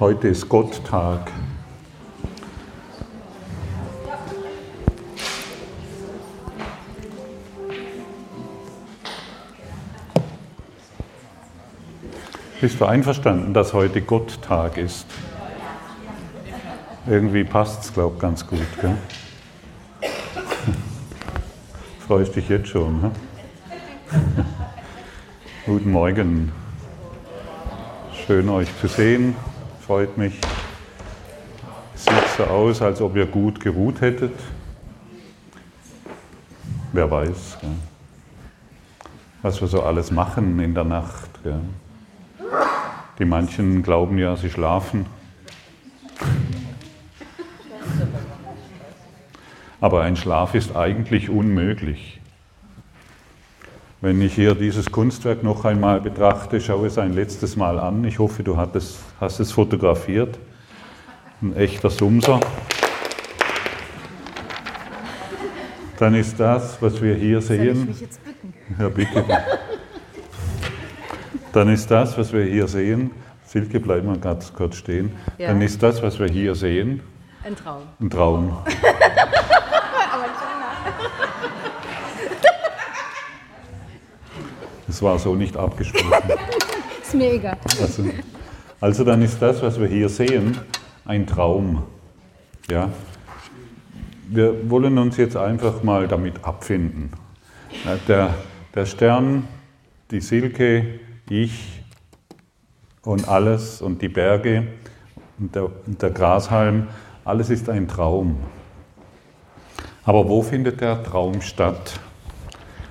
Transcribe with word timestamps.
Heute 0.00 0.28
ist 0.28 0.48
Gotttag. 0.48 1.30
Bist 12.62 12.80
du 12.80 12.86
einverstanden, 12.86 13.52
dass 13.52 13.74
heute 13.74 14.00
Gotttag 14.00 14.78
ist? 14.78 15.04
Irgendwie 17.06 17.44
passt 17.44 17.84
es, 17.84 17.92
glaube 17.92 18.14
ich, 18.14 18.22
ganz 18.22 18.46
gut. 18.46 18.60
Gell? 18.80 18.96
Freust 22.08 22.34
dich 22.34 22.48
jetzt 22.48 22.68
schon? 22.68 23.02
Ne? 23.02 23.10
Guten 25.66 25.90
Morgen. 25.90 26.52
Schön 28.26 28.48
euch 28.48 28.68
zu 28.80 28.88
sehen. 28.88 29.36
Freut 29.90 30.16
mich. 30.16 30.38
Sieht 31.96 32.28
so 32.36 32.44
aus, 32.44 32.80
als 32.80 33.00
ob 33.00 33.16
ihr 33.16 33.26
gut 33.26 33.58
geruht 33.58 34.00
hättet. 34.00 34.38
Wer 36.92 37.10
weiß, 37.10 37.58
gell? 37.60 37.70
was 39.42 39.60
wir 39.60 39.66
so 39.66 39.82
alles 39.82 40.12
machen 40.12 40.60
in 40.60 40.74
der 40.74 40.84
Nacht. 40.84 41.42
Gell? 41.42 41.58
Die 43.18 43.24
manchen 43.24 43.82
glauben 43.82 44.16
ja, 44.16 44.36
sie 44.36 44.48
schlafen. 44.48 45.06
Aber 49.80 50.02
ein 50.02 50.14
Schlaf 50.14 50.54
ist 50.54 50.76
eigentlich 50.76 51.30
unmöglich. 51.30 52.19
Wenn 54.02 54.22
ich 54.22 54.34
hier 54.34 54.54
dieses 54.54 54.90
Kunstwerk 54.90 55.42
noch 55.42 55.66
einmal 55.66 56.00
betrachte, 56.00 56.58
schaue 56.58 56.86
es 56.86 56.96
ein 56.96 57.12
letztes 57.12 57.56
Mal 57.56 57.78
an. 57.78 58.02
Ich 58.04 58.18
hoffe, 58.18 58.42
du 58.42 58.58
es, 58.72 58.98
hast 59.20 59.40
es 59.40 59.52
fotografiert. 59.52 60.38
Ein 61.42 61.54
echter 61.54 61.90
Sumser. 61.90 62.40
Dann 65.98 66.14
ist 66.14 66.40
das, 66.40 66.80
was 66.80 67.02
wir 67.02 67.14
hier 67.14 67.42
sehen. 67.42 67.82
Ich 67.82 67.88
mich 67.88 68.00
jetzt 68.00 68.24
bücken? 68.24 68.54
Ja, 68.78 68.88
bitte. 68.88 69.24
Dann 71.52 71.68
ist 71.68 71.90
das, 71.90 72.16
was 72.16 72.32
wir 72.32 72.44
hier 72.44 72.68
sehen. 72.68 73.10
Silke, 73.44 73.80
bleib 73.80 74.04
mal 74.04 74.16
ganz 74.16 74.50
kurz 74.50 74.76
stehen. 74.76 75.12
Ja. 75.36 75.48
Dann 75.48 75.60
ist 75.60 75.82
das, 75.82 76.02
was 76.02 76.18
wir 76.18 76.28
hier 76.28 76.54
sehen. 76.54 77.02
Ein 77.44 77.54
Traum. 77.54 77.82
Ein 78.00 78.08
Traum. 78.08 78.58
Das 85.00 85.06
war 85.06 85.18
so 85.18 85.34
nicht 85.34 85.56
abgesprochen. 85.56 86.12
ist 87.02 87.14
mir 87.14 87.32
egal. 87.32 87.56
Also, 87.80 88.04
also 88.82 89.02
dann 89.02 89.22
ist 89.22 89.40
das, 89.40 89.62
was 89.62 89.80
wir 89.80 89.88
hier 89.88 90.10
sehen, 90.10 90.58
ein 91.06 91.26
Traum. 91.26 91.84
Ja? 92.68 92.90
Wir 94.28 94.68
wollen 94.68 94.98
uns 94.98 95.16
jetzt 95.16 95.38
einfach 95.38 95.82
mal 95.82 96.06
damit 96.06 96.44
abfinden. 96.44 97.12
Der, 98.08 98.34
der 98.74 98.84
Stern, 98.84 99.48
die 100.10 100.20
Silke, 100.20 101.00
ich 101.30 101.80
und 103.00 103.26
alles 103.26 103.80
und 103.80 104.02
die 104.02 104.10
Berge 104.10 104.66
und 105.38 105.54
der, 105.54 105.64
und 105.86 106.02
der 106.02 106.10
Grashalm, 106.10 106.88
alles 107.24 107.48
ist 107.48 107.70
ein 107.70 107.88
Traum. 107.88 108.38
Aber 110.04 110.28
wo 110.28 110.42
findet 110.42 110.82
der 110.82 111.02
Traum 111.02 111.40
statt? 111.40 111.98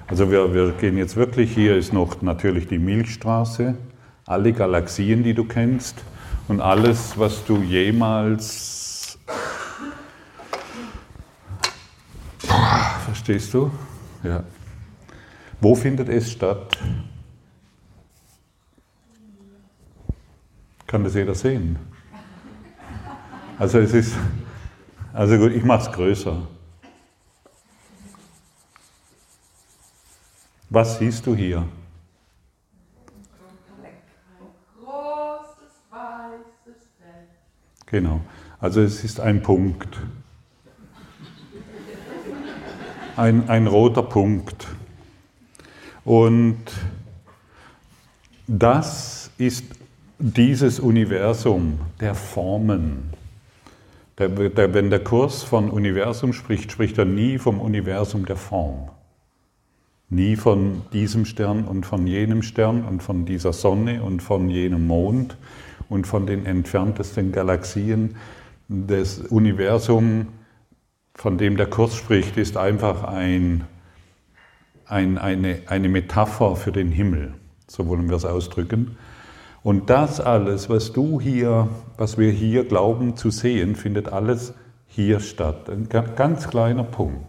Also 0.09 0.31
wir, 0.31 0.51
wir 0.55 0.71
gehen 0.71 0.97
jetzt 0.97 1.15
wirklich, 1.15 1.53
hier 1.53 1.77
ist 1.77 1.93
noch 1.93 2.23
natürlich 2.23 2.67
die 2.67 2.79
Milchstraße, 2.79 3.75
alle 4.25 4.53
Galaxien, 4.53 5.21
die 5.21 5.35
du 5.35 5.43
kennst 5.43 6.01
und 6.47 6.61
alles, 6.61 7.19
was 7.19 7.45
du 7.45 7.57
jemals... 7.61 9.19
Verstehst 13.05 13.53
du? 13.53 13.69
Ja. 14.23 14.43
Wo 15.61 15.75
findet 15.75 16.09
es 16.09 16.31
statt? 16.31 16.75
Kann 20.87 21.03
das 21.03 21.13
jeder 21.13 21.35
sehen? 21.35 21.77
Also 23.59 23.77
es 23.77 23.93
ist, 23.93 24.15
also 25.13 25.37
gut, 25.37 25.51
ich 25.51 25.63
mache 25.63 25.87
es 25.87 25.91
größer. 25.91 26.47
Was 30.71 30.99
siehst 30.99 31.25
du 31.25 31.35
hier? 31.35 31.67
Großes 34.79 35.83
weißes 35.89 36.89
Feld. 36.99 37.29
Genau. 37.87 38.21
Also 38.59 38.81
es 38.81 39.03
ist 39.03 39.19
ein 39.19 39.41
Punkt. 39.41 39.97
Ein, 43.15 43.49
ein 43.49 43.65
roter 43.65 44.03
Punkt. 44.03 44.67
Und 46.05 46.59
das 48.45 49.31
ist 49.39 49.65
dieses 50.19 50.79
Universum 50.79 51.79
der 51.99 52.13
Formen. 52.13 53.13
Der, 54.19 54.29
der, 54.29 54.73
wenn 54.73 54.91
der 54.91 55.03
Kurs 55.03 55.41
von 55.41 55.71
Universum 55.71 56.31
spricht, 56.31 56.71
spricht 56.71 56.97
er 56.99 57.05
nie 57.05 57.39
vom 57.39 57.59
Universum 57.59 58.25
der 58.25 58.35
Form. 58.35 58.89
Nie 60.11 60.35
von 60.35 60.81
diesem 60.91 61.25
Stern 61.25 61.65
und 61.65 61.85
von 61.85 62.07
jenem 62.07 62.41
Stern 62.41 62.83
und 62.83 63.03
von 63.03 63.25
dieser 63.25 63.53
Sonne 63.53 64.01
und 64.01 64.23
von 64.23 64.49
jenem 64.49 64.87
Mond 64.87 65.37
und 65.87 66.07
von 66.07 66.25
den 66.25 66.47
entferntesten 66.47 67.31
Galaxien. 67.31 68.15
Das 68.67 69.19
Universum, 69.19 70.27
von 71.13 71.37
dem 71.37 71.57
der 71.57 71.67
Kurs 71.67 71.95
spricht, 71.95 72.37
ist 72.37 72.57
einfach 72.57 73.03
ein, 73.03 73.65
ein, 74.85 75.19
eine, 75.19 75.59
eine 75.67 75.89
Metapher 75.89 76.55
für 76.55 76.71
den 76.71 76.91
Himmel, 76.91 77.35
so 77.67 77.85
wollen 77.87 78.09
wir 78.09 78.15
es 78.15 78.25
ausdrücken. 78.25 78.97
Und 79.61 79.91
das 79.91 80.19
alles, 80.19 80.69
was 80.71 80.91
du 80.91 81.21
hier, 81.21 81.67
was 81.97 82.17
wir 82.17 82.31
hier 82.31 82.63
glauben 82.63 83.15
zu 83.15 83.29
sehen, 83.29 83.75
findet 83.75 84.07
alles 84.07 84.55
hier 84.87 85.19
statt. 85.19 85.69
Ein 85.69 85.87
ganz 85.87 86.47
kleiner 86.47 86.83
Punkt, 86.83 87.27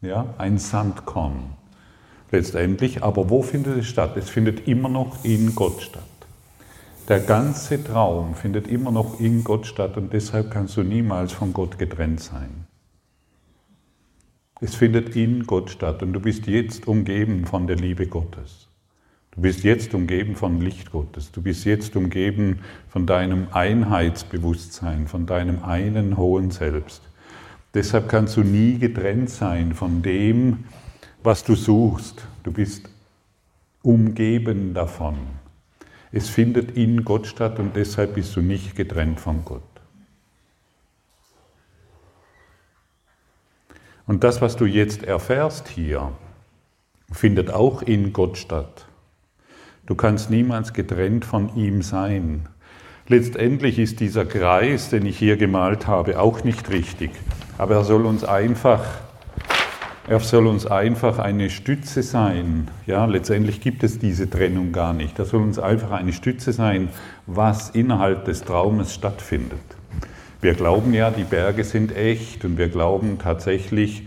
ja, 0.00 0.32
ein 0.38 0.56
Sandkorn 0.56 1.53
letztendlich. 2.34 3.02
Aber 3.02 3.30
wo 3.30 3.42
findet 3.42 3.78
es 3.78 3.86
statt? 3.86 4.16
Es 4.16 4.28
findet 4.28 4.68
immer 4.68 4.88
noch 4.88 5.24
in 5.24 5.54
Gott 5.54 5.80
statt. 5.82 6.02
Der 7.08 7.20
ganze 7.20 7.82
Traum 7.82 8.34
findet 8.34 8.66
immer 8.66 8.90
noch 8.90 9.20
in 9.20 9.44
Gott 9.44 9.66
statt 9.66 9.96
und 9.96 10.12
deshalb 10.12 10.50
kannst 10.50 10.76
du 10.76 10.82
niemals 10.82 11.32
von 11.32 11.52
Gott 11.52 11.78
getrennt 11.78 12.20
sein. 12.20 12.66
Es 14.60 14.74
findet 14.74 15.14
in 15.14 15.44
Gott 15.46 15.70
statt 15.70 16.02
und 16.02 16.14
du 16.14 16.20
bist 16.20 16.46
jetzt 16.46 16.88
umgeben 16.88 17.44
von 17.44 17.66
der 17.66 17.76
Liebe 17.76 18.06
Gottes. 18.06 18.68
Du 19.32 19.42
bist 19.42 19.64
jetzt 19.64 19.92
umgeben 19.92 20.36
von 20.36 20.60
Licht 20.60 20.92
Gottes. 20.92 21.30
Du 21.32 21.42
bist 21.42 21.64
jetzt 21.64 21.94
umgeben 21.96 22.60
von 22.88 23.04
deinem 23.04 23.48
Einheitsbewusstsein, 23.50 25.06
von 25.06 25.26
deinem 25.26 25.62
einen 25.62 26.16
hohen 26.16 26.52
Selbst. 26.52 27.02
Deshalb 27.74 28.08
kannst 28.08 28.36
du 28.36 28.42
nie 28.42 28.78
getrennt 28.78 29.28
sein 29.28 29.74
von 29.74 30.00
dem, 30.02 30.64
was 31.24 31.42
du 31.42 31.54
suchst. 31.56 32.26
Du 32.42 32.52
bist 32.52 32.88
umgeben 33.82 34.74
davon. 34.74 35.16
Es 36.12 36.28
findet 36.28 36.76
in 36.76 37.04
Gott 37.04 37.26
statt 37.26 37.58
und 37.58 37.74
deshalb 37.74 38.14
bist 38.14 38.36
du 38.36 38.40
nicht 38.40 38.76
getrennt 38.76 39.18
von 39.18 39.44
Gott. 39.44 39.62
Und 44.06 44.22
das, 44.22 44.42
was 44.42 44.56
du 44.56 44.66
jetzt 44.66 45.02
erfährst 45.02 45.66
hier, 45.68 46.12
findet 47.10 47.50
auch 47.50 47.80
in 47.80 48.12
Gott 48.12 48.36
statt. 48.36 48.86
Du 49.86 49.94
kannst 49.94 50.30
niemals 50.30 50.74
getrennt 50.74 51.24
von 51.24 51.56
ihm 51.56 51.80
sein. 51.80 52.48
Letztendlich 53.08 53.78
ist 53.78 54.00
dieser 54.00 54.26
Kreis, 54.26 54.90
den 54.90 55.06
ich 55.06 55.18
hier 55.18 55.38
gemalt 55.38 55.86
habe, 55.86 56.20
auch 56.20 56.44
nicht 56.44 56.70
richtig. 56.70 57.10
Aber 57.56 57.76
er 57.76 57.84
soll 57.84 58.04
uns 58.04 58.24
einfach 58.24 58.84
er 60.06 60.20
soll 60.20 60.46
uns 60.46 60.66
einfach 60.66 61.18
eine 61.18 61.48
Stütze 61.48 62.02
sein. 62.02 62.68
Ja, 62.86 63.06
letztendlich 63.06 63.60
gibt 63.60 63.82
es 63.82 63.98
diese 63.98 64.28
Trennung 64.28 64.72
gar 64.72 64.92
nicht. 64.92 65.18
Er 65.18 65.24
soll 65.24 65.42
uns 65.42 65.58
einfach 65.58 65.92
eine 65.92 66.12
Stütze 66.12 66.52
sein, 66.52 66.88
was 67.26 67.70
innerhalb 67.70 68.26
des 68.26 68.44
Traumes 68.44 68.92
stattfindet. 68.92 69.60
Wir 70.42 70.52
glauben 70.52 70.92
ja, 70.92 71.10
die 71.10 71.24
Berge 71.24 71.64
sind 71.64 71.96
echt 71.96 72.44
und 72.44 72.58
wir 72.58 72.68
glauben 72.68 73.18
tatsächlich, 73.18 74.06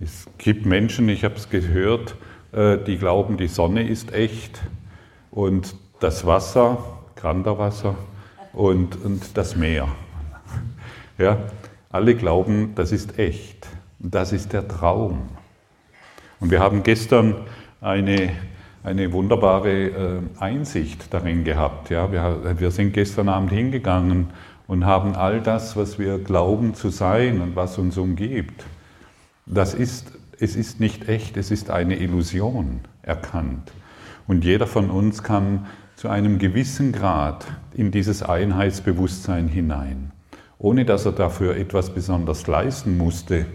es 0.00 0.26
gibt 0.36 0.66
Menschen, 0.66 1.08
ich 1.08 1.24
habe 1.24 1.36
es 1.36 1.48
gehört, 1.48 2.16
äh, 2.52 2.76
die 2.76 2.98
glauben, 2.98 3.38
die 3.38 3.48
Sonne 3.48 3.88
ist 3.88 4.12
echt 4.12 4.60
und 5.30 5.74
das 6.00 6.26
Wasser, 6.26 6.76
Granderwasser 7.16 7.94
und, 8.52 9.02
und 9.02 9.38
das 9.38 9.56
Meer. 9.56 9.88
Ja, 11.16 11.38
alle 11.88 12.16
glauben, 12.16 12.72
das 12.74 12.92
ist 12.92 13.18
echt. 13.18 13.51
Das 14.04 14.32
ist 14.32 14.52
der 14.52 14.66
Traum. 14.66 15.28
Und 16.40 16.50
wir 16.50 16.58
haben 16.58 16.82
gestern 16.82 17.36
eine, 17.80 18.30
eine 18.82 19.12
wunderbare 19.12 19.70
äh, 19.70 20.20
Einsicht 20.40 21.14
darin 21.14 21.44
gehabt. 21.44 21.88
Ja? 21.88 22.10
Wir, 22.10 22.58
wir 22.58 22.72
sind 22.72 22.94
gestern 22.94 23.28
Abend 23.28 23.52
hingegangen 23.52 24.30
und 24.66 24.84
haben 24.84 25.14
all 25.14 25.40
das, 25.40 25.76
was 25.76 26.00
wir 26.00 26.18
glauben 26.18 26.74
zu 26.74 26.88
sein 26.88 27.40
und 27.40 27.54
was 27.54 27.78
uns 27.78 27.96
umgibt, 27.96 28.64
das 29.46 29.72
ist, 29.72 30.10
es 30.40 30.56
ist 30.56 30.80
nicht 30.80 31.08
echt, 31.08 31.36
es 31.36 31.52
ist 31.52 31.70
eine 31.70 31.96
Illusion 31.96 32.80
erkannt. 33.02 33.72
Und 34.26 34.44
jeder 34.44 34.66
von 34.66 34.90
uns 34.90 35.22
kann 35.22 35.66
zu 35.94 36.08
einem 36.08 36.40
gewissen 36.40 36.90
Grad 36.90 37.46
in 37.72 37.92
dieses 37.92 38.24
Einheitsbewusstsein 38.24 39.46
hinein, 39.46 40.10
ohne 40.58 40.84
dass 40.84 41.06
er 41.06 41.12
dafür 41.12 41.56
etwas 41.56 41.90
besonders 41.90 42.48
leisten 42.48 42.96
musste 42.96 43.46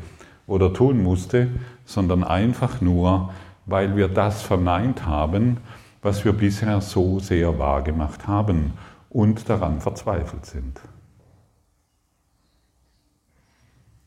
oder 0.48 0.74
tun 0.74 1.04
musste, 1.04 1.50
sondern 1.86 2.24
einfach 2.24 2.82
nur, 2.82 3.34
weil 3.66 3.96
wir 3.96 4.08
das 4.08 4.42
verneint 4.42 5.06
haben, 5.06 5.58
was 6.02 6.26
wir 6.26 6.34
bisher 6.34 6.82
so 6.82 7.20
sehr 7.20 7.60
wahrgemacht 7.60 8.28
haben 8.28 8.74
und 9.10 9.50
daran 9.50 9.82
verzweifelt 9.82 10.46
sind. 10.46 10.80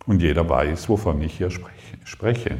Und 0.07 0.23
jeder 0.23 0.49
weiß, 0.49 0.89
wovon 0.89 1.21
ich 1.23 1.37
hier 1.37 1.51
spreche. 1.51 2.59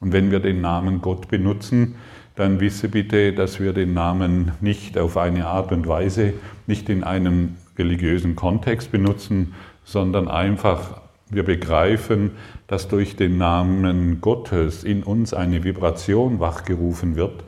Und 0.00 0.12
wenn 0.12 0.30
wir 0.30 0.40
den 0.40 0.60
Namen 0.60 1.00
Gott 1.02 1.28
benutzen, 1.28 1.96
dann 2.36 2.60
wisse 2.60 2.88
bitte, 2.88 3.32
dass 3.32 3.60
wir 3.60 3.72
den 3.72 3.94
Namen 3.94 4.52
nicht 4.60 4.98
auf 4.98 5.16
eine 5.16 5.46
Art 5.46 5.72
und 5.72 5.88
Weise, 5.88 6.34
nicht 6.66 6.88
in 6.88 7.02
einem 7.02 7.56
religiösen 7.78 8.36
Kontext 8.36 8.92
benutzen, 8.92 9.54
sondern 9.84 10.28
einfach 10.28 11.00
wir 11.28 11.44
begreifen, 11.44 12.32
dass 12.66 12.88
durch 12.88 13.16
den 13.16 13.38
Namen 13.38 14.20
Gottes 14.20 14.84
in 14.84 15.02
uns 15.02 15.32
eine 15.32 15.62
Vibration 15.64 16.40
wachgerufen 16.40 17.16
wird, 17.16 17.44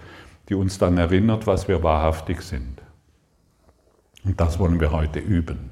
die 0.49 0.55
uns 0.55 0.79
dann 0.79 0.97
erinnert, 0.97 1.47
was 1.47 1.69
wir 1.69 1.82
wahrhaftig 1.82 2.43
sind. 2.43 2.81
Und 4.25 4.41
das 4.41 4.59
wollen 4.59 4.81
wir 4.81 4.93
heute 4.93 5.19
üben. 5.19 5.70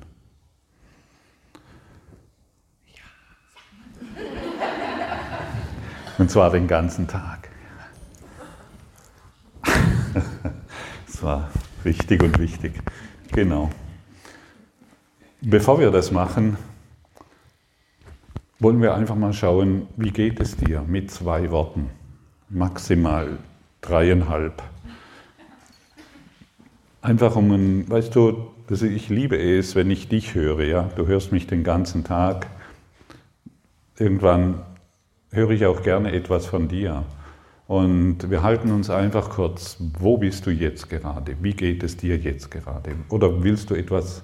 Und 6.19 6.31
zwar 6.31 6.51
den 6.51 6.67
ganzen 6.67 7.07
Tag. 7.07 7.51
Das 11.07 11.23
war 11.23 11.51
richtig 11.83 12.23
und 12.23 12.39
wichtig. 12.39 12.75
Genau. 13.33 13.71
Bevor 15.41 15.81
wir 15.81 15.91
das 15.91 16.11
machen, 16.11 16.59
wollen 18.59 18.81
wir 18.81 18.95
einfach 18.95 19.17
mal 19.17 19.33
schauen, 19.33 19.87
wie 19.97 20.11
geht 20.11 20.41
es 20.41 20.57
dir 20.57 20.83
mit 20.87 21.11
zwei 21.11 21.51
Worten, 21.51 21.91
maximal 22.49 23.39
dreieinhalb. 23.81 24.63
Einfach 27.03 27.37
um 27.37 27.51
ein, 27.53 27.89
weißt 27.89 28.15
du, 28.15 28.49
ich 28.71 29.09
liebe 29.09 29.39
es, 29.39 29.77
wenn 29.77 29.91
ich 29.91 30.09
dich 30.09 30.35
höre, 30.35 30.65
ja, 30.65 30.91
du 30.97 31.07
hörst 31.07 31.33
mich 31.33 31.47
den 31.47 31.63
ganzen 31.63 32.03
Tag. 32.03 32.49
Irgendwann 33.99 34.63
höre 35.31 35.51
ich 35.51 35.67
auch 35.67 35.83
gerne 35.83 36.13
etwas 36.13 36.47
von 36.47 36.69
dir. 36.69 37.05
Und 37.69 38.31
wir 38.31 38.43
halten 38.43 38.71
uns 38.73 38.91
einfach 38.91 39.31
kurz, 39.31 39.77
wo 39.99 40.19
bist 40.19 40.47
du 40.47 40.51
jetzt 40.51 40.89
gerade? 40.89 41.37
Wie 41.43 41.53
geht 41.53 41.83
es 41.83 41.97
dir 41.97 42.17
jetzt 42.17 42.51
gerade? 42.51 42.93
Oder 43.09 43.43
willst 43.43 43.71
du 43.71 43.75
etwas 43.75 44.23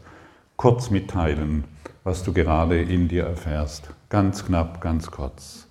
kurz 0.56 0.90
mitteilen, 0.90 1.64
was 2.04 2.22
du 2.22 2.32
gerade 2.32 2.80
in 2.80 3.08
dir 3.08 3.24
erfährst? 3.24 3.90
Ganz 4.08 4.44
knapp, 4.44 4.80
ganz 4.80 5.10
kurz. 5.10 5.68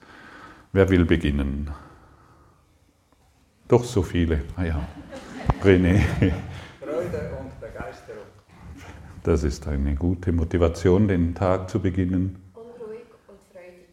Wer 0.72 0.90
will 0.90 1.06
beginnen? 1.06 1.72
Doch 3.68 3.84
so 3.84 4.02
viele. 4.02 4.44
Ah 4.56 4.64
ja. 4.64 4.88
René. 5.62 6.00
Freude 6.80 7.32
und 7.40 7.60
Begeisterung. 7.60 8.26
Das 9.24 9.44
ist 9.44 9.68
eine 9.68 9.96
gute 9.96 10.32
Motivation, 10.32 11.08
den 11.08 11.36
Tag 11.36 11.70
zu 11.70 11.80
beginnen. 11.80 12.42
Unruhig 12.54 13.06
und 13.28 13.38
freudig. 13.52 13.88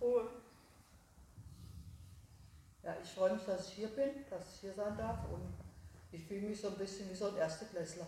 Ruhe. 0.00 0.22
Ja, 2.82 2.94
ich 3.02 3.10
freue 3.10 3.34
mich, 3.34 3.44
dass 3.44 3.68
ich 3.68 3.74
hier 3.74 3.88
bin, 3.88 4.10
dass 4.30 4.54
ich 4.54 4.60
hier 4.60 4.72
sein 4.72 4.96
darf 4.96 5.18
und 5.32 5.42
ich 6.12 6.24
fühle 6.24 6.48
mich 6.48 6.60
so 6.60 6.68
ein 6.68 6.78
bisschen 6.78 7.10
wie 7.10 7.14
so 7.14 7.28
ein 7.28 7.36
Ersteklässler. 7.36 8.06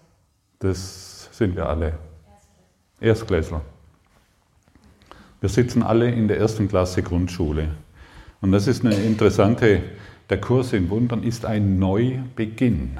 Das 0.60 1.28
sind 1.32 1.54
wir 1.56 1.68
alle. 1.68 1.98
Erstklässler. 3.00 3.62
Wir 5.40 5.48
sitzen 5.48 5.82
alle 5.82 6.10
in 6.10 6.28
der 6.28 6.38
ersten 6.38 6.66
Klasse 6.66 7.02
Grundschule. 7.02 7.68
Und 8.40 8.52
das 8.52 8.66
ist 8.66 8.84
eine 8.84 8.94
interessante, 8.94 9.82
der 10.30 10.40
Kurs 10.40 10.72
in 10.72 10.90
Wundern 10.90 11.22
ist 11.22 11.44
ein 11.44 11.78
Neubeginn. 11.78 12.98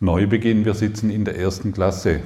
Neubeginn, 0.00 0.64
wir 0.64 0.74
sitzen 0.74 1.10
in 1.10 1.24
der 1.24 1.38
ersten 1.38 1.72
Klasse. 1.72 2.20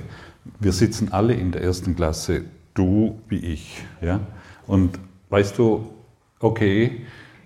Wir 0.59 0.73
sitzen 0.73 1.13
alle 1.13 1.35
in 1.35 1.53
der 1.53 1.63
ersten 1.63 1.95
Klasse, 1.95 2.45
du 2.75 3.21
wie 3.29 3.39
ich. 3.39 3.83
Ja? 4.01 4.21
Und 4.67 4.99
weißt 5.31 5.57
du, 5.59 5.89
okay, 6.41 7.03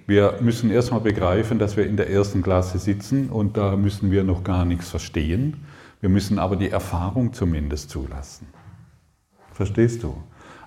wir 0.07 0.39
müssen 0.41 0.71
erstmal 0.71 1.01
begreifen, 1.01 1.59
dass 1.59 1.77
wir 1.77 1.87
in 1.87 1.97
der 1.97 2.11
ersten 2.11 2.43
Klasse 2.43 2.79
sitzen 2.79 3.29
und 3.29 3.57
da 3.57 3.77
müssen 3.77 4.11
wir 4.11 4.25
noch 4.25 4.43
gar 4.43 4.65
nichts 4.65 4.89
verstehen. 4.89 5.65
Wir 6.01 6.09
müssen 6.09 6.39
aber 6.39 6.57
die 6.57 6.71
Erfahrung 6.71 7.33
zumindest 7.33 7.91
zulassen. 7.91 8.47
Verstehst 9.55 10.03
du? 10.03 10.17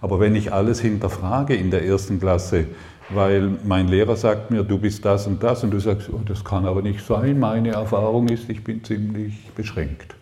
Aber 0.02 0.20
wenn 0.20 0.36
ich 0.36 0.54
alles 0.54 0.80
hinterfrage 0.80 1.56
in 1.56 1.72
der 1.72 1.86
ersten 1.86 2.20
Klasse, 2.20 2.66
weil 3.10 3.52
mein 3.64 3.88
Lehrer 3.88 4.16
sagt 4.16 4.52
mir, 4.52 4.64
du 4.64 4.78
bist 4.78 5.06
das 5.06 5.28
und 5.28 5.42
das, 5.44 5.64
und 5.64 5.72
du 5.72 5.80
sagst, 5.80 6.10
oh, 6.12 6.22
das 6.26 6.44
kann 6.44 6.66
aber 6.66 6.82
nicht 6.82 7.06
sein, 7.06 7.40
meine 7.40 7.72
Erfahrung 7.72 8.28
ist, 8.30 8.50
ich 8.50 8.64
bin 8.64 8.84
ziemlich 8.84 9.52
beschränkt. 9.56 10.16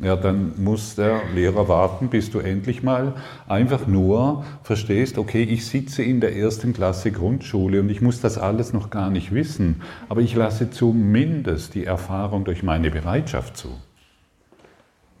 Ja, 0.00 0.16
dann 0.16 0.52
muss 0.62 0.96
der 0.96 1.22
Lehrer 1.34 1.68
warten, 1.68 2.08
bis 2.08 2.30
du 2.30 2.40
endlich 2.40 2.82
mal 2.82 3.14
einfach 3.46 3.86
nur 3.86 4.44
verstehst, 4.64 5.18
okay, 5.18 5.44
ich 5.44 5.66
sitze 5.66 6.02
in 6.02 6.20
der 6.20 6.36
ersten 6.36 6.72
Klasse 6.72 7.12
Grundschule 7.12 7.80
und 7.80 7.88
ich 7.88 8.00
muss 8.00 8.20
das 8.20 8.36
alles 8.36 8.72
noch 8.72 8.90
gar 8.90 9.08
nicht 9.08 9.32
wissen, 9.32 9.82
aber 10.08 10.20
ich 10.20 10.34
lasse 10.34 10.70
zumindest 10.70 11.76
die 11.76 11.84
Erfahrung 11.84 12.44
durch 12.44 12.64
meine 12.64 12.90
Bereitschaft 12.90 13.56
zu. 13.56 13.68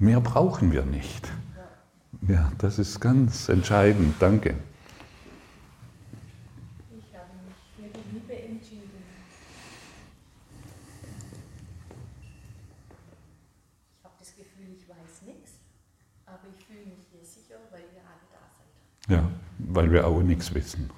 Mehr 0.00 0.20
brauchen 0.20 0.72
wir 0.72 0.84
nicht. 0.84 1.28
Ja, 2.28 2.50
das 2.56 2.78
ist 2.78 3.00
ganz 3.00 3.50
entscheidend. 3.50 4.14
Danke. 4.18 4.54
Ich 6.90 7.14
habe 7.14 7.28
mich 7.44 7.54
für 7.76 7.98
die 7.98 8.14
Liebe 8.14 8.32
entschieden. 8.32 8.90
Ich 13.98 14.04
habe 14.04 14.14
das 14.18 14.34
Gefühl, 14.34 14.74
ich 14.78 14.88
weiß 14.88 15.22
nichts, 15.26 15.52
aber 16.24 16.44
ich 16.58 16.64
fühle 16.64 16.86
mich 16.86 17.04
hier 17.12 17.24
sicher, 17.24 17.56
weil 17.70 17.82
ihr 17.94 18.00
alle 18.00 18.24
da 18.32 18.40
seid. 18.56 19.18
Ja, 19.18 19.30
weil 19.58 19.92
wir 19.92 20.06
auch 20.06 20.22
nichts 20.22 20.54
wissen. 20.54 20.88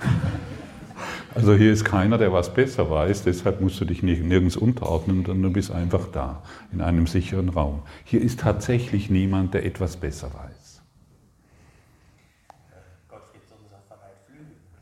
Also 1.34 1.52
hier 1.54 1.72
ist 1.72 1.84
keiner, 1.84 2.16
der 2.16 2.32
was 2.32 2.54
besser 2.54 2.88
weiß, 2.88 3.24
deshalb 3.24 3.60
musst 3.60 3.80
du 3.80 3.84
dich 3.84 4.04
nirgends 4.04 4.56
unterordnen, 4.56 5.24
sondern 5.26 5.42
du 5.42 5.50
bist 5.50 5.72
einfach 5.72 6.06
da, 6.12 6.44
in 6.72 6.80
einem 6.80 7.08
sicheren 7.08 7.48
Raum. 7.48 7.82
Hier 8.04 8.20
ist 8.20 8.38
tatsächlich 8.38 9.10
niemand, 9.10 9.52
der 9.52 9.66
etwas 9.66 9.96
besser 9.96 10.28
weiß. 10.32 10.53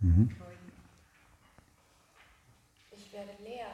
Ich 0.00 0.06
werde 3.12 3.30
leer. 3.44 3.66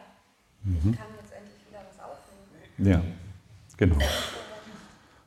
Mhm. 0.64 0.76
Ich 0.76 0.82
kann 0.98 1.06
jetzt 1.20 1.32
endlich 1.32 1.60
wieder 1.68 1.82
was 1.88 2.00
aufnehmen. 2.04 2.42
Ja, 2.78 3.00
genau. 3.76 3.98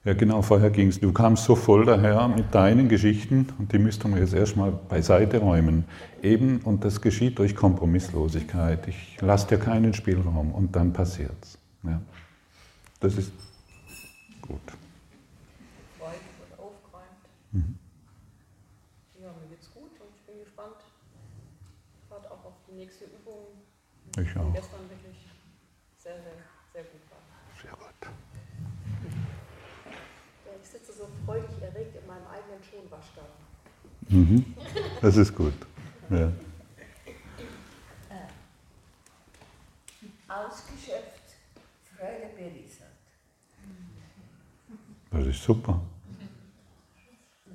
Ja, 0.06 0.14
genau, 0.14 0.42
vorher 0.42 0.70
ging 0.70 0.88
es. 0.88 0.98
Du 1.00 1.12
kamst 1.12 1.44
so 1.44 1.56
voll 1.56 1.86
daher 1.86 2.28
mit 2.28 2.54
deinen 2.56 2.90
Geschichten 2.90 3.48
und 3.60 3.72
die 3.72 3.80
müssten 3.80 4.14
wir 4.14 4.22
jetzt 4.22 4.34
erstmal 4.34 4.72
beiseite 4.72 5.40
räumen. 5.40 5.86
Eben, 6.22 6.62
und 6.62 6.84
das 6.84 7.02
geschieht 7.02 7.38
durch 7.38 7.56
Kompromisslosigkeit. 7.56 8.88
Ich 8.88 9.22
lasse 9.22 9.48
dir 9.48 9.60
keinen 9.60 9.94
Spielraum 9.94 10.54
und 10.54 10.76
dann 10.76 10.94
passiert's. 10.94 11.58
Ja. 11.84 12.02
Das 13.00 13.18
ist 13.18 13.32
gut. 14.42 14.60
Mhm. 17.52 17.78
Ich 19.12 19.20
auch. 24.40 24.54
gestern 24.54 24.90
wirklich 24.90 25.28
sehr, 25.98 26.16
sehr, 26.16 26.34
sehr 26.74 26.84
gut 26.84 27.02
war. 27.10 27.20
Sehr 27.62 27.72
gut. 27.72 28.10
Ja, 30.46 30.52
ich 30.62 30.70
sitze 30.70 30.94
so 30.94 31.08
freudig 31.26 31.62
erregt 31.62 31.96
in 31.96 32.08
meinem 32.08 32.28
eigenen 32.28 32.64
Schonwaschgarten. 32.64 33.50
Mhm. 34.10 34.56
Das 35.02 35.18
ist 35.18 35.36
gut. 35.36 35.54
Ja. 36.10 36.32
Ausgeschöpft, 40.28 41.38
Freude 41.98 42.30
berieselt. 42.36 42.86
Das 45.12 45.26
ist 45.26 45.44
super. 45.44 45.82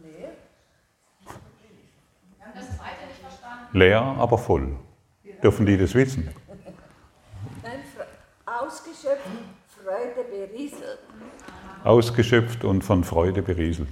Leer, 0.02 0.32
Wir 2.36 2.46
haben 2.46 2.52
das 2.54 2.76
zweite 2.76 3.06
nicht 3.06 3.20
verstanden. 3.20 3.78
Leer, 3.78 4.00
aber 4.02 4.36
voll. 4.38 4.76
Dürfen 5.44 5.66
die 5.66 5.76
das 5.76 5.94
wissen? 5.94 6.30
nein, 7.62 7.80
ausgeschöpft, 8.46 9.28
Freude 9.84 10.24
berieselt. 10.24 10.98
Ausgeschöpft 11.84 12.64
und 12.64 12.82
von 12.82 13.04
Freude 13.04 13.42
berieselt. 13.42 13.90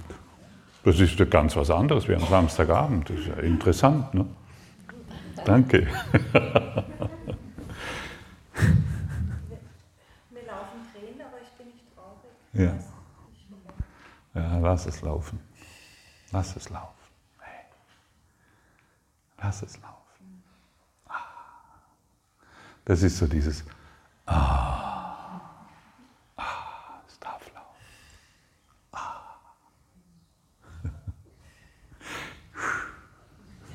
Das 0.83 0.99
ist 0.99 1.19
ja 1.19 1.25
ganz 1.25 1.55
was 1.55 1.69
anderes 1.69 2.07
wie 2.07 2.15
am 2.15 2.25
Samstagabend. 2.25 3.07
Das 3.07 3.19
ist 3.19 3.27
ja 3.27 3.35
interessant, 3.35 4.15
ne? 4.15 4.25
Danke. 5.45 5.81
Mir 5.81 5.91
laufen 10.47 10.79
Tränen, 10.91 11.21
aber 11.21 11.37
ich 11.39 11.51
bin 11.55 11.67
nicht 11.67 11.85
traurig. 11.93 12.31
Ja. 12.53 12.73
Ja, 14.33 14.57
lass 14.57 14.87
es 14.87 15.03
laufen. 15.03 15.39
Lass 16.31 16.55
es 16.55 16.71
laufen. 16.71 16.97
Hey. 17.39 17.65
Lass 19.37 19.61
es 19.61 19.79
laufen. 19.79 19.92
Das 22.85 23.01
ist 23.01 23.17
so 23.17 23.27
dieses 23.27 23.63
Ah. 24.25 25.67
Ah, 26.37 27.01
es 27.07 27.19
darf 27.19 27.41
laufen. 27.53 27.77
Ah. 28.91 29.39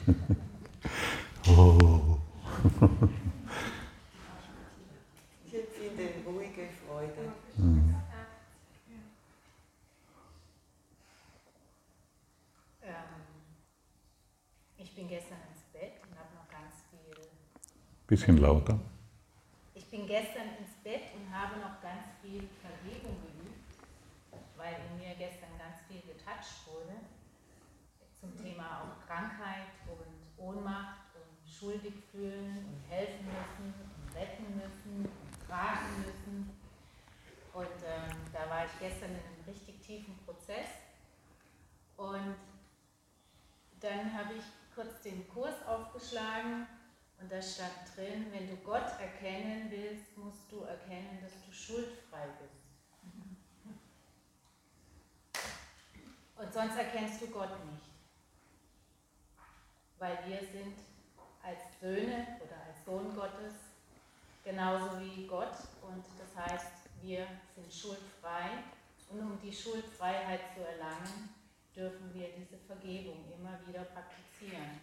oh. 1.48 2.18
Ich 5.46 5.54
empfinde 5.54 6.02
ruhige 6.26 6.68
Freude. 6.86 7.32
Ähm, 12.82 12.94
ich 14.78 14.94
bin 14.94 15.08
gestern 15.08 15.38
ins 15.50 15.62
Bett 15.72 15.92
und 16.02 16.18
habe 16.18 16.34
noch 16.34 16.48
ganz 16.50 16.84
viel. 16.90 17.28
Bisschen 18.06 18.38
lauter. 18.38 18.78
Ich 19.74 19.86
bin 19.90 20.06
gestern 20.06 20.48
ins 20.58 20.74
Bett 20.84 21.02
und 21.14 21.32
habe 21.32 21.60
noch 21.60 21.80
ganz 21.80 22.04
viel 22.20 22.48
Vergebung 22.60 23.16
geübt, 23.22 23.78
weil 24.56 24.74
in 24.74 24.98
mir 24.98 25.14
gestern 25.14 25.56
ganz 25.56 25.80
viel 25.88 26.02
getoucht 26.02 26.66
wurde 26.66 26.96
zum 28.20 28.36
Thema 28.36 28.82
auch 28.82 29.06
Krankheit 29.06 29.68
und 29.86 30.37
Ohnmacht 30.48 31.14
und 31.14 31.50
schuldig 31.50 31.94
fühlen 32.10 32.64
und 32.66 32.90
helfen 32.90 33.26
müssen 33.26 33.74
und 33.74 34.16
retten 34.16 34.56
müssen 34.56 35.04
und 35.04 35.46
tragen 35.46 36.04
müssen. 36.04 36.50
Und 37.52 37.66
ähm, 37.84 38.16
da 38.32 38.48
war 38.48 38.64
ich 38.64 38.78
gestern 38.78 39.10
in 39.10 39.16
einem 39.16 39.44
richtig 39.46 39.80
tiefen 39.80 40.16
Prozess. 40.24 40.68
Und 41.96 42.36
dann 43.80 44.12
habe 44.12 44.34
ich 44.34 44.44
kurz 44.74 45.02
den 45.02 45.28
Kurs 45.28 45.54
aufgeschlagen 45.66 46.66
und 47.20 47.32
da 47.32 47.42
stand 47.42 47.72
drin, 47.96 48.26
wenn 48.30 48.48
du 48.48 48.56
Gott 48.58 48.92
erkennen 49.00 49.68
willst, 49.70 50.16
musst 50.16 50.50
du 50.52 50.62
erkennen, 50.62 51.18
dass 51.20 51.32
du 51.44 51.52
schuldfrei 51.52 52.28
bist. 52.40 52.68
Und 56.36 56.52
sonst 56.52 56.76
erkennst 56.76 57.20
du 57.20 57.26
Gott 57.26 57.50
nicht. 57.66 57.87
Weil 59.98 60.18
wir 60.26 60.40
sind 60.40 60.76
als 61.42 61.80
Söhne 61.80 62.26
oder 62.40 62.56
als 62.66 62.84
Sohn 62.84 63.14
Gottes 63.14 63.54
genauso 64.44 65.00
wie 65.00 65.26
Gott 65.26 65.56
und 65.82 66.04
das 66.18 66.46
heißt, 66.46 66.72
wir 67.02 67.26
sind 67.54 67.72
schuldfrei 67.72 68.64
und 69.10 69.20
um 69.20 69.38
die 69.42 69.52
Schuldfreiheit 69.52 70.40
zu 70.54 70.60
erlangen, 70.66 71.34
dürfen 71.74 72.12
wir 72.14 72.28
diese 72.36 72.58
Vergebung 72.66 73.24
immer 73.38 73.58
wieder 73.66 73.84
praktizieren 73.84 74.80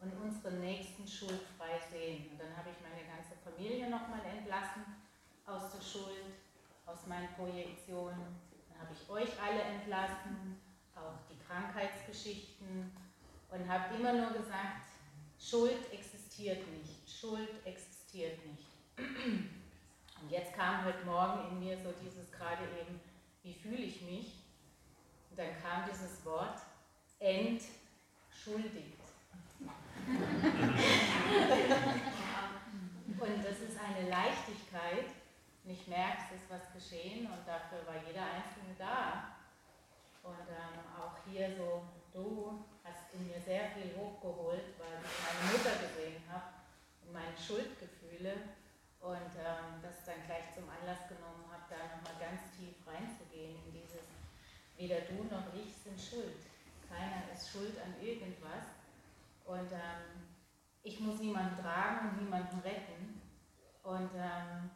und 0.00 0.12
unsere 0.22 0.52
Nächsten 0.54 1.06
schuldfrei 1.06 1.80
sehen. 1.90 2.30
Und 2.32 2.40
dann 2.40 2.56
habe 2.56 2.70
ich 2.70 2.76
meine 2.82 3.06
ganze 3.08 3.34
Familie 3.42 3.88
nochmal 3.88 4.20
entlassen 4.26 4.84
aus 5.46 5.72
der 5.72 5.80
Schuld, 5.80 6.36
aus 6.86 7.06
meinen 7.06 7.28
Projektionen. 7.34 8.36
Dann 8.68 8.80
habe 8.80 8.92
ich 8.92 9.08
euch 9.08 9.40
alle 9.40 9.62
entlassen, 9.62 10.60
auch 10.94 11.18
die 11.30 11.38
Krankheitsgeschichten 11.46 12.92
und 13.54 13.68
habe 13.68 13.94
immer 13.94 14.12
nur 14.12 14.32
gesagt, 14.32 14.82
Schuld 15.38 15.92
existiert 15.92 16.66
nicht, 16.72 17.08
Schuld 17.08 17.64
existiert 17.64 18.38
nicht. 18.46 18.66
Und 18.96 20.30
jetzt 20.30 20.54
kam 20.54 20.84
heute 20.84 21.04
Morgen 21.04 21.50
in 21.50 21.60
mir 21.60 21.78
so 21.78 21.92
dieses 22.02 22.32
gerade 22.32 22.64
eben, 22.80 23.00
wie 23.42 23.54
fühle 23.54 23.82
ich 23.82 24.02
mich? 24.02 24.40
Und 25.30 25.38
dann 25.38 25.50
kam 25.62 25.84
dieses 25.88 26.24
Wort, 26.24 26.58
entschuldigt. 27.18 28.98
Und 33.18 33.44
das 33.44 33.60
ist 33.60 33.78
eine 33.78 34.08
Leichtigkeit. 34.08 35.06
Und 35.64 35.70
ich 35.70 35.86
merke, 35.86 36.18
es 36.34 36.42
ist 36.42 36.50
was 36.50 36.72
geschehen 36.72 37.26
und 37.26 37.46
dafür 37.46 37.86
war 37.86 37.96
jeder 38.06 38.22
Einzelne 38.22 38.74
da. 38.78 39.36
Und 40.22 40.48
ähm, 40.48 40.80
auch 40.98 41.16
hier 41.26 41.56
so, 41.56 41.82
du 42.12 42.64
hast 42.84 43.12
in 43.14 43.26
mir 43.26 43.40
sehr 43.40 43.72
viel 43.72 43.96
hochgeholt, 43.96 44.76
weil 44.78 45.00
ich 45.00 45.18
meine 45.24 45.42
Mutter 45.50 45.74
gesehen 45.80 46.22
habe 46.28 46.52
und 47.02 47.12
meine 47.12 47.36
Schuldgefühle 47.36 48.54
und 49.00 49.32
ähm, 49.36 49.80
das 49.82 50.04
dann 50.04 50.24
gleich 50.24 50.52
zum 50.54 50.64
Anlass 50.68 51.08
genommen 51.08 51.44
habe, 51.48 51.64
da 51.68 51.96
nochmal 51.96 52.16
ganz 52.20 52.52
tief 52.56 52.76
reinzugehen 52.84 53.56
in 53.66 53.72
dieses, 53.72 54.08
weder 54.76 55.00
du 55.08 55.24
noch 55.28 55.52
ich 55.52 55.72
sind 55.76 56.00
schuld. 56.00 56.40
Keiner 56.88 57.32
ist 57.32 57.50
schuld 57.50 57.76
an 57.80 57.96
irgendwas. 58.00 58.64
Und 59.44 59.72
ähm, 59.72 60.24
ich 60.82 61.00
muss 61.00 61.20
niemanden 61.20 61.60
tragen 61.60 62.08
und 62.08 62.22
niemanden 62.22 62.60
retten. 62.60 63.20
Und 63.82 64.10
ähm, 64.14 64.70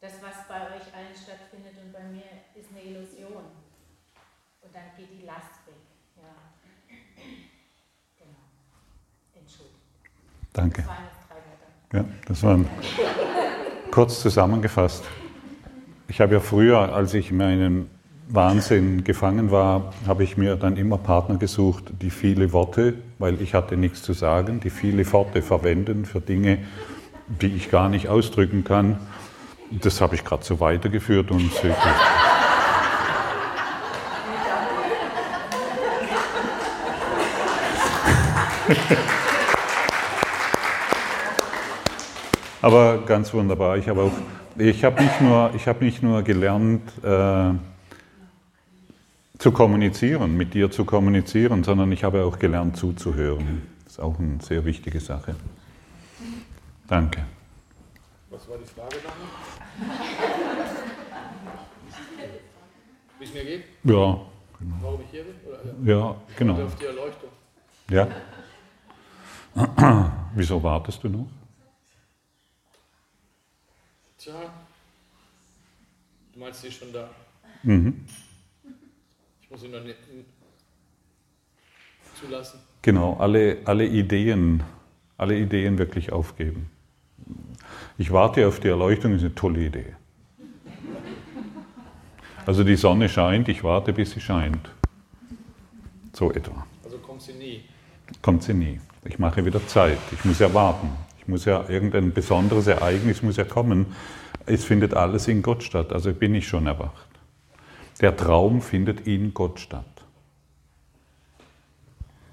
das, 0.00 0.22
was 0.22 0.46
bei 0.46 0.76
euch 0.76 0.94
allen 0.94 1.14
stattfindet 1.14 1.76
und 1.82 1.92
bei 1.92 2.02
mir, 2.04 2.46
ist 2.54 2.70
eine 2.70 2.82
Illusion. 2.82 3.50
Und 4.62 4.74
dann 4.74 4.96
geht 4.96 5.10
die 5.10 5.24
Last 5.24 5.66
weg. 5.66 5.74
Ja. 6.16 6.50
Genau. 8.18 8.38
Entschuldigung. 9.34 9.80
Danke. 10.52 10.84
Ja, 11.92 12.04
das 12.26 12.42
war 12.42 12.58
kurz 13.90 14.20
zusammengefasst. 14.20 15.04
Ich 16.08 16.20
habe 16.20 16.34
ja 16.34 16.40
früher, 16.40 16.92
als 16.92 17.14
ich 17.14 17.30
in 17.30 17.36
meinem 17.36 17.86
Wahnsinn 18.28 19.02
gefangen 19.02 19.50
war, 19.50 19.92
habe 20.06 20.22
ich 20.22 20.36
mir 20.36 20.56
dann 20.56 20.76
immer 20.76 20.98
Partner 20.98 21.36
gesucht, 21.36 21.84
die 22.00 22.10
viele 22.10 22.52
Worte, 22.52 22.94
weil 23.18 23.40
ich 23.42 23.54
hatte 23.54 23.76
nichts 23.76 24.02
zu 24.02 24.12
sagen, 24.12 24.60
die 24.60 24.70
viele 24.70 25.10
Worte 25.12 25.42
verwenden 25.42 26.04
für 26.04 26.20
Dinge, 26.20 26.58
die 27.26 27.48
ich 27.54 27.70
gar 27.70 27.88
nicht 27.88 28.08
ausdrücken 28.08 28.62
kann. 28.64 28.98
Das 29.70 30.00
habe 30.00 30.14
ich 30.14 30.24
gerade 30.24 30.44
so 30.44 30.60
weitergeführt 30.60 31.30
und 31.30 31.52
so- 31.54 31.68
Aber 42.62 42.98
ganz 43.06 43.32
wunderbar. 43.32 43.78
Ich 43.78 43.88
habe 43.88 44.02
auch, 44.02 44.12
ich 44.56 44.84
habe 44.84 45.02
nicht 45.02 45.20
nur, 45.20 45.50
ich 45.54 45.66
habe 45.66 45.84
nicht 45.84 46.02
nur 46.02 46.22
gelernt 46.22 46.82
äh, 47.02 47.52
zu 49.38 49.52
kommunizieren, 49.52 50.36
mit 50.36 50.52
dir 50.52 50.70
zu 50.70 50.84
kommunizieren, 50.84 51.64
sondern 51.64 51.90
ich 51.92 52.04
habe 52.04 52.24
auch 52.24 52.38
gelernt 52.38 52.76
zuzuhören. 52.76 53.62
Das 53.84 53.94
ist 53.94 54.00
auch 54.00 54.18
eine 54.18 54.40
sehr 54.42 54.64
wichtige 54.64 55.00
Sache. 55.00 55.34
Danke. 56.86 57.24
Was 58.28 58.48
war 58.48 58.58
die 58.58 58.66
Frage 58.66 58.96
nochmal? 58.96 59.98
Wie 63.18 63.24
es 63.24 63.34
mir 63.34 63.44
geht? 63.44 63.64
Ja, 63.84 64.20
Warum 64.82 65.00
ich 65.00 65.10
hier 65.10 65.24
bin? 65.24 65.34
Oder, 65.46 65.90
ja, 65.90 66.04
Oder 66.10 66.16
genau. 66.36 66.62
auf 66.64 66.76
die 66.76 66.84
Erleuchtung? 66.84 67.30
Ja. 67.90 68.08
Wieso 70.34 70.62
wartest 70.62 71.02
du 71.02 71.08
noch? 71.08 71.26
Sie 76.54 76.68
ist 76.68 76.78
schon 76.78 76.92
da. 76.92 77.08
Mhm. 77.62 78.04
Ich 79.42 79.50
muss 79.50 79.60
sie 79.60 79.68
noch 79.68 79.82
nicht 79.82 79.96
zulassen. 82.20 82.60
Genau, 82.82 83.16
alle, 83.18 83.58
alle 83.64 83.86
Ideen, 83.86 84.62
alle 85.16 85.36
Ideen 85.38 85.78
wirklich 85.78 86.12
aufgeben. 86.12 86.70
Ich 87.98 88.10
warte 88.10 88.46
auf 88.46 88.60
die 88.60 88.68
Erleuchtung, 88.68 89.14
ist 89.14 89.22
eine 89.22 89.34
tolle 89.34 89.60
Idee. 89.60 89.94
Also 92.46 92.64
die 92.64 92.76
Sonne 92.76 93.08
scheint, 93.08 93.48
ich 93.48 93.62
warte, 93.62 93.92
bis 93.92 94.12
sie 94.12 94.20
scheint. 94.20 94.70
So 96.12 96.32
etwa. 96.32 96.66
Also 96.82 96.98
kommt 96.98 97.22
sie 97.22 97.34
nie. 97.34 97.64
Kommt 98.22 98.42
sie 98.42 98.54
nie. 98.54 98.80
Ich 99.04 99.18
mache 99.18 99.44
wieder 99.44 99.64
Zeit. 99.66 99.98
Ich 100.12 100.24
muss 100.24 100.38
ja 100.38 100.52
warten. 100.52 100.90
Muss 101.30 101.44
ja 101.44 101.68
irgendein 101.68 102.12
besonderes 102.12 102.66
Ereignis 102.66 103.22
muss 103.22 103.36
ja 103.36 103.44
kommen. 103.44 103.94
Es 104.46 104.64
findet 104.64 104.94
alles 104.94 105.28
in 105.28 105.42
Gott 105.42 105.62
statt. 105.62 105.92
Also 105.92 106.12
bin 106.12 106.34
ich 106.34 106.48
schon 106.48 106.66
erwacht. 106.66 107.08
Der 108.00 108.16
Traum 108.16 108.60
findet 108.60 109.06
in 109.06 109.32
Gott 109.32 109.60
statt. 109.60 109.84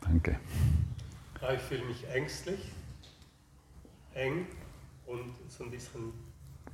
Danke. 0.01 0.39
Ja, 1.39 1.53
ich 1.53 1.61
fühle 1.61 1.85
mich 1.85 2.09
ängstlich, 2.09 2.59
eng 4.15 4.47
und 5.05 5.31
so 5.47 5.63
ein 5.63 5.69
bisschen 5.69 6.11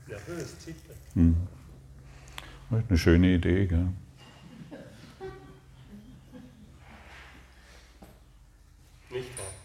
nervös, 0.08 0.58
zittrig. 0.60 0.96
Hm. 1.16 1.36
Eine 2.72 2.98
schöne 2.98 3.36
Idee, 3.36 3.66
gell? 3.66 3.90
Nicht 9.10 9.38
wahr? 9.38 9.63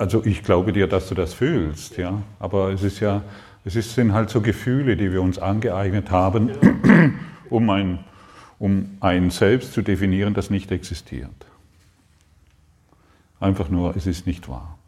Also 0.00 0.24
ich 0.24 0.42
glaube 0.42 0.72
dir, 0.72 0.86
dass 0.86 1.10
du 1.10 1.14
das 1.14 1.34
fühlst, 1.34 1.98
ja. 1.98 2.22
Aber 2.38 2.72
es 2.72 2.82
ist 2.82 3.00
ja, 3.00 3.20
es 3.66 3.76
ist, 3.76 3.94
sind 3.94 4.14
halt 4.14 4.30
so 4.30 4.40
Gefühle, 4.40 4.96
die 4.96 5.12
wir 5.12 5.20
uns 5.20 5.38
angeeignet 5.38 6.10
haben, 6.10 6.52
um 7.50 7.68
ein, 7.68 7.98
um 8.58 8.96
ein 9.00 9.28
Selbst 9.28 9.74
zu 9.74 9.82
definieren, 9.82 10.32
das 10.32 10.48
nicht 10.48 10.72
existiert. 10.72 11.28
Einfach 13.40 13.68
nur, 13.68 13.94
es 13.94 14.06
ist 14.06 14.26
nicht 14.26 14.48
wahr. 14.48 14.78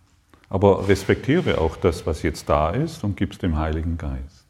Aber 0.48 0.88
respektiere 0.88 1.58
auch 1.58 1.76
das, 1.76 2.06
was 2.06 2.22
jetzt 2.22 2.48
da 2.48 2.70
ist 2.70 3.04
und 3.04 3.14
gib 3.18 3.32
es 3.32 3.38
dem 3.38 3.58
Heiligen 3.58 3.98
Geist. 3.98 4.41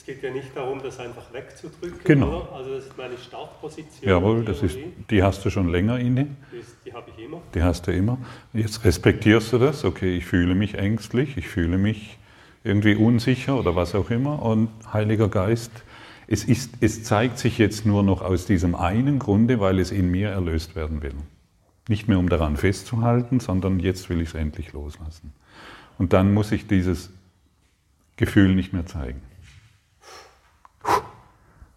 Es 0.00 0.06
geht 0.06 0.22
ja 0.22 0.30
nicht 0.30 0.56
darum, 0.56 0.80
das 0.82 0.98
einfach 0.98 1.30
wegzudrücken, 1.30 2.00
Genau. 2.04 2.28
oder? 2.40 2.52
Also 2.56 2.74
das 2.74 2.86
ist 2.86 2.96
meine 2.96 3.18
Startposition. 3.18 4.08
Jawohl, 4.08 4.46
das 4.46 4.62
ist, 4.62 4.78
die 5.10 5.22
hast 5.22 5.44
du 5.44 5.50
schon 5.50 5.68
länger 5.68 5.98
inne, 5.98 6.24
Die, 6.50 6.88
die 6.88 6.94
habe 6.94 7.10
ich 7.14 7.22
immer. 7.22 7.42
die 7.54 7.62
hast 7.62 7.86
du 7.86 7.92
immer. 7.92 8.16
Jetzt 8.54 8.82
respektierst 8.82 9.52
du 9.52 9.58
das, 9.58 9.84
okay, 9.84 10.16
ich 10.16 10.24
fühle 10.24 10.54
mich 10.54 10.72
ängstlich, 10.76 11.36
ich 11.36 11.48
fühle 11.48 11.76
mich 11.76 12.16
irgendwie 12.64 12.94
unsicher 12.94 13.58
oder 13.58 13.76
was 13.76 13.94
auch 13.94 14.08
immer. 14.08 14.40
Und 14.40 14.70
Heiliger 14.90 15.28
Geist, 15.28 15.70
es, 16.26 16.44
ist, 16.44 16.78
es 16.80 17.04
zeigt 17.04 17.36
sich 17.36 17.58
jetzt 17.58 17.84
nur 17.84 18.02
noch 18.02 18.22
aus 18.22 18.46
diesem 18.46 18.74
einen 18.74 19.18
Grunde, 19.18 19.60
weil 19.60 19.78
es 19.78 19.90
in 19.92 20.10
mir 20.10 20.30
erlöst 20.30 20.76
werden 20.76 21.02
will. 21.02 21.12
Nicht 21.88 22.08
mehr 22.08 22.18
um 22.18 22.30
daran 22.30 22.56
festzuhalten, 22.56 23.38
sondern 23.38 23.78
jetzt 23.78 24.08
will 24.08 24.22
ich 24.22 24.28
es 24.30 24.34
endlich 24.34 24.72
loslassen. 24.72 25.34
Und 25.98 26.14
dann 26.14 26.32
muss 26.32 26.52
ich 26.52 26.66
dieses 26.66 27.10
Gefühl 28.16 28.54
nicht 28.54 28.72
mehr 28.72 28.86
zeigen. 28.86 29.20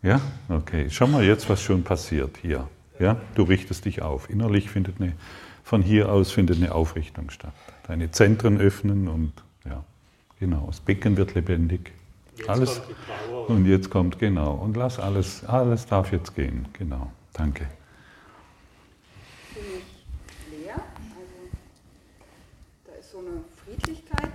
Ja, 0.04 0.20
okay. 0.50 0.90
Schau 0.90 1.08
mal 1.08 1.24
jetzt, 1.24 1.50
was 1.50 1.62
schon 1.62 1.84
passiert 1.84 2.38
hier. 2.42 2.68
Ja, 3.00 3.22
du 3.36 3.44
richtest 3.44 3.86
dich 3.86 4.02
auf. 4.02 4.30
Innerlich 4.30 4.70
findet 4.70 5.00
eine, 5.00 5.14
von 5.64 5.82
hier 5.82 6.12
aus 6.12 6.30
findet 6.30 6.58
eine 6.58 6.76
Aufrichtung 6.76 7.30
statt. 7.30 7.54
Deine 7.88 8.12
Zentren 8.12 8.60
öffnen 8.60 9.08
und 9.08 9.32
ja, 9.66 9.84
genau. 10.42 10.66
Das 10.68 10.82
Becken 10.82 11.16
wird 11.16 11.36
lebendig. 11.36 11.94
Jetzt 12.36 12.50
Alles. 12.50 12.76
kommt 12.76 12.90
die 12.90 13.30
Power. 13.32 13.50
Und 13.50 13.66
jetzt 13.66 13.90
kommt 13.90 14.20
genau. 14.20 14.54
Und 14.56 14.76
lass 14.76 15.00
alles, 15.00 15.46
alles 15.46 15.86
darf 15.86 16.12
jetzt 16.12 16.36
gehen. 16.36 16.68
Genau. 16.74 17.12
Danke. 17.32 17.66
leer. 20.52 20.76
Also 20.76 21.50
da 22.86 22.94
ist 23.00 23.12
so 23.12 23.20
eine 23.20 23.42
Friedlichkeit 23.64 24.32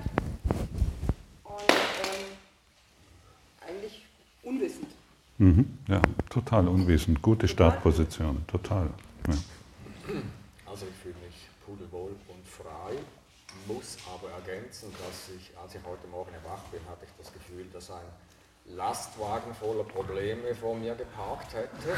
und 1.45 1.71
ähm, 1.71 2.27
eigentlich 3.69 4.07
unwissend. 4.43 4.89
Mhm. 5.38 5.79
Ja, 5.87 6.03
total 6.31 6.66
unwissend. 6.68 7.22
Gute 7.22 7.46
Startposition. 7.46 8.44
Total. 8.48 8.90
Ja. 9.29 9.35
Also 10.66 10.87
ich 10.87 10.96
fühle 10.96 11.14
mich 11.24 11.48
pudelwohl 11.64 12.16
und 12.29 12.46
frei, 12.46 12.96
muss 13.66 13.98
aber 14.12 14.33
ergänzen, 14.33 14.90
dass 14.92 15.31
ich, 15.37 15.57
als 15.57 15.74
ich 15.74 15.81
heute 15.85 16.07
Morgen 16.09 16.33
erwacht 16.35 16.70
bin, 16.72 16.81
hatte 16.90 17.05
ich 17.05 17.12
das 17.16 17.33
Gefühl, 17.33 17.66
dass 17.72 17.90
ein 17.90 18.07
Lastwagen 18.77 19.55
voller 19.55 19.85
Probleme 19.85 20.55
vor 20.55 20.74
mir 20.77 20.94
geparkt 20.94 21.55
hätte. 21.55 21.94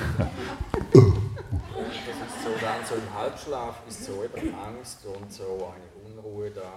Und 0.93 1.95
das 2.07 2.17
ist 2.17 2.45
so 2.45 2.51
dann 2.61 2.85
so 2.85 2.95
im 2.95 3.15
Halbschlaf 3.15 3.83
ist 3.89 4.05
so 4.05 4.23
eben 4.23 4.55
Angst 4.55 5.05
und 5.07 5.33
so 5.33 5.73
eine 5.75 6.15
Unruhe 6.15 6.51
da. 6.51 6.73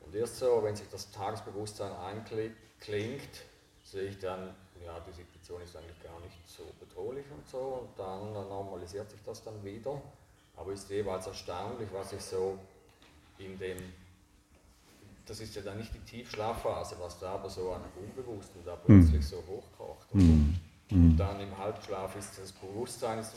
Und 0.00 0.14
erst 0.14 0.38
so, 0.38 0.60
wenn 0.62 0.76
sich 0.76 0.88
das 0.88 1.10
Tagesbewusstsein 1.10 1.92
einklingt, 1.92 3.44
sehe 3.82 4.04
ich 4.04 4.18
dann, 4.18 4.54
ja, 4.84 4.98
die 5.00 5.12
Situation 5.50 5.62
ist 5.62 5.76
eigentlich 5.76 6.02
gar 6.02 6.20
nicht 6.20 6.36
so 6.46 6.62
bedrohlich 6.78 7.24
und 7.30 7.46
so. 7.48 7.82
Und 7.82 7.98
dann 7.98 8.32
normalisiert 8.32 9.10
sich 9.10 9.20
das 9.24 9.42
dann 9.42 9.62
wieder. 9.64 10.00
Aber 10.56 10.72
ist 10.72 10.88
jeweils 10.90 11.26
erstaunlich, 11.26 11.88
was 11.92 12.12
ich 12.12 12.20
so 12.20 12.58
in 13.38 13.58
dem, 13.58 13.78
das 15.26 15.40
ist 15.40 15.54
ja 15.56 15.62
dann 15.62 15.78
nicht 15.78 15.92
die 15.94 16.00
Tiefschlafphase, 16.00 16.96
was 17.00 17.18
da 17.18 17.32
aber 17.34 17.48
so 17.48 17.72
an 17.72 17.82
Unbewussten 17.98 18.60
da 18.64 18.76
plötzlich 18.76 19.26
so 19.26 19.36
hochkocht. 19.38 20.06
oder? 20.12 20.22
Und 20.92 21.16
dann 21.16 21.40
im 21.40 21.56
Halbschlaf 21.56 22.16
ist 22.16 22.38
das 22.38 22.52
Bewusstsein 22.52 23.20
ist, 23.20 23.34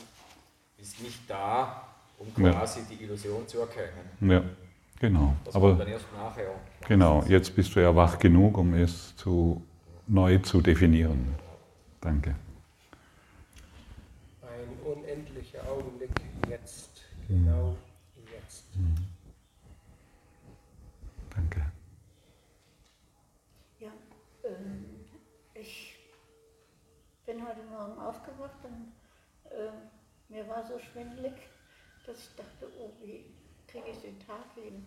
ist 0.78 1.00
nicht 1.00 1.20
da, 1.28 1.86
um 2.18 2.44
Ja. 2.44 2.52
quasi 2.52 2.80
die 2.90 3.02
Illusion 3.04 3.46
zu 3.46 3.60
erkennen. 3.60 4.10
ja, 4.20 4.42
genau. 5.00 5.34
Das 5.44 5.54
Aber 5.54 5.68
kommt 5.68 5.80
dann 5.80 5.88
erst 5.88 6.06
nachher. 6.12 6.54
Genau, 6.86 7.24
jetzt 7.28 7.54
bist 7.54 7.74
du 7.74 7.80
ja 7.80 7.94
wach 7.94 8.18
genug, 8.18 8.58
um 8.58 8.74
es 8.74 9.16
zu, 9.16 9.62
neu 10.06 10.38
zu 10.38 10.60
definieren. 10.60 11.34
Danke. 12.04 12.34
Ein 14.42 14.78
unendlicher 14.84 15.66
Augenblick 15.66 16.10
jetzt, 16.50 17.00
genau 17.26 17.78
jetzt. 18.30 18.66
Danke. 21.34 21.64
Ja, 23.80 23.90
ähm, 24.44 25.06
ich 25.54 25.96
bin 27.24 27.42
heute 27.42 27.62
Morgen 27.62 27.98
aufgewacht 27.98 28.58
und 28.64 28.92
äh, 29.50 29.72
mir 30.28 30.46
war 30.46 30.62
so 30.62 30.78
schwindelig, 30.78 31.32
dass 32.04 32.18
ich 32.18 32.34
dachte, 32.36 32.70
oh, 32.78 32.90
wie 33.02 33.24
kriege 33.66 33.88
ich 33.88 33.98
den 34.02 34.20
Tag 34.20 34.44
hin? 34.54 34.84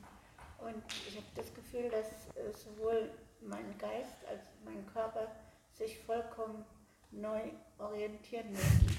Und 0.59 0.83
ich 1.09 1.15
habe 1.15 1.25
das 1.33 1.51
Gefühl, 1.55 1.89
dass 1.89 2.27
äh, 2.35 2.53
sowohl 2.53 3.09
mein 3.41 3.75
Geist 3.79 4.23
als 4.29 4.43
mein 4.63 4.85
Körper 4.93 5.31
sich 5.73 5.97
vollkommen 5.97 6.63
neu 7.11 7.39
orientieren 7.77 8.49
müssen. 8.51 8.97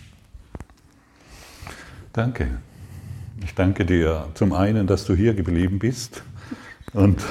Danke. 2.13 2.49
Ich 3.43 3.55
danke 3.55 3.85
dir 3.85 4.29
zum 4.35 4.53
einen, 4.53 4.87
dass 4.87 5.05
du 5.05 5.15
hier 5.15 5.35
geblieben 5.35 5.79
bist 5.79 6.23
und 6.93 7.23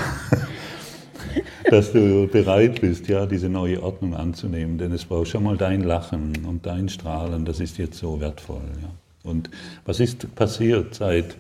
dass 1.70 1.92
du 1.92 2.28
bereit 2.28 2.82
bist, 2.82 3.08
ja, 3.08 3.26
diese 3.26 3.50
neue 3.50 3.84
Ordnung 3.84 4.16
anzunehmen. 4.16 4.78
Denn 4.78 4.92
es 4.92 5.06
braucht 5.06 5.28
schon 5.28 5.44
mal 5.44 5.58
dein 5.58 5.82
Lachen 5.82 6.46
und 6.46 6.66
dein 6.66 6.90
Strahlen, 6.90 7.44
das 7.44 7.60
ist 7.60 7.78
jetzt 7.78 7.98
so 7.98 8.22
wertvoll. 8.22 8.62
Ja. 8.82 8.90
Und 9.30 9.50
was 9.86 10.00
ist 10.00 10.34
passiert 10.36 10.96
seit 10.96 11.36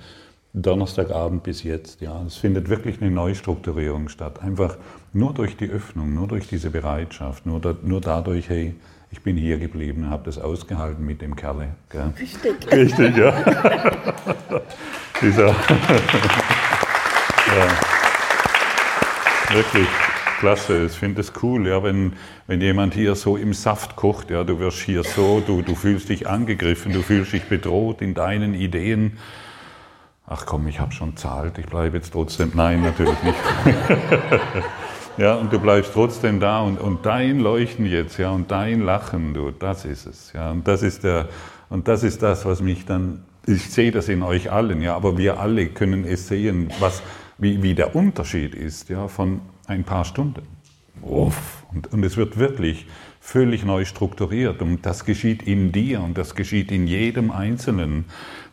Donnerstagabend 0.54 1.43
bis 1.43 1.63
jetzt? 1.63 2.02
Ja, 2.02 2.21
es 2.26 2.36
findet 2.36 2.67
wirklich 2.69 3.02
eine 3.02 3.12
Neustrukturierung 3.12 4.10
statt. 4.10 4.41
Einfach 4.41 4.78
nur 5.13 5.34
durch 5.34 5.56
die 5.56 5.69
Öffnung, 5.69 6.13
nur 6.13 6.28
durch 6.28 6.47
diese 6.47 6.69
Bereitschaft, 6.69 7.45
nur, 7.45 7.62
da, 7.62 7.76
nur 7.84 8.02
dadurch, 8.02 8.50
hey, 8.50 8.76
ich 9.10 9.22
bin 9.22 9.38
hier 9.38 9.58
geblieben, 9.58 10.10
habe 10.10 10.24
das 10.26 10.38
ausgehalten 10.38 11.06
mit 11.06 11.22
dem 11.22 11.36
Kerle. 11.36 11.70
Gell? 11.89 12.13
Richtig. 12.20 12.72
Richtig, 12.72 13.17
ja. 13.17 13.32
Dieser. 15.22 15.48
ja. 15.48 15.56
Wirklich 19.52 19.88
klasse. 20.39 20.86
Ich 20.86 20.93
finde 20.93 21.22
es 21.22 21.32
cool, 21.41 21.67
ja, 21.67 21.82
wenn, 21.84 22.13
wenn 22.48 22.62
jemand 22.62 22.93
hier 22.93 23.15
so 23.15 23.38
im 23.38 23.54
Saft 23.54 23.96
kocht. 23.96 24.30
Ja, 24.30 24.43
du 24.43 24.60
wirst 24.60 24.80
hier 24.80 25.04
so, 25.04 25.41
du, 25.46 25.62
du 25.62 25.76
fühlst 25.76 26.10
dich 26.10 26.28
angegriffen, 26.28 26.93
du 26.93 27.02
fühlst 27.02 27.34
dich 27.34 27.46
bedroht 27.46 28.02
in 28.02 28.13
deinen 28.13 28.54
Ideen. 28.54 29.17
Ach 30.28 30.46
komm, 30.46 30.67
ich 30.67 30.80
habe 30.80 30.91
schon 30.91 31.15
zahlt, 31.15 31.58
ich 31.58 31.65
bleibe 31.65 31.96
jetzt 31.98 32.12
trotzdem. 32.12 32.52
Nein, 32.54 32.82
natürlich 32.82 33.24
nicht. 33.24 33.38
Ja, 35.17 35.34
und 35.36 35.51
du 35.51 35.60
bleibst 35.60 35.93
trotzdem 35.93 36.39
da 36.39 36.62
und, 36.62 36.80
und 36.80 37.06
dein 37.06 37.39
Leuchten 37.39 37.86
jetzt, 37.86 38.17
ja, 38.17 38.30
und 38.30 38.51
dein 38.51 38.82
Lachen, 38.82 39.34
du, 39.34 39.49
das 39.49 39.84
ist 39.84 40.06
es, 40.06 40.32
ja, 40.34 40.51
und 40.51 40.67
das 40.67 40.84
ist 40.84 41.03
der, 41.03 41.27
und 41.69 41.88
das 41.88 42.03
ist 42.03 42.21
das, 42.21 42.45
was 42.45 42.62
mich 42.62 42.86
dann, 42.86 43.23
ich 43.47 43.71
sehe 43.71 43.91
das 43.91 44.10
in 44.10 44.21
euch 44.21 44.51
allen, 44.51 44.82
ja, 44.82 44.95
aber 44.95 45.17
wir 45.17 45.39
alle 45.39 45.67
können 45.67 46.06
es 46.06 46.27
sehen, 46.27 46.69
was, 46.80 47.01
wie, 47.39 47.63
wie 47.63 47.73
der 47.73 47.95
Unterschied 47.95 48.53
ist, 48.53 48.89
ja, 48.89 49.08
von 49.08 49.41
ein 49.65 49.84
paar 49.84 50.06
Stunden. 50.06 50.43
uff, 51.01 51.63
und, 51.73 51.91
und 51.91 52.03
es 52.03 52.15
wird 52.15 52.38
wirklich 52.38 52.86
völlig 53.27 53.65
neu 53.65 53.84
strukturiert. 53.84 54.62
Und 54.62 54.86
das 54.86 55.03
geschieht 55.03 55.43
in 55.43 55.73
dir 55.73 56.01
und 56.01 56.17
das 56.17 56.34
geschieht 56.34 56.71
in 56.71 56.88
jedem 56.88 57.30
Einzelnen, 57.30 58.06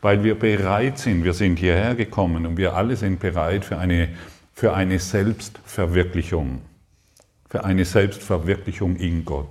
weil 0.03 0.25
wir 0.25 0.35
bereit 0.35 0.99
sind. 0.99 1.25
Wir 1.25 1.33
sind 1.33 1.61
hierher 1.61 1.95
gekommen 1.95 2.45
und 2.45 2.57
wir 2.57 2.75
alle 2.75 2.97
sind 2.97 3.21
bereit 3.21 3.65
für 3.65 3.79
eine, 3.79 4.09
für 4.55 4.73
eine 4.73 4.99
Selbstverwirklichung. 4.99 6.61
Für 7.51 7.65
eine 7.65 7.85
Selbstverwirklichung 7.85 8.97
in 8.97 9.25
Gott. 9.25 9.49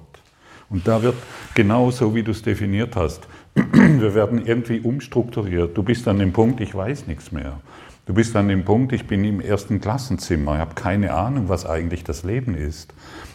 Und 0.70 0.88
da 0.88 1.04
wird 1.04 1.16
genauso, 1.54 2.16
wie 2.16 2.24
du 2.24 2.32
es 2.32 2.42
definiert 2.42 2.96
hast, 2.96 3.28
wir 3.54 4.16
werden 4.16 4.46
irgendwie 4.46 4.80
umstrukturiert. 4.80 5.78
Du 5.78 5.84
bist 5.84 6.08
an 6.08 6.20
dem 6.20 6.34
Punkt, 6.34 6.62
ich 6.62 6.74
weiß 6.74 7.06
nichts 7.08 7.32
mehr. 7.32 7.60
Du 8.06 8.14
bist 8.14 8.36
an 8.36 8.48
dem 8.48 8.66
Punkt, 8.66 8.92
ich 8.92 9.06
bin 9.06 9.24
im 9.24 9.40
ersten 9.40 9.80
Klassenzimmer, 9.80 10.56
ich 10.56 10.60
habe 10.60 10.76
keine 10.76 11.14
Ahnung, 11.14 11.48
was 11.48 11.66
eigentlich 11.66 12.04
das 12.04 12.24
Leben 12.24 12.56
ist. 12.56 12.94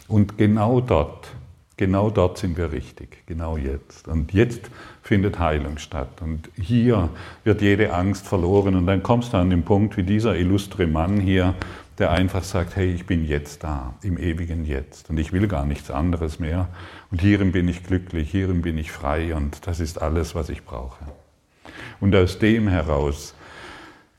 Und 0.08 0.36
genau 0.36 0.80
dort, 0.80 1.30
genau 1.76 2.10
dort 2.10 2.38
sind 2.38 2.56
wir 2.56 2.72
richtig, 2.72 3.24
genau 3.26 3.56
jetzt. 3.56 4.08
Und 4.08 4.32
jetzt 4.32 4.70
findet 5.08 5.38
Heilung 5.38 5.78
statt. 5.78 6.20
Und 6.20 6.50
hier 6.54 7.08
wird 7.42 7.62
jede 7.62 7.94
Angst 7.94 8.26
verloren. 8.26 8.76
Und 8.76 8.86
dann 8.86 9.02
kommst 9.02 9.32
du 9.32 9.38
an 9.38 9.48
den 9.48 9.62
Punkt, 9.62 9.96
wie 9.96 10.02
dieser 10.02 10.36
illustre 10.36 10.86
Mann 10.86 11.18
hier, 11.18 11.54
der 11.96 12.10
einfach 12.10 12.44
sagt, 12.44 12.76
hey, 12.76 12.92
ich 12.92 13.06
bin 13.06 13.26
jetzt 13.26 13.64
da, 13.64 13.94
im 14.02 14.18
ewigen 14.18 14.66
Jetzt. 14.66 15.08
Und 15.08 15.18
ich 15.18 15.32
will 15.32 15.48
gar 15.48 15.64
nichts 15.64 15.90
anderes 15.90 16.38
mehr. 16.38 16.68
Und 17.10 17.22
hierin 17.22 17.52
bin 17.52 17.68
ich 17.68 17.84
glücklich, 17.84 18.30
hierin 18.30 18.60
bin 18.60 18.76
ich 18.76 18.92
frei. 18.92 19.34
Und 19.34 19.66
das 19.66 19.80
ist 19.80 20.00
alles, 20.00 20.34
was 20.34 20.50
ich 20.50 20.64
brauche. 20.64 21.06
Und 22.00 22.14
aus 22.14 22.38
dem 22.38 22.68
heraus 22.68 23.34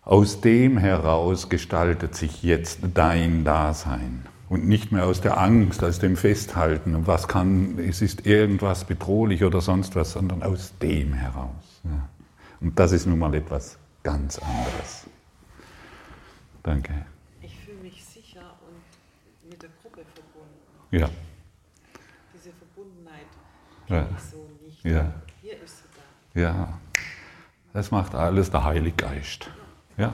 aus 0.03 0.41
dem 0.41 0.79
heraus 0.79 1.49
gestaltet 1.49 2.15
sich 2.15 2.41
jetzt 2.41 2.79
dein 2.95 3.43
Dasein 3.43 4.23
und 4.49 4.67
nicht 4.67 4.91
mehr 4.91 5.05
aus 5.05 5.21
der 5.21 5.37
Angst, 5.39 5.83
aus 5.83 5.99
dem 5.99 6.17
Festhalten, 6.17 7.05
was 7.07 7.27
kann, 7.27 7.77
es 7.79 8.01
ist 8.01 8.25
irgendwas 8.25 8.83
bedrohlich 8.83 9.43
oder 9.43 9.61
sonst 9.61 9.95
was, 9.95 10.13
sondern 10.13 10.41
aus 10.43 10.73
dem 10.81 11.13
heraus. 11.13 11.81
Ja. 11.83 12.09
Und 12.59 12.77
das 12.79 12.91
ist 12.91 13.05
nun 13.05 13.19
mal 13.19 13.33
etwas 13.35 13.77
ganz 14.03 14.39
anderes. 14.39 15.07
Danke. 16.63 17.05
Ich 17.41 17.55
fühle 17.59 17.77
mich 17.77 18.03
sicher 18.03 18.41
und 18.67 19.49
mit 19.49 19.61
der 19.61 19.69
Gruppe 19.81 20.01
verbunden. 20.13 20.49
Ja. 20.91 21.09
Diese 22.33 22.51
Verbundenheit 22.51 23.27
Ja. 23.87 24.07
so 24.31 24.49
nicht. 24.65 24.83
Ja. 24.83 25.13
Hier 25.41 25.61
ist 25.63 25.77
sie 25.77 25.83
da. 26.33 26.39
Ja, 26.41 26.79
das 27.73 27.91
macht 27.91 28.15
alles 28.15 28.49
der 28.49 28.63
Heilige 28.63 28.95
Geist. 28.97 29.49
Ja, 29.97 30.13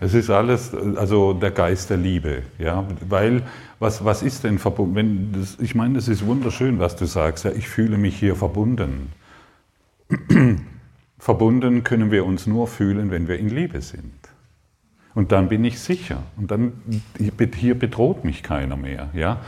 es 0.00 0.14
ist 0.14 0.30
alles, 0.30 0.74
also 0.74 1.32
der 1.32 1.50
Geist 1.50 1.90
der 1.90 1.96
Liebe. 1.96 2.42
Ja, 2.58 2.86
weil 3.08 3.42
was, 3.78 4.04
was 4.04 4.22
ist 4.22 4.44
denn 4.44 4.58
verbunden? 4.58 5.34
Das, 5.38 5.58
ich 5.60 5.74
meine, 5.74 5.94
das 5.94 6.08
ist 6.08 6.26
wunderschön, 6.26 6.78
was 6.78 6.96
du 6.96 7.06
sagst. 7.06 7.44
Ja, 7.44 7.52
ich 7.52 7.68
fühle 7.68 7.98
mich 7.98 8.18
hier 8.18 8.36
verbunden. 8.36 9.12
verbunden 11.18 11.84
können 11.84 12.10
wir 12.10 12.24
uns 12.24 12.46
nur 12.46 12.66
fühlen, 12.66 13.10
wenn 13.10 13.28
wir 13.28 13.38
in 13.38 13.48
Liebe 13.48 13.80
sind. 13.80 14.14
Und 15.14 15.32
dann 15.32 15.48
bin 15.48 15.64
ich 15.64 15.80
sicher. 15.80 16.22
Und 16.36 16.50
dann 16.50 16.72
hier 17.56 17.78
bedroht 17.78 18.24
mich 18.24 18.42
keiner 18.42 18.76
mehr. 18.76 19.08
Ja? 19.14 19.40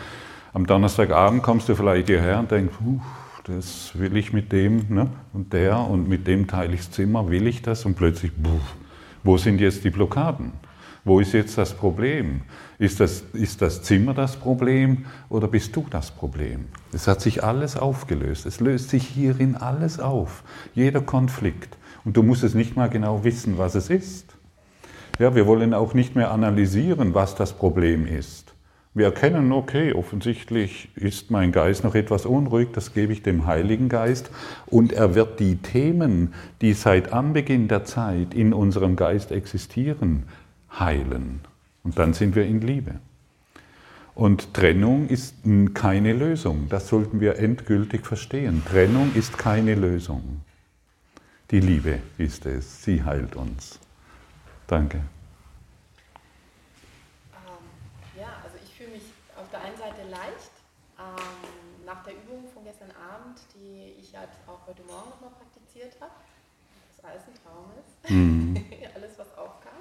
Am 0.52 0.66
Donnerstagabend 0.66 1.42
kommst 1.42 1.68
du 1.68 1.76
vielleicht 1.76 2.08
hierher 2.08 2.40
und 2.40 2.50
denkst, 2.50 2.74
"Puh, 2.76 3.00
das 3.44 3.92
will 3.98 4.16
ich 4.16 4.32
mit 4.32 4.52
dem 4.52 4.86
ne? 4.88 5.08
und 5.32 5.52
der 5.52 5.78
und 5.78 6.08
mit 6.08 6.26
dem 6.26 6.46
teile 6.46 6.74
ich 6.74 6.80
das 6.80 6.90
Zimmer, 6.90 7.30
will 7.30 7.46
ich 7.46 7.62
das? 7.62 7.84
Und 7.84 7.94
plötzlich, 7.94 8.32
puh, 8.40 8.60
wo 9.22 9.36
sind 9.36 9.60
jetzt 9.60 9.84
die 9.84 9.90
Blockaden? 9.90 10.52
Wo 11.04 11.18
ist 11.20 11.32
jetzt 11.32 11.56
das 11.56 11.74
Problem? 11.74 12.42
Ist 12.78 13.00
das, 13.00 13.22
ist 13.32 13.62
das 13.62 13.82
Zimmer 13.82 14.12
das 14.12 14.36
Problem 14.36 15.06
oder 15.28 15.48
bist 15.48 15.74
du 15.74 15.86
das 15.88 16.10
Problem? 16.10 16.66
Es 16.92 17.08
hat 17.08 17.20
sich 17.20 17.42
alles 17.42 17.76
aufgelöst. 17.76 18.44
Es 18.46 18.60
löst 18.60 18.90
sich 18.90 19.06
hierin 19.06 19.56
alles 19.56 19.98
auf. 19.98 20.42
Jeder 20.74 21.00
Konflikt. 21.00 21.78
Und 22.04 22.16
du 22.16 22.22
musst 22.22 22.42
es 22.42 22.54
nicht 22.54 22.76
mal 22.76 22.88
genau 22.88 23.24
wissen, 23.24 23.58
was 23.58 23.74
es 23.74 23.90
ist. 23.90 24.36
Ja, 25.18 25.34
wir 25.34 25.46
wollen 25.46 25.74
auch 25.74 25.94
nicht 25.94 26.16
mehr 26.16 26.30
analysieren, 26.30 27.14
was 27.14 27.34
das 27.34 27.52
Problem 27.52 28.06
ist. 28.06 28.49
Wir 28.92 29.06
erkennen, 29.06 29.52
okay, 29.52 29.92
offensichtlich 29.92 30.88
ist 30.96 31.30
mein 31.30 31.52
Geist 31.52 31.84
noch 31.84 31.94
etwas 31.94 32.26
unruhig, 32.26 32.68
das 32.72 32.92
gebe 32.92 33.12
ich 33.12 33.22
dem 33.22 33.46
Heiligen 33.46 33.88
Geist 33.88 34.30
und 34.66 34.92
er 34.92 35.14
wird 35.14 35.38
die 35.38 35.56
Themen, 35.56 36.34
die 36.60 36.72
seit 36.72 37.12
Anbeginn 37.12 37.68
der 37.68 37.84
Zeit 37.84 38.34
in 38.34 38.52
unserem 38.52 38.96
Geist 38.96 39.30
existieren, 39.30 40.24
heilen. 40.78 41.40
Und 41.84 41.98
dann 41.98 42.14
sind 42.14 42.34
wir 42.34 42.46
in 42.46 42.60
Liebe. 42.60 42.96
Und 44.14 44.52
Trennung 44.54 45.08
ist 45.08 45.36
keine 45.74 46.12
Lösung. 46.12 46.68
Das 46.68 46.88
sollten 46.88 47.20
wir 47.20 47.38
endgültig 47.38 48.04
verstehen. 48.04 48.62
Trennung 48.68 49.14
ist 49.14 49.38
keine 49.38 49.74
Lösung. 49.74 50.42
Die 51.50 51.60
Liebe 51.60 52.00
ist 52.18 52.44
es. 52.44 52.82
Sie 52.82 53.02
heilt 53.02 53.34
uns. 53.34 53.78
Danke. 54.66 54.98
Ähm, 54.98 55.02
ja, 58.18 58.28
also 58.44 58.56
ich 58.62 58.74
fühle 58.74 58.90
mich 58.90 59.02
auf 59.36 59.48
der 59.50 59.62
einen 59.62 59.76
Seite 59.76 60.02
leicht. 60.10 60.52
Ähm, 60.98 61.86
nach 61.86 62.04
der 62.04 62.12
Übung 62.12 62.44
von 62.52 62.62
gestern 62.62 62.90
Abend, 62.90 63.40
die 63.54 63.94
ich 63.98 64.14
halt 64.14 64.30
auch 64.46 64.66
heute 64.66 64.82
Morgen 64.82 65.10
nochmal 65.10 65.30
praktiziert 65.30 65.96
habe, 66.00 66.12
dass 66.94 67.04
alles 67.04 67.22
ein 67.26 67.34
Traum 67.42 67.72
ist, 67.80 67.99
Mhm. 68.10 68.56
alles 68.94 69.18
was 69.18 69.28
aufkam. 69.38 69.72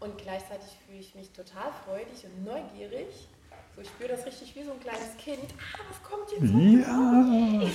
Und 0.00 0.18
gleichzeitig 0.18 0.68
fühle 0.86 0.98
ich 1.00 1.14
mich 1.14 1.30
total 1.30 1.72
freudig 1.84 2.24
und 2.24 2.44
neugierig. 2.44 3.28
So, 3.74 3.80
ich 3.80 3.88
spüre 3.88 4.10
das 4.10 4.26
richtig 4.26 4.54
wie 4.54 4.64
so 4.64 4.72
ein 4.72 4.80
kleines 4.80 5.16
Kind. 5.16 5.54
Ah, 5.72 5.80
was 5.88 6.02
kommt 6.02 6.30
jetzt? 6.30 6.42
Ja. 6.52 7.70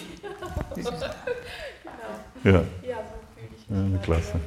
genau. 1.84 2.58
Ja. 2.58 2.64
Ja, 2.88 2.98
so 3.04 3.16
fühle 3.36 3.50
ich 3.58 3.70
mich. 3.70 3.92
Ja, 3.94 3.98
klasse. 4.04 4.40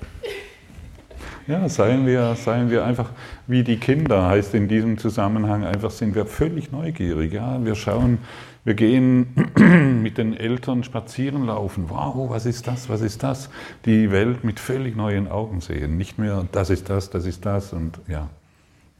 Ja, 1.46 1.68
seien 1.68 2.06
wir, 2.06 2.36
seien 2.36 2.70
wir 2.70 2.84
einfach 2.84 3.10
wie 3.48 3.64
die 3.64 3.78
Kinder, 3.78 4.28
heißt 4.28 4.54
in 4.54 4.68
diesem 4.68 4.98
Zusammenhang 4.98 5.64
einfach, 5.64 5.90
sind 5.90 6.14
wir 6.14 6.26
völlig 6.26 6.70
neugierig. 6.70 7.32
Ja? 7.32 7.58
Wir 7.64 7.74
schauen, 7.74 8.18
wir 8.64 8.74
gehen 8.74 9.34
mit 10.02 10.18
den 10.18 10.36
Eltern 10.36 10.84
spazieren 10.84 11.46
laufen. 11.46 11.88
Wow, 11.88 12.30
was 12.30 12.46
ist 12.46 12.66
das, 12.66 12.88
was 12.88 13.00
ist 13.00 13.22
das? 13.22 13.48
Die 13.84 14.10
Welt 14.10 14.44
mit 14.44 14.60
völlig 14.60 14.96
neuen 14.96 15.28
Augen 15.28 15.60
sehen. 15.60 15.96
Nicht 15.96 16.18
mehr, 16.18 16.46
das 16.52 16.70
ist 16.70 16.90
das, 16.90 17.10
das 17.10 17.24
ist 17.24 17.46
das 17.46 17.72
und 17.72 18.00
ja, 18.06 18.28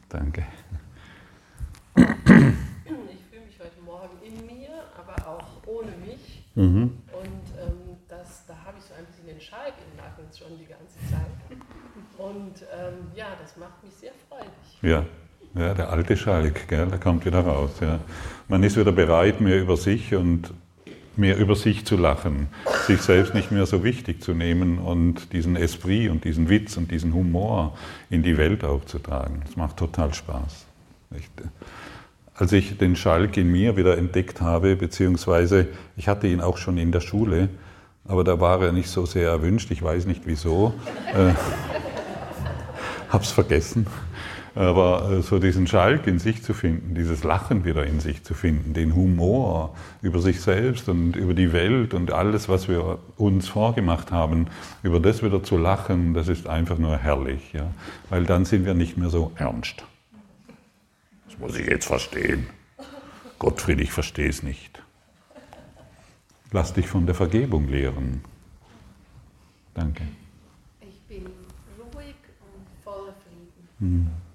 danke. 0.08 0.46
Ich 1.96 2.04
fühle 2.04 3.44
mich 3.46 3.58
heute 3.58 3.80
Morgen 3.84 4.16
in 4.24 4.46
mir, 4.46 4.70
aber 4.96 5.28
auch 5.28 5.46
ohne 5.66 5.90
mich. 6.06 6.44
Mhm. 6.54 6.92
Und 7.12 7.44
ähm, 7.60 7.96
das, 8.08 8.46
da 8.46 8.54
habe 8.64 8.78
ich 8.78 8.84
so 8.84 8.94
ein 8.94 9.04
bisschen 9.04 9.26
den 9.26 9.40
Schalk 9.40 9.74
im 9.78 9.96
Nacken 9.98 10.24
schon 10.36 10.58
die 10.58 10.66
ganze 10.66 10.98
Zeit. 11.10 11.30
Und 12.16 12.62
ähm, 12.62 13.12
ja, 13.14 13.26
das 13.40 13.56
macht 13.56 13.82
mich 13.82 13.94
sehr 13.94 14.12
freudig. 14.28 14.48
Ja, 14.82 15.04
ja 15.54 15.74
der 15.74 15.90
alte 15.90 16.16
Schalk, 16.16 16.68
gell, 16.68 16.86
der 16.86 16.98
kommt 16.98 17.24
wieder 17.24 17.40
raus. 17.40 17.72
Ja. 17.80 17.98
Man 18.50 18.64
ist 18.64 18.76
wieder 18.76 18.90
bereit, 18.90 19.40
mehr 19.40 19.60
über 19.60 19.76
sich 19.76 20.12
und 20.12 20.52
mehr 21.14 21.38
über 21.38 21.54
sich 21.54 21.84
zu 21.84 21.96
lachen, 21.96 22.48
sich 22.84 23.00
selbst 23.00 23.32
nicht 23.32 23.52
mehr 23.52 23.64
so 23.64 23.84
wichtig 23.84 24.20
zu 24.24 24.34
nehmen 24.34 24.78
und 24.78 25.32
diesen 25.32 25.54
Esprit 25.54 26.10
und 26.10 26.24
diesen 26.24 26.48
Witz 26.48 26.76
und 26.76 26.90
diesen 26.90 27.14
Humor 27.14 27.78
in 28.10 28.24
die 28.24 28.36
Welt 28.36 28.64
aufzutragen. 28.64 29.42
Das 29.46 29.54
macht 29.54 29.76
total 29.76 30.12
Spaß. 30.12 30.66
Echt. 31.16 31.30
Als 32.34 32.50
ich 32.52 32.76
den 32.76 32.96
Schalk 32.96 33.36
in 33.36 33.52
mir 33.52 33.76
wieder 33.76 33.96
entdeckt 33.96 34.40
habe, 34.40 34.74
beziehungsweise 34.74 35.68
ich 35.96 36.08
hatte 36.08 36.26
ihn 36.26 36.40
auch 36.40 36.56
schon 36.56 36.76
in 36.76 36.90
der 36.90 37.00
Schule, 37.00 37.50
aber 38.04 38.24
da 38.24 38.40
war 38.40 38.60
er 38.62 38.72
nicht 38.72 38.88
so 38.88 39.06
sehr 39.06 39.30
erwünscht, 39.30 39.70
ich 39.70 39.80
weiß 39.80 40.06
nicht 40.06 40.22
wieso. 40.24 40.74
Äh, 41.14 41.34
hab's 43.10 43.30
vergessen. 43.30 43.86
Aber 44.54 45.10
äh, 45.10 45.22
so 45.22 45.38
diesen 45.38 45.66
Schalk 45.66 46.06
in 46.06 46.18
sich 46.18 46.42
zu 46.42 46.54
finden, 46.54 46.94
dieses 46.94 47.22
Lachen 47.24 47.64
wieder 47.64 47.86
in 47.86 48.00
sich 48.00 48.24
zu 48.24 48.34
finden, 48.34 48.74
den 48.74 48.94
Humor 48.94 49.74
über 50.02 50.20
sich 50.20 50.40
selbst 50.40 50.88
und 50.88 51.14
über 51.16 51.34
die 51.34 51.52
Welt 51.52 51.94
und 51.94 52.12
alles, 52.12 52.48
was 52.48 52.68
wir 52.68 52.98
uns 53.16 53.48
vorgemacht 53.48 54.10
haben, 54.10 54.48
über 54.82 54.98
das 54.98 55.22
wieder 55.22 55.42
zu 55.42 55.56
lachen, 55.56 56.14
das 56.14 56.28
ist 56.28 56.48
einfach 56.48 56.78
nur 56.78 56.96
herrlich. 56.96 57.52
Ja? 57.52 57.70
Weil 58.08 58.24
dann 58.24 58.44
sind 58.44 58.64
wir 58.64 58.74
nicht 58.74 58.96
mehr 58.96 59.10
so 59.10 59.32
ernst. 59.36 59.84
Das 61.28 61.38
muss 61.38 61.56
ich 61.56 61.66
jetzt 61.66 61.86
verstehen. 61.86 62.48
Gottfried, 63.38 63.80
ich 63.80 63.92
verstehe 63.92 64.28
es 64.28 64.42
nicht. 64.42 64.82
Lass 66.52 66.72
dich 66.72 66.88
von 66.88 67.06
der 67.06 67.14
Vergebung 67.14 67.68
lehren. 67.68 68.22
Danke. 69.72 70.02
Ich 70.80 71.00
bin 71.02 71.26
ruhig 71.94 72.16
und 72.40 72.66
voller 72.82 73.14
Frieden. 73.22 73.68
Hm. 73.78 74.29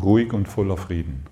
Ruhig 0.00 0.32
und 0.32 0.46
voller 0.46 0.76
Frieden. 0.76 1.24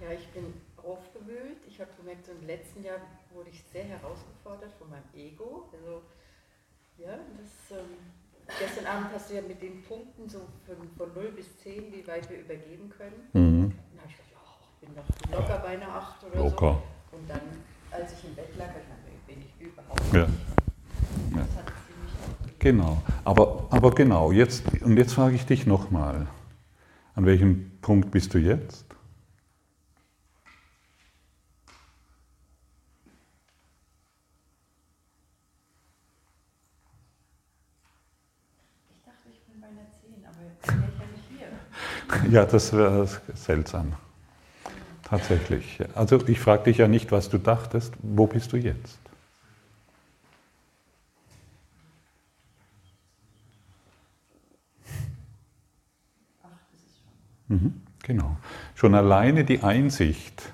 Ja, 0.00 0.10
ich 0.12 0.28
bin 0.28 0.52
aufgewühlt. 0.76 1.58
Ich 1.68 1.80
habe 1.80 1.90
gemerkt, 1.96 2.26
so 2.26 2.32
im 2.32 2.46
letzten 2.46 2.82
Jahr 2.84 2.98
wurde 3.32 3.50
ich 3.50 3.62
sehr 3.72 3.84
herausgefordert 3.84 4.72
von 4.78 4.90
meinem 4.90 5.04
Ego. 5.14 5.68
Also, 5.72 6.02
ja, 6.98 7.16
das 7.38 7.78
ähm, 7.78 7.86
gestern 8.58 8.86
Abend 8.86 9.08
hast 9.14 9.30
du 9.30 9.34
ja 9.34 9.42
mit 9.42 9.62
den 9.62 9.82
Punkten 9.82 10.28
so 10.28 10.40
von, 10.66 10.76
von 10.98 11.14
0 11.14 11.32
bis 11.32 11.56
10, 11.58 11.92
wie 11.92 12.06
weit 12.06 12.28
wir 12.28 12.40
übergeben 12.40 12.90
können. 12.90 13.28
Mhm. 13.32 13.72
Dann 13.92 14.00
habe 14.00 14.10
ich 14.10 14.16
gedacht, 14.16 14.30
ja, 14.32 14.40
ich 14.60 14.86
bin 14.88 14.94
doch 14.96 15.38
locker 15.38 15.58
bei 15.60 15.68
einer 15.68 15.88
8 15.88 16.24
oder 16.24 16.36
Locker. 16.42 16.82
so. 17.10 17.16
Und 17.16 17.30
dann, 17.30 17.40
als 17.90 18.12
ich 18.12 18.24
im 18.28 18.34
Bett 18.34 18.56
lag, 18.58 18.68
dann 18.74 19.26
bin 19.26 19.42
ich 19.46 19.66
überhaupt 19.66 20.12
Ja. 20.12 20.26
nicht. 20.26 20.38
Ja. 21.34 21.38
Das 21.38 21.56
hat 21.56 21.72
ziemlich 21.86 22.12
aufgeregt. 22.20 22.51
Genau. 22.62 23.02
Aber, 23.24 23.66
aber 23.70 23.90
genau, 23.90 24.30
jetzt, 24.30 24.62
und 24.82 24.96
jetzt 24.96 25.14
frage 25.14 25.34
ich 25.34 25.44
dich 25.44 25.66
nochmal. 25.66 26.28
An 27.16 27.26
welchem 27.26 27.72
Punkt 27.80 28.12
bist 28.12 28.32
du 28.34 28.38
jetzt? 28.38 28.86
Ich 38.90 39.02
dachte, 39.04 39.28
ich 39.32 39.40
bin 39.40 39.60
bei 39.60 39.66
einer 39.66 39.90
10, 40.00 40.24
aber 40.24 40.44
jetzt 40.48 40.64
bin 40.68 40.84
ich 40.86 41.00
ja 41.00 41.06
nicht 41.10 42.30
hier. 42.30 42.30
Ja, 42.30 42.46
das 42.46 42.72
wäre 42.72 43.08
seltsam. 43.34 43.94
Tatsächlich. 45.02 45.80
Also 45.96 46.24
ich 46.28 46.38
frage 46.38 46.62
dich 46.62 46.78
ja 46.78 46.86
nicht, 46.86 47.10
was 47.10 47.28
du 47.28 47.38
dachtest, 47.38 47.92
wo 48.02 48.28
bist 48.28 48.52
du 48.52 48.56
jetzt? 48.56 49.01
Mhm, 57.52 57.74
genau. 58.02 58.36
Schon 58.74 58.94
alleine 58.94 59.44
die 59.44 59.62
Einsicht, 59.62 60.52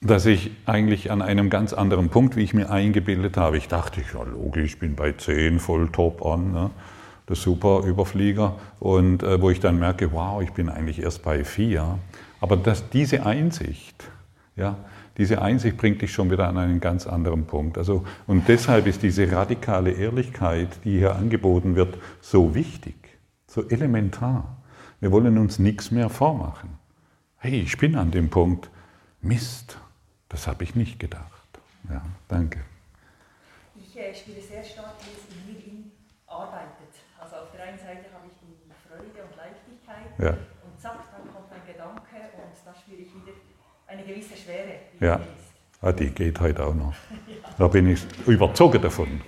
dass 0.00 0.26
ich 0.26 0.50
eigentlich 0.66 1.10
an 1.10 1.22
einem 1.22 1.48
ganz 1.48 1.72
anderen 1.72 2.10
Punkt, 2.10 2.36
wie 2.36 2.42
ich 2.42 2.54
mir 2.54 2.70
eingebildet 2.70 3.36
habe, 3.36 3.56
ich 3.56 3.68
dachte, 3.68 4.00
ja 4.12 4.22
logisch, 4.24 4.74
ich 4.74 4.78
bin 4.78 4.96
bei 4.96 5.12
10 5.12 5.60
voll 5.60 5.88
top 5.88 6.24
an, 6.24 6.52
ne? 6.52 6.70
das 7.26 7.42
super 7.42 7.82
Überflieger, 7.84 8.56
und 8.78 9.22
äh, 9.22 9.40
wo 9.40 9.50
ich 9.50 9.60
dann 9.60 9.78
merke, 9.78 10.12
wow, 10.12 10.42
ich 10.42 10.52
bin 10.52 10.68
eigentlich 10.68 11.02
erst 11.02 11.22
bei 11.22 11.44
4. 11.44 11.98
Aber 12.40 12.56
das, 12.56 12.88
diese 12.90 13.26
Einsicht, 13.26 14.04
ja, 14.54 14.76
diese 15.18 15.40
Einsicht 15.40 15.76
bringt 15.76 16.02
dich 16.02 16.12
schon 16.12 16.30
wieder 16.30 16.46
an 16.46 16.58
einen 16.58 16.80
ganz 16.80 17.06
anderen 17.06 17.46
Punkt. 17.46 17.78
Also, 17.78 18.04
und 18.26 18.48
deshalb 18.48 18.86
ist 18.86 19.02
diese 19.02 19.30
radikale 19.32 19.90
Ehrlichkeit, 19.92 20.68
die 20.84 20.98
hier 20.98 21.16
angeboten 21.16 21.74
wird, 21.74 21.96
so 22.20 22.54
wichtig, 22.54 22.96
so 23.46 23.66
elementar. 23.68 24.55
Wir 25.00 25.12
wollen 25.12 25.36
uns 25.38 25.58
nichts 25.58 25.90
mehr 25.90 26.08
vormachen. 26.08 26.78
Hey, 27.38 27.60
ich 27.60 27.76
bin 27.76 27.96
an 27.96 28.10
dem 28.10 28.30
Punkt, 28.30 28.70
Mist, 29.20 29.78
das 30.28 30.46
habe 30.46 30.64
ich 30.64 30.74
nicht 30.74 30.98
gedacht. 30.98 31.32
Ja, 31.90 32.02
danke. 32.28 32.60
Ich 33.76 33.96
äh, 33.96 34.14
spüre 34.14 34.40
sehr 34.40 34.64
stark, 34.64 34.94
wie 35.04 35.12
es 35.12 35.36
in 35.36 35.52
mir 35.52 35.64
in 35.66 35.92
arbeitet. 36.26 36.92
Also 37.20 37.36
auf 37.36 37.50
der 37.52 37.64
einen 37.64 37.78
Seite 37.78 38.06
habe 38.12 38.26
ich 38.26 38.34
die 38.40 38.56
Freude 38.88 39.24
und 39.28 39.36
Leichtigkeit 39.36 40.18
Ja. 40.18 40.30
und 40.64 40.80
zack, 40.80 40.98
dann 41.12 41.32
kommt 41.32 41.52
ein 41.52 41.60
Gedanke 41.66 42.16
und 42.36 42.54
da 42.64 42.74
spüre 42.74 42.98
ich 43.00 43.14
wieder 43.14 43.32
eine 43.86 44.02
gewisse 44.04 44.36
Schwere, 44.36 44.80
die 44.98 45.04
Ja, 45.04 45.20
ah, 45.82 45.92
die 45.92 46.10
geht 46.10 46.40
heute 46.40 46.64
auch 46.66 46.74
noch. 46.74 46.94
Da 47.58 47.68
bin 47.68 47.88
ich 47.88 48.00
überzogen 48.26 48.82
davon. 48.82 49.20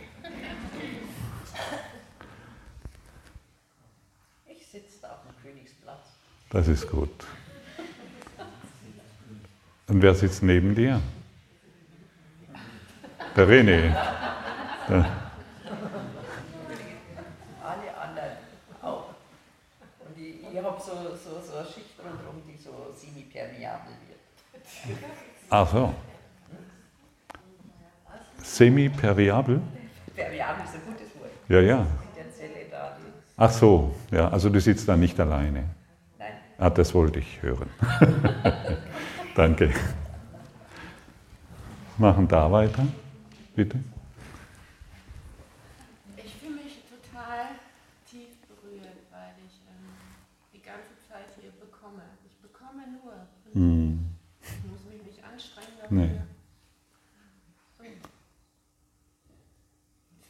Ich 4.46 4.66
sitze 4.66 5.00
da 5.00 5.12
auf 5.12 5.22
dem 5.22 5.42
Königsplatz. 5.42 6.06
Das 6.50 6.66
ist 6.66 6.88
gut. 6.88 7.10
Und 9.86 10.02
wer 10.02 10.14
sitzt 10.14 10.42
neben 10.42 10.74
dir? 10.74 11.00
Der 13.36 13.46
René. 13.46 13.94
Alle 17.62 17.96
anderen 18.00 18.36
auch. 18.82 19.10
Und 20.00 20.18
ich, 20.18 20.36
ich 20.50 20.62
habe 20.62 20.80
so, 20.80 20.92
so, 21.14 21.40
so 21.40 21.58
eine 21.58 21.66
Schicht 21.66 21.98
rundherum, 21.98 22.42
die 22.46 22.56
so 22.56 22.94
semi-permeabel 22.96 23.92
wird. 24.06 24.98
ach 25.50 25.70
so. 25.70 25.94
Semi-periabel? 28.42 29.60
Permeabel 30.16 30.64
ist 30.64 30.74
ein 30.74 30.80
gutes 30.86 31.14
Wort. 31.20 31.30
Ja, 31.48 31.60
ja. 31.60 31.86
Ach 33.36 33.52
so, 33.52 33.94
ja, 34.10 34.28
also 34.28 34.50
du 34.50 34.60
sitzt 34.60 34.88
da 34.88 34.96
nicht 34.96 35.20
alleine. 35.20 35.77
Ah, 36.60 36.70
das 36.70 36.92
wollte 36.92 37.20
ich 37.20 37.40
hören. 37.40 37.70
Danke. 39.36 39.72
Machen 41.96 42.26
da 42.26 42.50
weiter, 42.50 42.84
bitte. 43.54 43.78
Ich 46.16 46.34
fühle 46.34 46.56
mich 46.56 46.82
total 46.90 47.46
tief 48.10 48.36
berührt, 48.48 48.98
weil 49.12 49.34
ich 49.46 49.60
ähm, 49.68 49.86
die 50.52 50.60
ganze 50.60 50.98
Zeit 51.08 51.26
hier 51.40 51.52
bekomme. 51.60 52.02
Ich 52.26 52.36
bekomme 52.38 52.82
nur. 52.90 53.14
Hm. 53.52 54.06
Ich 54.42 54.70
muss 54.70 54.84
mich 54.92 55.02
nicht 55.04 55.24
anstrengen 55.24 55.78
dafür. 55.80 55.96
Nee. 55.96 56.20
Und 57.78 58.02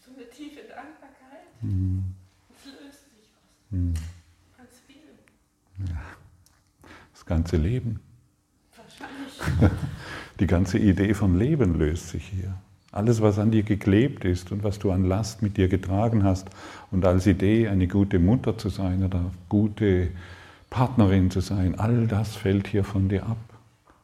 so 0.04 0.10
eine 0.14 0.28
tiefe 0.28 0.60
Dankbarkeit. 0.68 1.48
Hm. 1.62 2.14
Es 2.50 2.64
löst 2.66 3.04
sich 3.10 3.30
was. 3.32 3.70
Hm. 3.70 3.94
Ganz 4.58 4.80
viel. 4.86 4.96
Das 7.12 7.17
ganze 7.28 7.56
Leben. 7.56 8.00
Die 10.40 10.46
ganze 10.46 10.78
Idee 10.78 11.14
von 11.14 11.38
Leben 11.38 11.78
löst 11.78 12.08
sich 12.08 12.24
hier. 12.24 12.54
Alles, 12.90 13.20
was 13.20 13.38
an 13.38 13.50
dir 13.50 13.64
geklebt 13.64 14.24
ist 14.24 14.50
und 14.50 14.64
was 14.64 14.78
du 14.78 14.90
an 14.90 15.04
Last 15.04 15.42
mit 15.42 15.56
dir 15.58 15.68
getragen 15.68 16.24
hast 16.24 16.48
und 16.90 17.04
als 17.04 17.26
Idee 17.26 17.68
eine 17.68 17.86
gute 17.86 18.18
Mutter 18.18 18.56
zu 18.56 18.70
sein 18.70 19.04
oder 19.04 19.30
gute 19.48 20.08
Partnerin 20.70 21.30
zu 21.30 21.40
sein, 21.40 21.78
all 21.78 22.06
das 22.06 22.34
fällt 22.34 22.66
hier 22.66 22.84
von 22.84 23.08
dir 23.08 23.24
ab. 23.24 23.36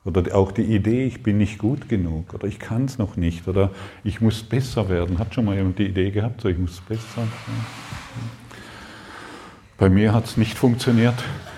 Oder 0.04 0.36
auch 0.36 0.52
die 0.52 0.62
Idee, 0.62 1.06
ich 1.06 1.22
bin 1.22 1.38
nicht 1.38 1.58
gut 1.58 1.88
genug 1.88 2.34
oder 2.34 2.46
ich 2.46 2.58
kann 2.58 2.84
es 2.84 2.98
noch 2.98 3.16
nicht 3.16 3.48
oder 3.48 3.70
ich 4.04 4.20
muss 4.20 4.42
besser 4.42 4.90
werden. 4.90 5.18
Hat 5.18 5.34
schon 5.34 5.46
mal 5.46 5.56
jemand 5.56 5.78
die 5.78 5.86
Idee 5.86 6.10
gehabt, 6.10 6.42
so 6.42 6.48
ich 6.50 6.58
muss 6.58 6.80
besser 6.80 7.22
werden? 7.22 7.66
Bei 9.78 9.88
mir 9.88 10.12
hat 10.12 10.26
es 10.26 10.36
nicht 10.36 10.58
funktioniert. 10.58 11.14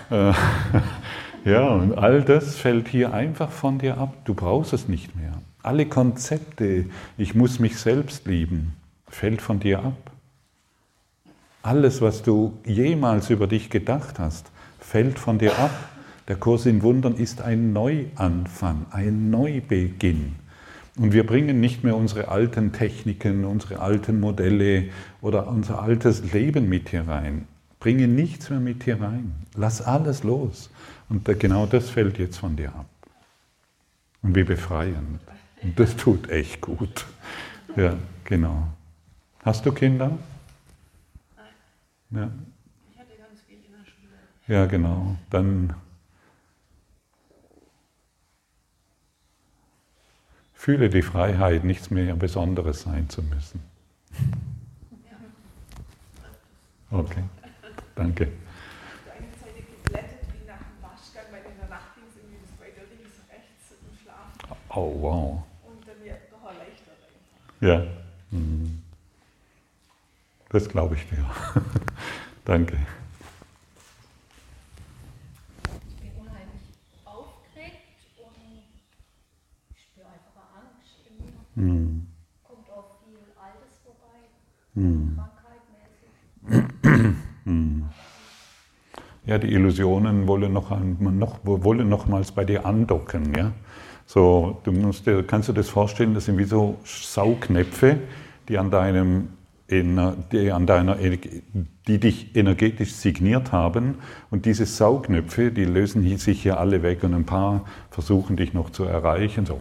Ja, 1.47 1.69
und 1.69 1.97
all 1.97 2.23
das 2.23 2.57
fällt 2.57 2.89
hier 2.89 3.13
einfach 3.13 3.51
von 3.51 3.79
dir 3.79 3.97
ab. 3.97 4.13
Du 4.25 4.33
brauchst 4.33 4.73
es 4.73 4.89
nicht 4.89 5.15
mehr. 5.15 5.31
Alle 5.63 5.85
Konzepte, 5.85 6.87
ich 7.17 7.35
muss 7.35 7.59
mich 7.59 7.77
selbst 7.77 8.27
lieben, 8.27 8.73
fällt 9.07 9.41
von 9.41 9.61
dir 9.61 9.79
ab. 9.79 10.11
Alles, 11.63 12.01
was 12.01 12.21
du 12.21 12.57
jemals 12.65 13.29
über 13.29 13.47
dich 13.47 13.69
gedacht 13.69 14.19
hast, 14.19 14.51
fällt 14.81 15.19
von 15.19 15.39
dir 15.39 15.57
ab. 15.57 15.71
Der 16.27 16.35
Kurs 16.35 16.65
in 16.65 16.81
Wundern 16.81 17.15
ist 17.15 17.39
ein 17.39 17.71
Neuanfang, 17.71 18.85
ein 18.91 19.29
Neubeginn. 19.29 20.35
Und 20.97 21.13
wir 21.13 21.25
bringen 21.25 21.61
nicht 21.61 21.81
mehr 21.81 21.95
unsere 21.95 22.27
alten 22.27 22.73
Techniken, 22.73 23.45
unsere 23.45 23.79
alten 23.79 24.19
Modelle 24.19 24.89
oder 25.21 25.47
unser 25.47 25.81
altes 25.81 26.33
Leben 26.33 26.67
mit 26.67 26.89
hier 26.89 27.07
rein. 27.07 27.47
Bringe 27.79 28.07
nichts 28.07 28.49
mehr 28.49 28.59
mit 28.59 28.83
hier 28.83 28.99
rein. 28.99 29.33
Lass 29.55 29.81
alles 29.81 30.23
los. 30.23 30.71
Und 31.09 31.25
genau 31.39 31.65
das 31.65 31.89
fällt 31.89 32.17
jetzt 32.17 32.37
von 32.37 32.55
dir 32.55 32.69
ab. 32.69 32.89
Und 34.21 34.35
wie 34.35 34.43
befreiend. 34.43 35.21
Und 35.63 35.79
das 35.79 35.95
tut 35.95 36.29
echt 36.29 36.61
gut. 36.61 37.05
Ja, 37.75 37.97
genau. 38.23 38.67
Hast 39.43 39.65
du 39.65 39.71
Kinder? 39.71 40.17
Ja. 42.09 42.31
Ich 42.91 42.99
hatte 42.99 43.11
ganz 43.17 43.41
viel 43.47 43.57
in 43.57 43.71
der 43.71 43.85
Schule. 43.85 44.17
Ja, 44.47 44.65
genau. 44.65 45.15
Dann 45.29 45.73
fühle 50.53 50.89
die 50.89 51.01
Freiheit, 51.01 51.63
nichts 51.63 51.89
mehr 51.91 52.15
Besonderes 52.15 52.81
sein 52.81 53.09
zu 53.09 53.23
müssen. 53.23 53.61
Okay, 56.89 57.23
danke. 57.95 58.23
auf 58.23 58.31
der 59.05 59.13
einen 59.15 59.33
Seite 59.33 59.61
geblättert 59.63 60.23
wie 60.31 60.47
nach 60.47 60.57
dem 60.57 60.81
Waschgang, 60.81 61.25
weil 61.31 61.43
in 61.51 61.57
der 61.59 61.67
Nacht 61.67 61.95
ging 61.95 62.05
es 62.07 62.15
irgendwie 62.15 62.39
das 62.39 62.55
weiter 62.59 62.87
links, 62.87 63.15
rechts 63.27 63.75
im 63.75 63.91
Schlaf. 63.99 64.31
Oh, 64.77 64.93
wow. 65.01 65.43
Und 65.65 65.87
dann 65.87 65.95
wird 66.05 66.31
noch 66.31 66.43
erleichtert. 66.51 66.99
Ja. 67.61 67.83
Mhm. 68.29 68.83
Das 70.49 70.69
glaube 70.69 70.93
ich 70.95 71.09
dir. 71.09 71.25
danke. 72.45 72.77
Ich 75.87 75.95
bin 75.99 76.11
unheimlich 76.19 76.61
aufgeregt 77.05 77.87
und 78.19 78.61
ich 79.71 79.81
spüre 79.81 80.05
einfach 80.05 80.45
eine 80.53 80.61
Angst. 80.61 81.55
Mhm. 81.55 82.05
Kommt 82.43 82.69
auch 82.69 82.97
viel 83.03 83.17
Altes 83.41 83.79
vorbei, 83.83 84.29
Mhm. 84.75 85.17
krankheitmäßig. 86.45 87.17
Hm. 87.45 87.89
Ja, 89.25 89.37
die 89.39 89.51
Illusionen 89.53 90.27
wollen, 90.27 90.53
noch, 90.53 90.69
ein- 90.71 91.17
noch, 91.17 91.39
wollen 91.43 91.89
nochmals 91.89 92.31
bei 92.31 92.45
dir 92.45 92.65
andocken. 92.65 93.33
Ja? 93.35 93.51
So, 94.07 94.59
du 94.63 94.71
musst 94.71 95.05
dir, 95.05 95.21
kannst 95.21 95.49
du 95.49 95.53
das 95.53 95.69
vorstellen, 95.69 96.13
das 96.13 96.25
sind 96.25 96.37
wie 96.37 96.45
so 96.45 96.79
Saugnäpfe, 96.83 97.99
die 98.47 98.57
an 98.57 98.71
deinem 98.71 99.29
die, 99.69 100.51
an 100.51 100.65
deiner, 100.65 100.95
die 100.95 101.99
dich 101.99 102.35
energetisch 102.35 102.93
signiert 102.93 103.51
haben. 103.51 103.95
Und 104.29 104.45
diese 104.45 104.65
Saugnöpfe, 104.65 105.51
die 105.51 105.65
lösen 105.65 106.17
sich 106.17 106.41
hier 106.41 106.59
alle 106.59 106.83
weg 106.83 107.03
und 107.03 107.13
ein 107.13 107.25
paar 107.25 107.65
versuchen 107.91 108.37
dich 108.37 108.53
noch 108.53 108.69
zu 108.69 108.85
erreichen. 108.85 109.45
So, 109.45 109.59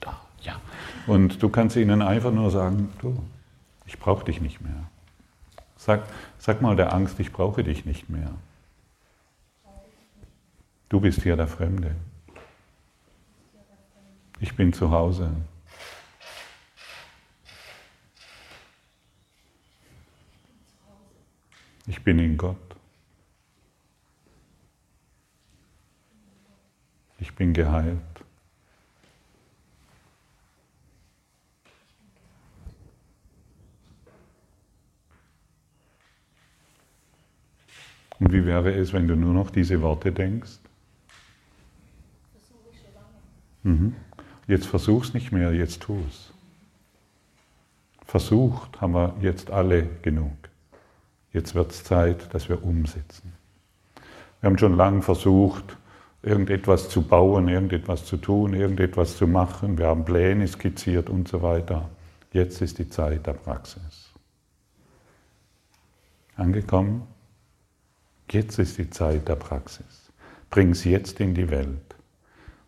da, 0.00 0.20
ja. 0.42 0.60
Und 1.08 1.42
du 1.42 1.48
kannst 1.48 1.76
ihnen 1.76 2.02
einfach 2.02 2.32
nur 2.32 2.50
sagen, 2.50 2.90
du, 3.00 3.16
ich 3.86 3.98
brauche 3.98 4.24
dich 4.24 4.40
nicht 4.40 4.60
mehr. 4.60 4.88
Sag, 5.76 6.04
sag 6.38 6.62
mal 6.62 6.76
der 6.76 6.94
Angst, 6.94 7.18
ich 7.18 7.32
brauche 7.32 7.64
dich 7.64 7.84
nicht 7.84 8.08
mehr. 8.08 8.30
Du 10.88 11.00
bist 11.00 11.22
hier 11.22 11.34
der 11.34 11.48
Fremde. 11.48 11.96
Ich 14.42 14.56
bin 14.56 14.72
zu 14.72 14.90
Hause. 14.90 15.30
Ich 21.86 22.02
bin 22.02 22.18
in 22.18 22.36
Gott. 22.36 22.56
Ich 27.20 27.32
bin 27.36 27.52
geheilt. 27.52 28.00
Und 38.18 38.32
wie 38.32 38.44
wäre 38.44 38.74
es, 38.74 38.92
wenn 38.92 39.06
du 39.06 39.14
nur 39.14 39.34
noch 39.34 39.50
diese 39.50 39.80
Worte 39.82 40.10
denkst? 40.10 40.58
Mhm. 43.62 43.94
Jetzt 44.46 44.66
versuch's 44.66 45.14
nicht 45.14 45.32
mehr, 45.32 45.52
jetzt 45.52 45.82
tu's. 45.82 46.32
Versucht 48.04 48.80
haben 48.80 48.92
wir 48.92 49.14
jetzt 49.20 49.50
alle 49.50 49.86
genug. 50.02 50.32
Jetzt 51.32 51.54
wird 51.54 51.70
es 51.70 51.84
Zeit, 51.84 52.34
dass 52.34 52.48
wir 52.48 52.62
umsetzen. 52.62 53.32
Wir 54.40 54.50
haben 54.50 54.58
schon 54.58 54.76
lange 54.76 55.02
versucht, 55.02 55.76
irgendetwas 56.22 56.88
zu 56.88 57.02
bauen, 57.02 57.48
irgendetwas 57.48 58.04
zu 58.04 58.16
tun, 58.16 58.54
irgendetwas 58.54 59.16
zu 59.16 59.26
machen. 59.26 59.78
Wir 59.78 59.86
haben 59.86 60.04
Pläne 60.04 60.46
skizziert 60.46 61.08
und 61.08 61.28
so 61.28 61.42
weiter. 61.42 61.88
Jetzt 62.32 62.60
ist 62.60 62.78
die 62.78 62.88
Zeit 62.88 63.26
der 63.26 63.34
Praxis. 63.34 64.12
Angekommen? 66.36 67.06
Jetzt 68.30 68.58
ist 68.58 68.78
die 68.78 68.88
Zeit 68.90 69.28
der 69.28 69.36
Praxis. 69.36 70.10
Bring 70.50 70.70
es 70.70 70.84
jetzt 70.84 71.20
in 71.20 71.34
die 71.34 71.50
Welt. 71.50 71.91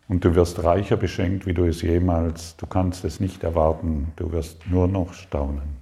Und 0.07 0.23
du 0.23 0.35
wirst 0.35 0.63
reicher 0.63 0.97
beschenkt, 0.97 1.47
wie 1.47 1.53
du 1.53 1.65
es 1.65 1.81
jemals, 1.81 2.55
du 2.57 2.67
kannst 2.67 3.03
es 3.05 3.19
nicht 3.19 3.43
erwarten, 3.43 4.13
du 4.17 4.31
wirst 4.31 4.67
nur 4.67 4.87
noch 4.87 5.13
staunen. 5.13 5.77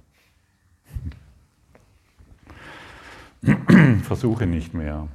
Versuche 4.02 4.46
nicht 4.46 4.72
mehr. 4.72 5.08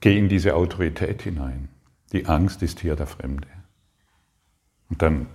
Geh 0.00 0.16
in 0.16 0.28
diese 0.28 0.54
Autorität 0.54 1.22
hinein. 1.22 1.68
Die 2.12 2.26
Angst 2.26 2.62
ist 2.62 2.80
hier 2.80 2.94
der 2.94 3.08
Fremde. 3.08 3.48
Und 4.90 5.02
dann, 5.02 5.26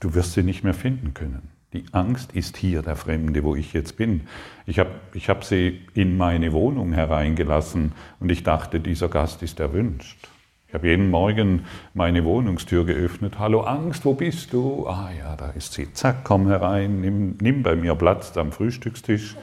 du 0.00 0.14
wirst 0.14 0.32
sie 0.32 0.42
nicht 0.42 0.64
mehr 0.64 0.74
finden 0.74 1.12
können. 1.12 1.55
Die 1.76 1.84
Angst 1.92 2.32
ist 2.32 2.56
hier 2.56 2.80
der 2.80 2.96
Fremde, 2.96 3.44
wo 3.44 3.54
ich 3.54 3.74
jetzt 3.74 3.98
bin. 3.98 4.22
Ich 4.64 4.78
habe 4.78 4.92
ich 5.12 5.28
hab 5.28 5.44
sie 5.44 5.82
in 5.92 6.16
meine 6.16 6.54
Wohnung 6.54 6.94
hereingelassen 6.94 7.92
und 8.18 8.32
ich 8.32 8.42
dachte, 8.42 8.80
dieser 8.80 9.10
Gast 9.10 9.42
ist 9.42 9.60
erwünscht. 9.60 10.26
Ich 10.68 10.72
habe 10.72 10.88
jeden 10.88 11.10
Morgen 11.10 11.66
meine 11.92 12.24
Wohnungstür 12.24 12.86
geöffnet. 12.86 13.38
Hallo 13.38 13.60
Angst, 13.60 14.06
wo 14.06 14.14
bist 14.14 14.54
du? 14.54 14.86
Ah 14.86 15.10
ja, 15.18 15.36
da 15.36 15.50
ist 15.50 15.74
sie. 15.74 15.92
Zack, 15.92 16.24
komm 16.24 16.48
herein, 16.48 17.02
nimm, 17.02 17.36
nimm 17.42 17.62
bei 17.62 17.76
mir 17.76 17.94
Platz 17.94 18.34
am 18.38 18.52
Frühstückstisch 18.52 19.36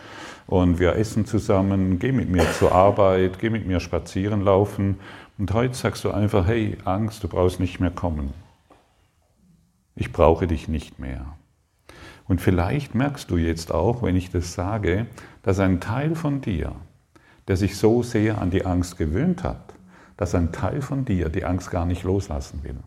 und 0.48 0.80
wir 0.80 0.96
essen 0.96 1.28
zusammen. 1.28 2.00
Geh 2.00 2.12
mit 2.12 2.30
mir 2.30 2.52
zur 2.54 2.72
Arbeit, 2.72 3.38
geh 3.38 3.52
mit 3.52 3.68
mir 3.68 3.80
spazieren 3.80 4.42
laufen. 4.42 5.00
Und 5.38 5.54
heute 5.54 5.76
sagst 5.76 6.04
du 6.04 6.10
einfach, 6.10 6.48
hey 6.48 6.78
Angst, 6.84 7.24
du 7.24 7.28
brauchst 7.28 7.60
nicht 7.60 7.80
mehr 7.80 7.92
kommen. 7.92 8.34
Ich 9.96 10.12
brauche 10.12 10.48
dich 10.48 10.68
nicht 10.68 10.98
mehr. 10.98 11.28
Und 12.28 12.42
vielleicht 12.42 12.96
merkst 12.96 13.30
du 13.30 13.38
jetzt 13.38 13.72
auch, 13.72 14.02
wenn 14.04 14.16
ich 14.16 14.32
das 14.32 14.54
sage, 14.54 15.08
dass 15.42 15.60
ein 15.60 15.80
Teil 15.80 16.16
von 16.16 16.42
dir, 16.42 16.76
der 17.48 17.58
sich 17.58 17.78
so 17.78 18.04
sehr 18.04 18.42
an 18.42 18.50
die 18.50 18.66
Angst 18.66 18.98
gewöhnt 18.98 19.44
hat, 19.44 19.74
dass 20.18 20.36
ein 20.36 20.52
Teil 20.52 20.82
von 20.82 21.06
dir 21.06 21.30
die 21.30 21.44
Angst 21.44 21.72
gar 21.72 21.86
nicht 21.86 22.04
loslassen 22.04 22.64
will. 22.64 22.78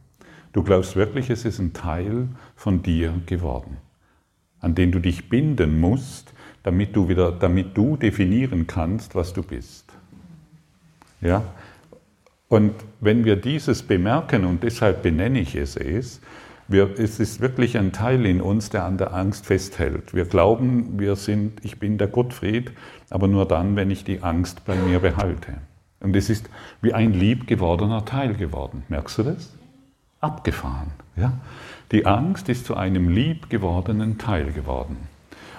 Du 0.53 0.62
glaubst 0.62 0.96
wirklich, 0.96 1.29
es 1.29 1.44
ist 1.44 1.59
ein 1.59 1.75
Teil 1.75 2.29
von 2.55 2.83
dir 2.83 3.12
geworden, 3.27 3.77
an 4.61 4.75
den 4.75 4.90
du 4.90 5.01
dich 5.01 5.29
binden 5.29 5.81
musst, 5.81 6.33
damit 6.62 6.96
du 6.96 7.09
wieder, 7.09 7.31
damit 7.31 7.77
du 7.77 7.96
definieren 7.96 8.66
kannst, 8.66 9.14
was 9.14 9.33
du 9.33 9.42
bist. 9.42 9.92
Ja? 11.20 11.42
Und 12.49 12.72
wenn 13.01 13.25
wir 13.25 13.37
dieses 13.37 13.83
bemerken, 13.83 14.44
und 14.44 14.62
deshalb 14.62 15.03
benenne 15.03 15.40
ich 15.40 15.55
es, 15.55 15.77
ist, 15.77 16.22
wir, 16.68 16.98
es 16.98 17.20
ist 17.20 17.40
wirklich 17.40 17.79
ein 17.79 17.92
Teil 17.92 18.26
in 18.26 18.40
uns, 18.40 18.70
der 18.70 18.85
an 18.85 18.98
der 18.98 19.14
Angst 19.14 19.46
festhält. 19.46 20.14
Wir 20.14 20.24
glauben, 20.24 20.98
wir 20.98 21.14
sind, 21.14 21.64
ich 21.64 21.79
bin 21.79 21.96
der 21.96 22.09
Gottfried, 22.09 22.72
aber 23.09 23.29
nur 23.29 23.46
dann, 23.46 23.76
wenn 23.76 23.90
ich 23.90 24.05
die 24.05 24.22
Angst 24.22 24.64
bei 24.64 24.74
mir 24.74 24.98
behalte. 24.98 25.55
Und 26.00 26.16
es 26.16 26.29
ist 26.29 26.50
wie 26.83 26.92
ein 26.92 27.12
lieb 27.12 27.46
gewordener 27.46 28.05
Teil 28.05 28.35
geworden. 28.35 28.83
Merkst 28.88 29.18
du 29.18 29.22
das? 29.22 29.55
Abgefahren. 30.20 30.90
Ja? 31.16 31.35
Die 31.92 32.05
Angst 32.05 32.48
ist 32.48 32.66
zu 32.66 32.76
einem 32.76 33.09
lieb 33.09 33.48
gewordenen 33.48 34.18
Teil 34.18 34.52
geworden. 34.52 34.96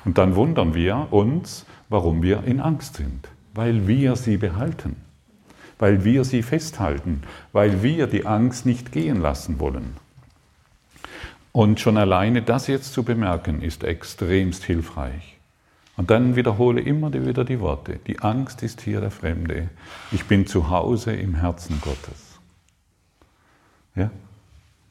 Und 0.04 0.18
dann 0.18 0.36
wundern 0.36 0.74
wir 0.74 1.08
uns, 1.12 1.66
warum 1.90 2.22
wir 2.22 2.44
in 2.44 2.60
Angst 2.60 2.96
sind. 2.96 3.30
Weil 3.54 3.88
wir 3.88 4.16
sie 4.16 4.38
behalten. 4.38 4.98
Weil 5.80 6.04
wir 6.04 6.24
sie 6.24 6.44
festhalten. 6.44 7.24
Weil 7.54 7.82
wir 7.82 8.08
die 8.08 8.26
Angst 8.26 8.66
nicht 8.66 8.92
gehen 8.92 9.22
lassen 9.22 9.60
wollen. 9.60 9.96
Und 11.58 11.80
schon 11.80 11.98
alleine 11.98 12.44
das 12.44 12.68
jetzt 12.68 12.94
zu 12.94 13.02
bemerken, 13.02 13.64
ist 13.64 13.84
extremst 13.84 14.64
hilfreich. 14.66 15.40
Und 15.96 16.12
dann 16.12 16.36
wiederhole 16.36 16.82
immer 16.82 17.12
wieder 17.12 17.46
die 17.46 17.60
Worte. 17.60 17.98
Die 18.06 18.20
Angst 18.20 18.62
ist 18.62 18.82
hier 18.82 19.02
der 19.02 19.10
Fremde. 19.10 19.70
Ich 20.12 20.26
bin 20.26 20.46
zu 20.46 20.70
Hause 20.70 21.14
im 21.14 21.34
Herzen 21.34 21.82
Gottes. 21.82 22.38
Ja? 23.96 24.12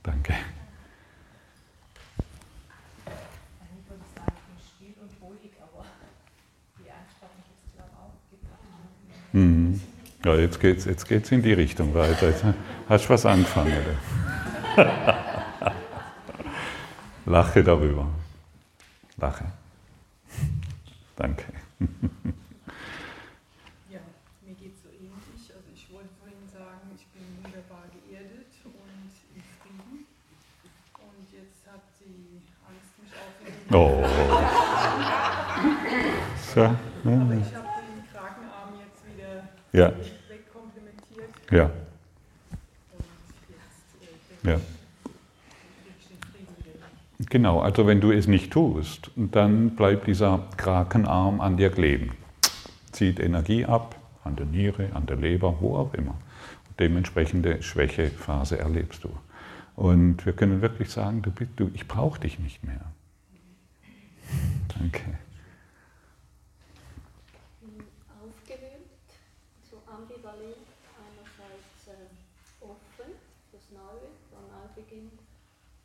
Danke. 0.02 0.34
Mhm. 9.32 9.80
Ja, 10.24 10.34
jetzt 10.34 10.58
geht 10.58 10.78
es 10.78 10.84
jetzt 10.86 11.06
geht's 11.06 11.30
in 11.30 11.42
die 11.42 11.52
Richtung 11.52 11.94
weiter. 11.94 12.30
Jetzt 12.30 12.44
hast 12.88 13.04
du 13.04 13.10
was 13.10 13.24
angefangen. 13.24 13.72
Lache 17.26 17.62
darüber. 17.64 18.06
Lache. 19.16 19.44
Danke. 21.16 21.44
Ja, 23.90 23.98
mir 24.42 24.54
geht 24.54 24.74
es 24.76 24.82
so 24.82 24.88
ähnlich. 24.90 25.52
Also 25.54 25.68
ich 25.74 25.90
wollte 25.92 26.10
vorhin 26.20 26.48
sagen, 26.52 26.90
ich 26.94 27.06
bin 27.08 27.22
wunderbar 27.42 27.84
geerdet 27.92 28.46
und 28.64 29.10
in 29.34 29.42
Frieden. 29.60 30.06
Und 30.94 31.32
jetzt 31.32 31.66
hat 31.66 31.82
die 32.00 32.42
Angst 32.68 32.98
mich 33.02 33.12
aufgehört. 33.12 33.72
Oh. 33.72 34.04
So. 36.54 36.60
Aber 36.62 36.74
ich 37.04 37.10
habe 37.54 37.68
den 37.84 38.00
Krakenarm 38.12 38.72
jetzt 38.80 39.00
wieder 39.06 39.32
Ja. 39.72 39.88
wegkomplimentiert. 40.28 41.30
Ja. 41.50 41.64
Und 41.64 41.72
jetzt 43.48 43.88
äh, 44.00 44.06
bin 44.42 44.50
Ja. 44.52 44.56
ich 44.56 44.60
in 46.10 46.18
Frieden 46.32 46.56
wieder. 46.64 46.86
Genau, 47.28 47.60
also 47.60 47.86
wenn 47.86 48.00
du 48.00 48.12
es 48.12 48.26
nicht 48.28 48.52
tust, 48.52 49.10
dann 49.16 49.70
bleibt 49.70 50.06
dieser 50.06 50.46
Krakenarm 50.56 51.40
an 51.40 51.56
dir 51.56 51.70
kleben. 51.70 52.12
Zieht 52.92 53.18
Energie 53.18 53.64
ab, 53.64 53.96
an 54.24 54.36
der 54.36 54.46
Niere, 54.46 54.90
an 54.94 55.06
der 55.06 55.16
Leber, 55.16 55.56
wo 55.60 55.76
auch 55.76 55.94
immer. 55.94 56.14
Dementsprechende 56.78 57.62
Schwächephase 57.62 58.58
erlebst 58.58 59.04
du. 59.04 59.10
Und 59.74 60.24
wir 60.24 60.32
können 60.32 60.62
wirklich 60.62 60.90
sagen, 60.90 61.22
du, 61.22 61.30
du, 61.56 61.70
ich 61.74 61.88
brauche 61.88 62.20
dich 62.20 62.38
nicht 62.38 62.64
mehr. 62.64 62.80
Danke. 64.78 65.18
aufgewühlt, 68.22 68.88
so 69.68 69.76
ambivalent, 69.86 70.66
einerseits 70.96 71.88
äh, 71.88 72.64
offen 72.64 73.12
fürs 73.50 73.70
Neue, 73.70 74.08
der 74.30 74.42
Neubeginn 74.48 75.10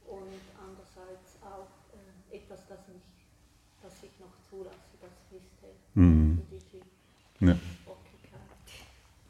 und 0.07 0.41
andererseits 0.57 1.37
auch 1.41 1.69
äh, 1.93 2.37
etwas, 2.37 2.65
das, 2.67 2.79
mich, 2.87 3.03
das 3.81 3.93
ich 4.03 4.15
noch 4.19 4.33
zulasse, 4.49 4.95
das 5.01 5.11
festhält. 5.29 5.80
Mhm. 5.95 6.41
Ja. 7.39 7.55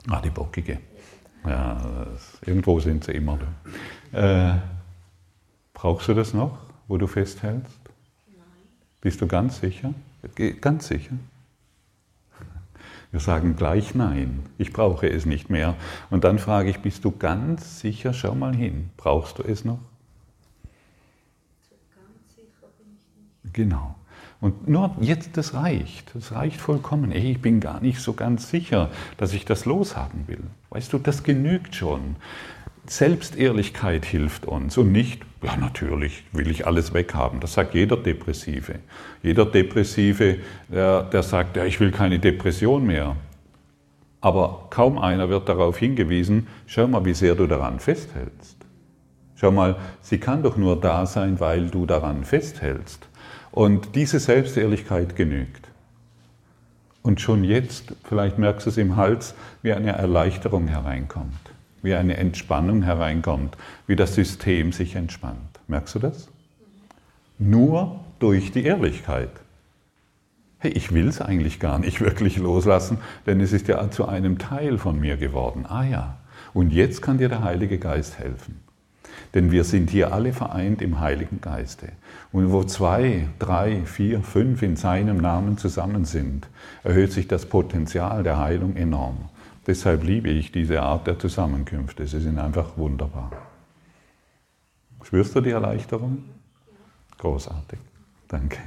Ah, 0.09 0.21
die 0.21 0.29
Bockige. 0.29 0.79
Ja, 1.45 2.05
das, 2.05 2.39
irgendwo 2.45 2.79
sind 2.79 3.03
sie 3.03 3.13
immer. 3.13 3.39
da. 4.11 4.53
Äh, 4.55 4.59
brauchst 5.73 6.07
du 6.07 6.13
das 6.13 6.33
noch? 6.33 6.57
wo 6.91 6.97
du 6.97 7.07
festhältst? 7.07 7.79
Nein. 8.27 8.45
Bist 8.99 9.21
du 9.21 9.27
ganz 9.27 9.61
sicher? 9.61 9.93
Ganz 10.59 10.87
sicher? 10.87 11.15
Wir 13.11 13.21
sagen 13.21 13.55
gleich 13.55 13.95
nein, 13.95 14.43
ich 14.57 14.73
brauche 14.73 15.09
es 15.09 15.25
nicht 15.25 15.49
mehr. 15.49 15.75
Und 16.09 16.25
dann 16.25 16.37
frage 16.37 16.69
ich, 16.69 16.79
bist 16.79 17.05
du 17.05 17.11
ganz 17.11 17.79
sicher, 17.79 18.13
schau 18.13 18.35
mal 18.35 18.53
hin, 18.53 18.89
brauchst 18.97 19.39
du 19.39 19.43
es 19.43 19.63
noch? 19.63 19.79
Ganz 21.95 22.35
sicher 22.35 22.67
bin 22.77 22.87
ich 22.93 23.43
nicht. 23.43 23.53
Genau. 23.53 23.95
Und 24.41 24.67
nur 24.67 24.95
jetzt, 24.99 25.37
das 25.37 25.53
reicht. 25.53 26.15
Das 26.15 26.31
reicht 26.33 26.59
vollkommen. 26.59 27.11
Ey, 27.11 27.31
ich 27.31 27.41
bin 27.41 27.59
gar 27.59 27.79
nicht 27.79 27.99
so 27.99 28.13
ganz 28.13 28.49
sicher, 28.49 28.89
dass 29.17 29.33
ich 29.33 29.45
das 29.45 29.65
loshaben 29.65 30.27
will. 30.27 30.41
Weißt 30.71 30.91
du, 30.91 30.97
das 30.97 31.23
genügt 31.23 31.75
schon. 31.75 32.15
Selbstehrlichkeit 32.87 34.03
hilft 34.03 34.45
uns 34.45 34.75
und 34.77 34.91
nicht, 34.91 35.21
ja 35.43 35.55
natürlich 35.55 36.23
will 36.31 36.49
ich 36.49 36.65
alles 36.65 36.93
weghaben. 36.95 37.39
Das 37.39 37.53
sagt 37.53 37.75
jeder 37.75 37.95
Depressive. 37.95 38.79
Jeder 39.21 39.45
Depressive, 39.45 40.39
der, 40.67 41.03
der 41.03 41.21
sagt, 41.21 41.55
ja 41.55 41.65
ich 41.65 41.79
will 41.79 41.91
keine 41.91 42.17
Depression 42.17 42.85
mehr. 42.87 43.15
Aber 44.21 44.67
kaum 44.71 44.97
einer 44.97 45.29
wird 45.29 45.49
darauf 45.49 45.77
hingewiesen, 45.77 46.47
schau 46.65 46.87
mal, 46.87 47.05
wie 47.05 47.13
sehr 47.13 47.35
du 47.35 47.45
daran 47.45 47.79
festhältst. 47.79 48.57
Schau 49.35 49.51
mal, 49.51 49.77
sie 50.01 50.19
kann 50.19 50.43
doch 50.43 50.57
nur 50.57 50.79
da 50.79 51.05
sein, 51.05 51.39
weil 51.39 51.67
du 51.67 51.85
daran 51.85 52.23
festhältst. 52.23 53.07
Und 53.51 53.95
diese 53.95 54.19
Selbstehrlichkeit 54.19 55.15
genügt. 55.15 55.67
Und 57.03 57.19
schon 57.19 57.43
jetzt, 57.43 57.93
vielleicht 58.03 58.37
merkst 58.37 58.65
du 58.65 58.69
es 58.69 58.77
im 58.77 58.95
Hals, 58.95 59.33
wie 59.61 59.73
eine 59.73 59.91
Erleichterung 59.91 60.67
hereinkommt, 60.67 61.39
wie 61.81 61.95
eine 61.95 62.17
Entspannung 62.17 62.83
hereinkommt, 62.83 63.57
wie 63.87 63.95
das 63.95 64.15
System 64.15 64.71
sich 64.71 64.95
entspannt. 64.95 65.59
Merkst 65.67 65.95
du 65.95 65.99
das? 65.99 66.29
Nur 67.39 67.99
durch 68.19 68.51
die 68.51 68.63
Ehrlichkeit. 68.63 69.31
Hey, 70.59 70.71
ich 70.71 70.93
will 70.93 71.07
es 71.07 71.21
eigentlich 71.21 71.59
gar 71.59 71.79
nicht 71.79 72.01
wirklich 72.01 72.37
loslassen, 72.37 72.99
denn 73.25 73.41
es 73.41 73.51
ist 73.51 73.67
ja 73.67 73.89
zu 73.89 74.07
einem 74.07 74.37
Teil 74.37 74.77
von 74.77 74.99
mir 74.99 75.17
geworden. 75.17 75.65
Ah 75.67 75.83
ja, 75.83 76.17
und 76.53 76.71
jetzt 76.71 77.01
kann 77.01 77.17
dir 77.17 77.29
der 77.29 77.43
Heilige 77.43 77.79
Geist 77.79 78.19
helfen. 78.19 78.60
Denn 79.33 79.51
wir 79.51 79.63
sind 79.63 79.89
hier 79.89 80.13
alle 80.13 80.33
vereint 80.33 80.81
im 80.81 80.99
Heiligen 80.99 81.41
Geiste. 81.41 81.89
Und 82.31 82.51
wo 82.51 82.63
zwei, 82.63 83.27
drei, 83.39 83.83
vier, 83.85 84.21
fünf 84.21 84.61
in 84.61 84.75
seinem 84.75 85.17
Namen 85.17 85.57
zusammen 85.57 86.05
sind, 86.05 86.47
erhöht 86.83 87.11
sich 87.11 87.27
das 87.27 87.45
Potenzial 87.45 88.23
der 88.23 88.39
Heilung 88.39 88.75
enorm. 88.75 89.29
Deshalb 89.67 90.03
liebe 90.03 90.29
ich 90.29 90.51
diese 90.51 90.81
Art 90.81 91.07
der 91.07 91.19
Zusammenkünfte. 91.19 92.07
Sie 92.07 92.19
sind 92.19 92.39
einfach 92.39 92.77
wunderbar. 92.77 93.31
Spürst 95.03 95.35
du 95.35 95.41
die 95.41 95.51
Erleichterung? 95.51 96.23
Großartig. 97.17 97.79
Danke. 98.27 98.59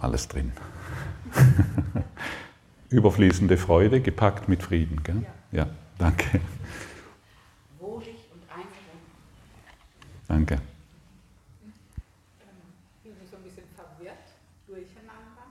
Alles 0.00 0.28
drin. 0.28 0.52
Überfließende 2.88 3.56
Freude, 3.56 4.00
gepackt 4.00 4.48
mit 4.48 4.62
Frieden. 4.62 5.02
Gell? 5.02 5.26
Ja. 5.50 5.58
ja, 5.64 5.66
danke. 5.98 6.40
Wohlig 7.80 8.14
und 8.32 8.42
eingebunden. 8.48 9.10
Danke. 10.28 10.60
Ich 13.02 13.10
bin 13.10 13.28
so 13.28 13.36
ein 13.36 13.42
bisschen 13.42 13.64
verwirrt, 13.74 14.14
durcheinander 14.68 15.50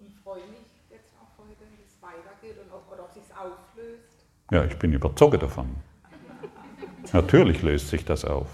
und 0.00 0.10
freue 0.24 0.42
mich 0.50 0.66
jetzt 0.90 1.12
auch 1.20 1.38
heute, 1.38 1.62
wie 1.70 1.84
es 1.86 2.02
weitergeht 2.02 2.60
und 2.64 2.72
ob, 2.72 2.90
oder 2.92 3.04
ob 3.04 3.12
sich 3.12 3.22
auflöst. 3.36 4.24
Ja, 4.50 4.64
ich 4.64 4.76
bin 4.78 4.92
überzeugt 4.92 5.42
davon. 5.42 5.76
Natürlich 7.12 7.62
löst 7.62 7.88
sich 7.88 8.04
das 8.04 8.24
auf. 8.24 8.48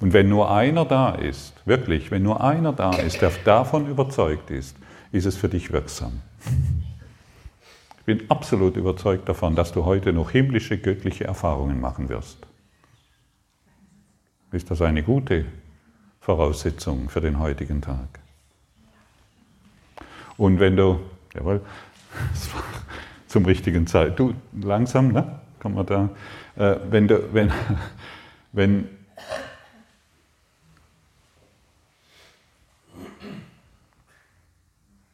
Und 0.00 0.12
wenn 0.12 0.28
nur 0.28 0.52
einer 0.52 0.84
da 0.84 1.16
ist, 1.16 1.54
wirklich, 1.66 2.12
wenn 2.12 2.22
nur 2.22 2.44
einer 2.44 2.72
da 2.72 2.92
ist, 2.92 3.20
der 3.20 3.32
davon 3.44 3.88
überzeugt 3.88 4.50
ist, 4.50 4.76
ist 5.10 5.24
es 5.24 5.36
für 5.36 5.48
dich 5.48 5.72
wirksam 5.72 6.20
bin 8.08 8.30
absolut 8.30 8.74
überzeugt 8.78 9.28
davon, 9.28 9.54
dass 9.54 9.72
du 9.72 9.84
heute 9.84 10.14
noch 10.14 10.30
himmlische, 10.30 10.78
göttliche 10.78 11.24
Erfahrungen 11.24 11.78
machen 11.78 12.08
wirst. 12.08 12.38
Ist 14.50 14.70
das 14.70 14.80
eine 14.80 15.02
gute 15.02 15.44
Voraussetzung 16.18 17.10
für 17.10 17.20
den 17.20 17.38
heutigen 17.38 17.82
Tag? 17.82 18.08
Und 20.38 20.58
wenn 20.58 20.74
du, 20.74 21.00
jawohl, 21.34 21.60
zum 23.26 23.44
richtigen 23.44 23.86
Zeit, 23.86 24.18
du 24.18 24.32
langsam, 24.58 25.12
ne? 25.12 25.40
Kommt 25.60 25.74
man 25.74 25.84
da, 25.84 26.08
äh, 26.56 26.76
wenn 26.88 27.08
du, 27.08 27.34
wenn, 27.34 27.52
wenn 28.52 28.88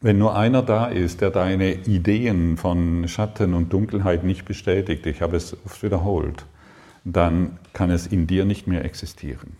Wenn 0.04 0.18
nur 0.18 0.36
einer 0.36 0.60
da 0.60 0.88
ist, 0.88 1.22
der 1.22 1.30
deine 1.30 1.72
Ideen 1.72 2.58
von 2.58 3.08
Schatten 3.08 3.54
und 3.54 3.72
Dunkelheit 3.72 4.22
nicht 4.22 4.44
bestätigt, 4.44 5.06
ich 5.06 5.22
habe 5.22 5.38
es 5.38 5.56
oft 5.64 5.82
wiederholt, 5.82 6.44
dann 7.04 7.58
kann 7.72 7.90
es 7.90 8.06
in 8.06 8.26
dir 8.26 8.44
nicht 8.44 8.66
mehr 8.66 8.84
existieren. 8.84 9.56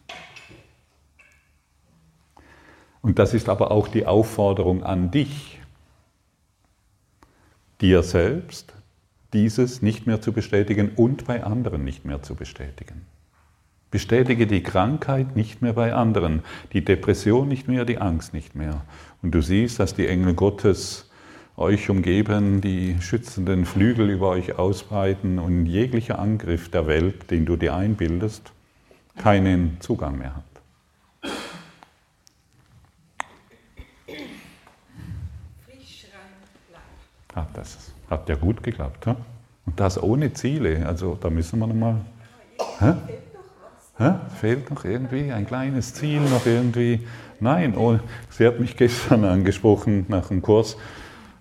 Und 3.00 3.18
das 3.18 3.32
ist 3.32 3.48
aber 3.48 3.70
auch 3.70 3.88
die 3.88 4.04
Aufforderung 4.04 4.82
an 4.82 5.10
dich, 5.10 5.60
dir 7.80 8.02
selbst 8.02 8.74
dieses 9.32 9.80
nicht 9.80 10.06
mehr 10.06 10.20
zu 10.20 10.34
bestätigen 10.34 10.90
und 10.94 11.24
bei 11.24 11.42
anderen 11.42 11.84
nicht 11.84 12.04
mehr 12.04 12.22
zu 12.22 12.34
bestätigen. 12.34 13.06
Bestätige 13.90 14.46
die 14.48 14.62
Krankheit 14.62 15.36
nicht 15.36 15.62
mehr 15.62 15.72
bei 15.72 15.94
anderen, 15.94 16.42
die 16.72 16.84
Depression 16.84 17.48
nicht 17.48 17.66
mehr, 17.68 17.84
die 17.84 17.98
Angst 17.98 18.34
nicht 18.34 18.56
mehr. 18.56 18.82
Und 19.24 19.30
du 19.30 19.40
siehst, 19.40 19.80
dass 19.80 19.94
die 19.94 20.06
Engel 20.06 20.34
Gottes 20.34 21.08
euch 21.56 21.88
umgeben, 21.88 22.60
die 22.60 23.00
schützenden 23.00 23.64
Flügel 23.64 24.10
über 24.10 24.28
euch 24.28 24.58
ausbreiten 24.58 25.38
und 25.38 25.64
jeglicher 25.64 26.18
Angriff 26.18 26.70
der 26.70 26.86
Welt, 26.86 27.30
den 27.30 27.46
du 27.46 27.56
dir 27.56 27.74
einbildest, 27.74 28.52
keinen 29.16 29.80
Zugang 29.80 30.18
mehr 30.18 30.36
hat. 30.36 30.44
Ah, 37.34 37.46
das 37.54 37.92
hat 38.10 38.28
ja 38.28 38.34
gut 38.34 38.62
geklappt. 38.62 39.06
He? 39.06 39.14
Und 39.64 39.80
das 39.80 40.00
ohne 40.00 40.34
Ziele. 40.34 40.86
Also 40.86 41.16
da 41.18 41.30
müssen 41.30 41.58
wir 41.60 41.66
nochmal. 41.66 41.96
Hä? 42.78 42.92
Hä? 43.96 44.14
Fehlt 44.38 44.70
noch 44.70 44.84
irgendwie 44.84 45.32
ein 45.32 45.46
kleines 45.46 45.94
Ziel, 45.94 46.20
noch 46.20 46.44
irgendwie. 46.44 47.06
Nein, 47.44 47.76
oh, 47.76 47.98
sie 48.30 48.46
hat 48.46 48.58
mich 48.58 48.74
gestern 48.74 49.22
angesprochen 49.26 50.06
nach 50.08 50.28
dem 50.28 50.40
Kurs. 50.40 50.78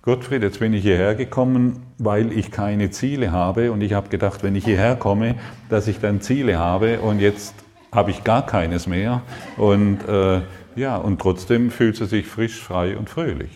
Gottfried, 0.02 0.44
jetzt 0.44 0.60
bin 0.60 0.74
ich 0.74 0.82
hierher 0.82 1.16
gekommen, 1.16 1.82
weil 1.98 2.34
ich 2.34 2.52
keine 2.52 2.92
Ziele 2.92 3.32
habe 3.32 3.72
und 3.72 3.80
ich 3.80 3.94
habe 3.94 4.10
gedacht, 4.10 4.44
wenn 4.44 4.54
ich 4.54 4.66
hierher 4.66 4.98
komme, 4.98 5.36
dass 5.70 5.88
ich 5.88 6.02
dann 6.02 6.20
Ziele 6.20 6.60
habe 6.60 7.00
und 7.00 7.20
jetzt 7.20 7.56
habe 7.94 8.12
ich 8.12 8.26
gar 8.26 8.46
keines 8.46 8.86
mehr 8.86 9.22
und 9.56 10.06
äh, 10.06 10.42
ja, 10.76 10.98
und 10.98 11.22
trotzdem 11.22 11.72
fühlt 11.72 11.96
sie 11.96 12.06
sich 12.06 12.28
frisch, 12.28 12.62
frei 12.62 12.98
und 12.98 13.10
fröhlich. 13.10 13.52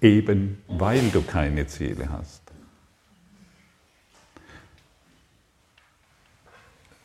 Eben 0.00 0.56
weil 0.68 1.02
du 1.12 1.20
keine 1.20 1.66
Ziele 1.66 2.08
hast. 2.10 2.42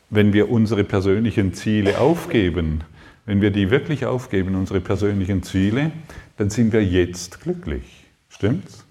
wenn 0.09 0.31
wir 0.31 0.49
unsere 0.49 0.85
persönlichen 0.85 1.53
Ziele 1.53 1.99
aufgeben, 1.99 2.85
wenn 3.27 3.41
wir 3.41 3.51
die 3.51 3.69
wirklich 3.69 4.05
aufgeben, 4.05 4.55
unsere 4.55 4.79
persönlichen 4.79 5.43
Ziele, 5.43 5.91
dann 6.37 6.49
sind 6.49 6.71
wir 6.71 6.83
jetzt 6.83 7.41
glücklich. 7.41 8.05
Stimmt's? 8.29 8.85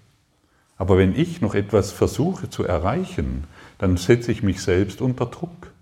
Aber 0.76 0.98
wenn 0.98 1.18
ich 1.18 1.40
noch 1.40 1.54
etwas 1.54 1.90
versuche 1.90 2.50
zu 2.50 2.62
erreichen, 2.62 3.44
dann 3.78 3.96
setze 3.96 4.30
ich 4.30 4.42
mich 4.42 4.60
selbst 4.60 5.00
unter 5.00 5.24
Druck. 5.24 5.72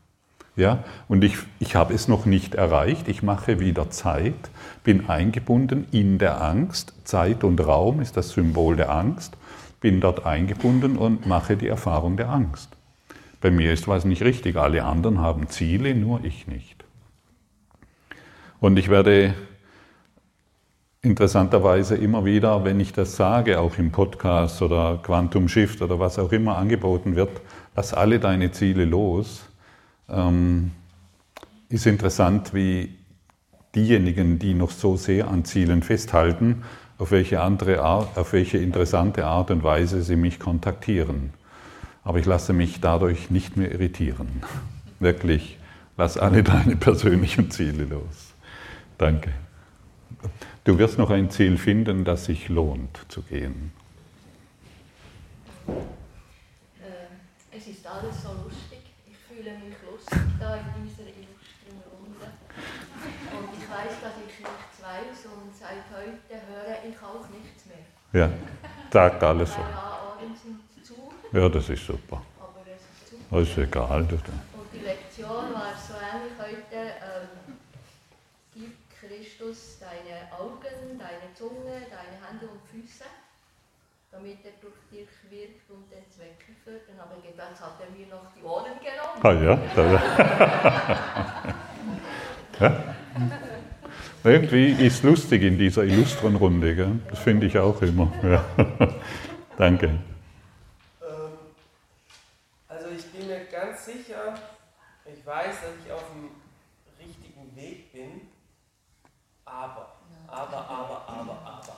Ja, 0.54 0.84
und 1.08 1.24
ich, 1.24 1.36
ich 1.58 1.74
habe 1.74 1.94
es 1.94 2.06
noch 2.06 2.26
nicht 2.26 2.54
erreicht, 2.54 3.08
ich 3.08 3.24
mache 3.24 3.58
wieder 3.58 3.90
Zeit, 3.90 4.50
bin 4.84 5.08
eingebunden 5.08 5.88
in 5.90 6.18
der 6.18 6.40
Angst. 6.40 6.94
Zeit 7.02 7.42
und 7.42 7.60
Raum 7.60 8.00
ist 8.00 8.16
das 8.16 8.30
Symbol 8.30 8.76
der 8.76 8.94
Angst, 8.94 9.36
bin 9.80 10.00
dort 10.00 10.24
eingebunden 10.26 10.96
und 10.96 11.26
mache 11.26 11.56
die 11.56 11.66
Erfahrung 11.66 12.16
der 12.16 12.30
Angst. 12.30 12.68
Bei 13.40 13.50
mir 13.50 13.72
ist 13.72 13.88
was 13.88 14.04
nicht 14.04 14.22
richtig. 14.22 14.54
Alle 14.54 14.84
anderen 14.84 15.18
haben 15.18 15.48
Ziele, 15.48 15.96
nur 15.96 16.24
ich 16.24 16.46
nicht. 16.46 16.83
Und 18.64 18.78
ich 18.78 18.88
werde 18.88 19.34
interessanterweise 21.02 21.96
immer 21.96 22.24
wieder, 22.24 22.64
wenn 22.64 22.80
ich 22.80 22.94
das 22.94 23.14
sage, 23.14 23.60
auch 23.60 23.76
im 23.76 23.92
Podcast 23.92 24.62
oder 24.62 25.00
Quantum 25.02 25.48
Shift 25.48 25.82
oder 25.82 26.00
was 26.00 26.18
auch 26.18 26.32
immer 26.32 26.56
angeboten 26.56 27.14
wird, 27.14 27.42
lass 27.76 27.92
alle 27.92 28.20
deine 28.20 28.52
Ziele 28.52 28.86
los, 28.86 29.44
ähm, 30.08 30.70
ist 31.68 31.84
interessant, 31.84 32.54
wie 32.54 32.94
diejenigen, 33.74 34.38
die 34.38 34.54
noch 34.54 34.70
so 34.70 34.96
sehr 34.96 35.28
an 35.28 35.44
Zielen 35.44 35.82
festhalten, 35.82 36.62
auf 36.96 37.10
welche, 37.10 37.42
andere 37.42 37.82
Art, 37.82 38.16
auf 38.16 38.32
welche 38.32 38.56
interessante 38.56 39.26
Art 39.26 39.50
und 39.50 39.62
Weise 39.62 40.02
sie 40.02 40.16
mich 40.16 40.40
kontaktieren. 40.40 41.34
Aber 42.02 42.18
ich 42.18 42.24
lasse 42.24 42.54
mich 42.54 42.80
dadurch 42.80 43.28
nicht 43.28 43.58
mehr 43.58 43.70
irritieren. 43.70 44.42
Wirklich, 45.00 45.58
lass 45.98 46.16
alle 46.16 46.42
deine 46.42 46.76
persönlichen 46.76 47.50
Ziele 47.50 47.84
los. 47.84 48.23
Danke. 48.98 49.32
Du 50.64 50.78
wirst 50.78 50.98
noch 50.98 51.10
ein 51.10 51.30
Ziel 51.30 51.58
finden, 51.58 52.04
das 52.04 52.26
sich 52.26 52.48
lohnt 52.48 53.04
zu 53.08 53.22
gehen. 53.22 53.72
Äh, 55.68 57.56
es 57.56 57.66
ist 57.66 57.86
alles 57.86 58.22
so 58.22 58.28
lustig. 58.44 58.80
Ich 59.06 59.16
fühle 59.16 59.52
mich 59.58 59.74
lustig 59.90 60.20
da 60.38 60.56
in 60.56 60.86
dieser 60.86 61.08
illustren 61.08 61.82
Runde. 61.92 62.26
Und 63.36 63.48
ich 63.58 63.68
weiß, 63.68 64.00
dass 64.00 64.14
ich 64.26 64.38
nichts 64.38 64.80
weiß 64.80 65.26
und 65.32 65.54
seit 65.54 65.84
heute 65.92 66.34
höre 66.46 66.88
ich 66.88 66.96
auch 67.02 67.28
nichts 67.28 67.66
mehr. 67.66 67.84
Ja, 68.12 68.30
sagt 68.92 69.22
alles 69.22 69.52
so. 69.52 69.60
Ja, 71.32 71.48
das 71.48 71.68
ist 71.68 71.84
super. 71.84 72.22
Aber 72.38 72.60
es 72.64 72.80
ist 72.80 73.10
zu. 73.10 73.16
Das 73.28 73.48
ist 73.48 73.58
egal. 73.58 74.02
Und 74.02 74.72
die 74.72 74.78
Lektion 74.78 75.52
war 75.52 75.74
so 75.74 75.94
ähnlich 75.94 76.38
heute. 76.38 76.78
Ähm, 76.78 77.58
gib 78.54 78.72
Christus 78.94 79.78
deine 79.80 80.30
Augen, 80.32 80.96
deine 80.96 81.34
Zunge, 81.34 81.82
deine 81.90 82.16
Hände 82.22 82.46
und 82.46 82.62
Füße, 82.70 83.04
damit 84.12 84.44
er 84.44 84.52
durch 84.62 84.78
dich 84.92 85.10
wirkt 85.28 85.68
und 85.70 85.90
den 85.90 86.08
Zweck 86.08 86.38
erfüllt. 86.48 86.82
Dann 86.88 86.98
habe 87.02 87.18
ich 87.18 87.30
gedacht, 87.30 87.50
jetzt 87.50 87.60
hat 87.60 87.80
er 87.82 87.90
mir 87.90 88.06
noch 88.06 88.30
die 88.32 88.42
Ohren 88.42 88.78
genommen. 88.78 89.13
Ah 89.24 89.32
ja. 89.32 89.58
ja. 92.60 92.84
Irgendwie 94.22 94.72
ist 94.72 95.02
lustig 95.02 95.42
in 95.42 95.56
dieser 95.56 95.84
illustren 95.84 96.36
Runde. 96.36 96.76
Gell? 96.76 97.00
Das 97.08 97.20
finde 97.20 97.46
ich 97.46 97.58
auch 97.58 97.80
immer. 97.80 98.12
Ja. 98.22 98.44
Danke. 99.56 99.86
Ähm, 99.86 99.98
also 102.68 102.88
ich 102.90 103.10
bin 103.12 103.26
mir 103.26 103.46
ganz 103.50 103.86
sicher, 103.86 104.34
ich 105.06 105.26
weiß, 105.26 105.46
dass 105.46 105.72
ich 105.82 105.90
auf 105.90 106.04
dem 106.12 106.28
richtigen 107.06 107.56
Weg 107.56 107.94
bin, 107.94 108.28
aber, 109.46 109.94
aber, 110.26 110.58
aber, 110.58 110.68
aber, 110.68 111.08
aber, 111.08 111.38
aber. 111.46 111.76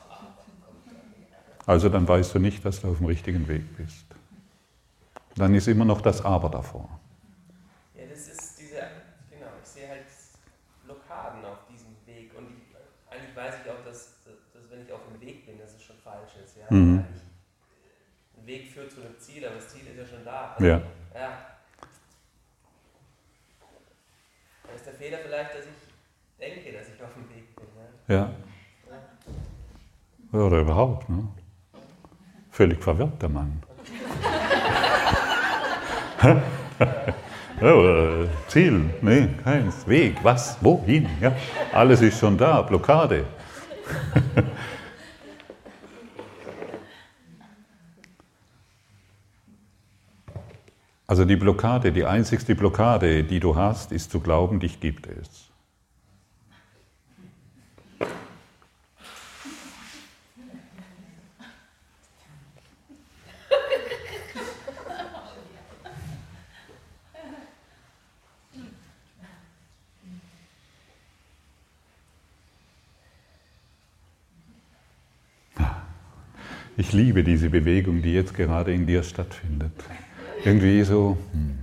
Also 1.65 1.89
dann 1.91 2.09
weißt 2.09 2.35
du 2.35 2.41
nicht, 2.41 2.65
dass 2.65 2.81
du 2.81 2.89
auf 2.89 2.97
dem 2.97 3.07
richtigen 3.07 3.47
Weg 3.47 3.77
bist. 3.77 4.05
Dann 5.37 5.55
ist 5.55 5.69
immer 5.69 5.85
noch 5.85 6.01
das 6.01 6.25
Aber 6.25 6.49
davor. 6.49 6.89
Ja, 7.95 8.03
das 8.11 8.29
ist 8.29 8.59
diese, 8.59 8.81
genau, 9.31 9.53
ich 9.63 9.69
sehe 9.69 9.89
halt 9.89 10.07
Blockaden 10.85 11.45
auf 11.45 11.67
diesem 11.69 11.97
Weg 12.05 12.33
und 12.37 12.49
ich, 12.53 12.77
eigentlich 13.11 13.35
weiß 13.35 13.55
ich 13.65 13.71
auch, 13.71 13.83
dass, 13.85 14.17
dass 14.53 14.71
wenn 14.71 14.83
ich 14.83 14.93
auf 14.93 15.01
dem 15.09 15.19
Weg 15.21 15.47
bin, 15.47 15.59
dass 15.59 15.75
es 15.75 15.83
schon 15.83 15.97
Mhm. 16.71 17.05
Ein 18.37 18.47
Weg 18.47 18.73
führt 18.73 18.91
zu 18.91 19.01
einem 19.01 19.19
Ziel, 19.19 19.45
aber 19.47 19.57
das 19.57 19.69
Ziel 19.69 19.83
ist 19.87 19.99
ja 19.99 20.07
schon 20.07 20.25
da. 20.25 20.57
Ja. 20.59 20.83
ja. 21.15 21.39
Da 24.65 24.73
ist 24.75 24.87
der 24.87 24.95
Fehler 24.95 25.19
vielleicht, 25.25 25.51
dass 25.55 25.65
ich 25.65 25.71
denke, 26.41 26.73
dass 26.77 26.89
ich 26.89 27.03
auf 27.03 27.15
dem 27.15 27.29
Weg 27.35 27.55
bin. 27.57 27.67
Ja. 28.09 28.31
ja. 30.33 30.39
Oder 30.39 30.61
überhaupt. 30.61 31.09
Ne? 31.09 31.29
Völlig 32.51 32.83
verwirrt, 32.83 33.21
der 33.21 33.29
Mann. 33.29 33.63
ja, 37.61 38.27
Ziel, 38.49 38.91
nee, 39.03 39.29
keins. 39.45 39.87
Weg, 39.87 40.17
was, 40.23 40.57
wohin? 40.61 41.09
Ja, 41.21 41.37
alles 41.73 42.01
ist 42.01 42.19
schon 42.19 42.37
da, 42.37 42.63
Blockade. 42.63 43.25
Also 51.09 51.25
die 51.25 51.37
Blockade, 51.37 51.93
die 51.93 52.05
einzigste 52.05 52.57
Blockade, 52.57 53.23
die 53.23 53.39
du 53.39 53.55
hast, 53.55 53.93
ist 53.93 54.11
zu 54.11 54.21
glauben, 54.21 54.59
dich 54.59 54.81
gibt 54.81 55.07
es. 55.07 55.47
Ich 76.79 76.93
liebe 76.93 77.25
diese 77.25 77.49
Bewegung, 77.49 78.03
die 78.03 78.13
jetzt 78.13 78.35
gerade 78.35 78.73
in 78.75 78.87
dir 78.87 79.03
stattfindet. 79.03 79.73
Irgendwie 80.47 80.85
so. 80.85 81.19
Hm. 81.33 81.59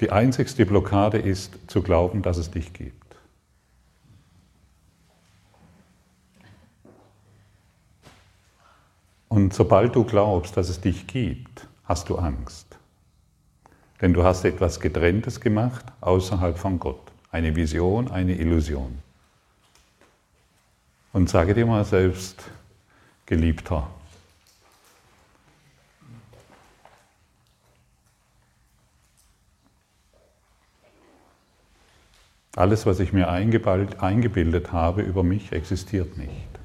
Die 0.00 0.10
einzigste 0.10 0.66
Blockade 0.66 1.18
ist 1.18 1.56
zu 1.68 1.82
glauben, 1.82 2.20
dass 2.22 2.36
es 2.36 2.50
dich 2.50 2.72
gibt. 2.72 3.14
Und 9.28 9.54
sobald 9.54 9.94
du 9.94 10.02
glaubst, 10.02 10.56
dass 10.56 10.68
es 10.68 10.80
dich 10.80 11.06
gibt, 11.06 11.68
hast 11.84 12.08
du 12.08 12.16
Angst. 12.16 12.76
Denn 14.00 14.12
du 14.12 14.24
hast 14.24 14.44
etwas 14.44 14.80
Getrenntes 14.80 15.40
gemacht 15.40 15.84
außerhalb 16.00 16.58
von 16.58 16.80
Gott. 16.80 17.12
Eine 17.30 17.54
Vision, 17.54 18.10
eine 18.10 18.34
Illusion. 18.34 18.98
Und 21.12 21.30
sage 21.30 21.54
dir 21.54 21.66
mal 21.66 21.84
selbst, 21.84 22.42
Geliebter, 23.26 23.88
alles, 32.56 32.86
was 32.86 33.00
ich 33.00 33.12
mir 33.12 33.28
eingebildet 33.28 34.72
habe 34.72 35.02
über 35.02 35.22
mich, 35.22 35.52
existiert 35.52 36.16
nicht. 36.16 36.58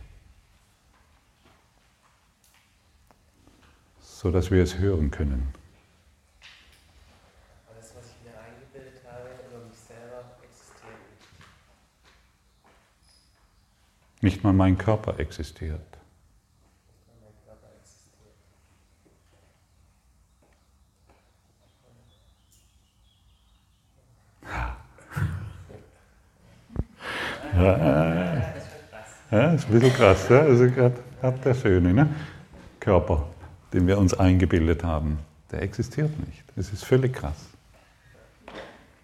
So 3.99 4.31
dass 4.31 4.51
wir 4.51 4.63
es 4.63 4.77
hören 4.77 5.11
können. 5.11 5.53
Alles, 7.73 7.93
was 7.95 8.05
ich 8.05 8.23
mir 8.23 8.39
eingebildet 8.39 9.01
habe 9.05 9.29
über 9.49 9.65
mich 9.67 9.77
selber, 9.77 10.23
existiert 10.43 10.97
nicht. 14.13 14.23
Nicht 14.23 14.43
mal 14.43 14.53
mein 14.53 14.77
Körper 14.77 15.19
existiert. 15.19 15.90
Ja, 27.55 28.41
ja, 29.31 29.51
ist 29.53 29.67
ein 29.67 29.71
bisschen 29.71 29.93
krass. 29.93 30.29
Ja? 30.29 30.39
Also 30.41 30.69
gerade 30.69 30.95
der 31.43 31.53
schöne 31.53 31.93
ne? 31.93 32.09
Körper, 32.79 33.27
den 33.73 33.87
wir 33.87 33.97
uns 33.97 34.13
eingebildet 34.13 34.83
haben, 34.83 35.19
der 35.51 35.61
existiert 35.61 36.11
nicht. 36.27 36.43
Das 36.55 36.71
ist 36.73 36.83
völlig 36.83 37.13
krass. 37.13 37.49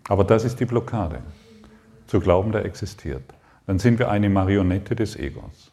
Aber 0.07 0.23
das 0.23 0.43
ist 0.45 0.59
die 0.59 0.65
Blockade. 0.65 1.19
Zu 2.07 2.19
glauben, 2.19 2.51
der 2.51 2.65
existiert. 2.65 3.23
Dann 3.65 3.79
sind 3.79 3.99
wir 3.99 4.09
eine 4.09 4.29
Marionette 4.29 4.95
des 4.95 5.15
Egos. 5.17 5.71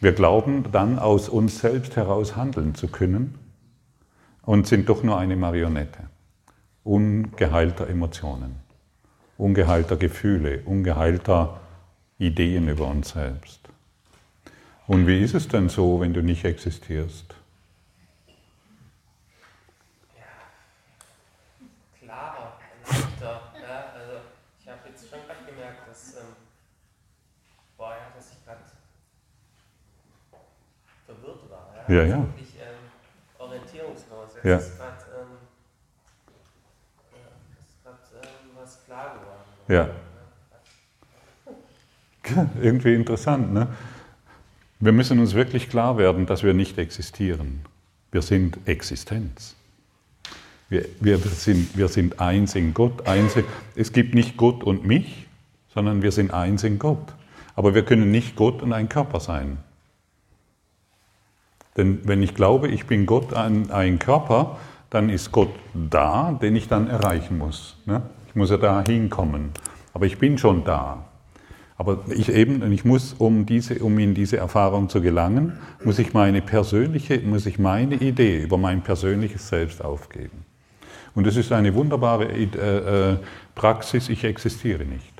Wir 0.00 0.12
glauben 0.12 0.64
dann 0.72 0.98
aus 0.98 1.28
uns 1.28 1.58
selbst 1.58 1.96
heraus 1.96 2.36
handeln 2.36 2.74
zu 2.74 2.88
können 2.88 3.38
und 4.42 4.66
sind 4.66 4.88
doch 4.88 5.02
nur 5.02 5.18
eine 5.18 5.36
Marionette 5.36 6.08
ungeheilter 6.86 7.88
Emotionen, 7.88 8.54
ungeheilter 9.36 9.96
Gefühle, 9.96 10.62
ungeheilter 10.64 11.60
Ideen 12.18 12.68
über 12.68 12.86
uns 12.86 13.10
selbst. 13.10 13.60
Und 14.86 15.06
wie 15.06 15.20
ist 15.20 15.34
es 15.34 15.48
denn 15.48 15.68
so, 15.68 16.00
wenn 16.00 16.14
du 16.14 16.22
nicht 16.22 16.44
existierst? 16.44 17.34
Ja, 20.16 20.22
klarer, 22.00 22.58
leichter. 22.84 23.42
Ja, 23.60 23.92
also 23.94 24.20
ich 24.60 24.68
habe 24.68 24.88
jetzt 24.88 25.10
schon 25.10 25.18
gerade 25.26 25.44
gemerkt, 25.44 25.88
dass, 25.88 26.14
ähm, 26.16 26.36
boah, 27.76 27.90
ja, 27.90 28.12
dass 28.16 28.32
ich 28.32 28.44
gerade 28.44 28.60
verwirrt 31.04 31.50
war. 31.50 31.74
Ja, 31.88 31.94
Ja, 31.94 32.00
also 32.00 32.12
ja. 32.12 32.18
Wirklich 32.28 32.54
ähm, 32.60 32.90
orientierungslos. 33.38 34.34
Jetzt 34.36 34.44
Ja. 34.44 34.56
ist 34.56 34.78
gerade 34.78 35.04
ähm, 35.20 35.38
ähm, 37.84 38.50
was 38.56 38.84
klar 38.86 39.14
geworden. 39.18 39.42
Ja. 39.68 40.05
Irgendwie 42.60 42.94
interessant, 42.94 43.52
ne? 43.52 43.68
Wir 44.78 44.92
müssen 44.92 45.18
uns 45.20 45.34
wirklich 45.34 45.70
klar 45.70 45.96
werden, 45.96 46.26
dass 46.26 46.42
wir 46.42 46.52
nicht 46.52 46.76
existieren. 46.76 47.60
Wir 48.12 48.20
sind 48.20 48.58
Existenz. 48.66 49.56
Wir, 50.68 50.84
wir, 51.00 51.18
sind, 51.18 51.76
wir 51.76 51.88
sind 51.88 52.20
eins 52.20 52.54
in 52.54 52.74
Gott. 52.74 53.06
Eins 53.06 53.36
in, 53.36 53.44
es 53.74 53.92
gibt 53.92 54.14
nicht 54.14 54.36
Gott 54.36 54.64
und 54.64 54.84
mich, 54.84 55.26
sondern 55.72 56.02
wir 56.02 56.12
sind 56.12 56.32
eins 56.32 56.62
in 56.64 56.78
Gott. 56.78 57.14
Aber 57.54 57.74
wir 57.74 57.84
können 57.84 58.10
nicht 58.10 58.36
Gott 58.36 58.62
und 58.62 58.72
ein 58.74 58.88
Körper 58.88 59.20
sein. 59.20 59.58
Denn 61.76 62.00
wenn 62.04 62.22
ich 62.22 62.34
glaube, 62.34 62.68
ich 62.68 62.86
bin 62.86 63.06
Gott 63.06 63.32
ein, 63.32 63.70
ein 63.70 63.98
Körper, 63.98 64.58
dann 64.90 65.08
ist 65.08 65.32
Gott 65.32 65.50
da, 65.74 66.32
den 66.40 66.54
ich 66.54 66.68
dann 66.68 66.88
erreichen 66.88 67.38
muss. 67.38 67.76
Ne? 67.86 68.02
Ich 68.28 68.34
muss 68.34 68.50
ja 68.50 68.58
da 68.58 68.84
hinkommen. 68.86 69.50
Aber 69.94 70.04
ich 70.04 70.18
bin 70.18 70.36
schon 70.36 70.64
da. 70.64 71.05
Aber 71.78 72.04
ich 72.08 72.30
eben, 72.30 72.72
ich 72.72 72.84
muss, 72.84 73.14
um, 73.18 73.44
diese, 73.44 73.78
um 73.80 73.98
in 73.98 74.14
diese 74.14 74.38
Erfahrung 74.38 74.88
zu 74.88 75.02
gelangen, 75.02 75.58
muss 75.84 75.98
ich 75.98 76.14
meine 76.14 76.40
persönliche, 76.40 77.18
muss 77.20 77.44
ich 77.44 77.58
meine 77.58 77.96
Idee 77.96 78.42
über 78.42 78.56
mein 78.56 78.82
persönliches 78.82 79.48
Selbst 79.48 79.84
aufgeben. 79.84 80.44
Und 81.14 81.26
es 81.26 81.36
ist 81.36 81.52
eine 81.52 81.74
wunderbare 81.74 82.26
äh, 82.26 82.44
äh, 82.44 83.16
Praxis, 83.54 84.08
ich 84.08 84.24
existiere 84.24 84.84
nicht. 84.84 85.12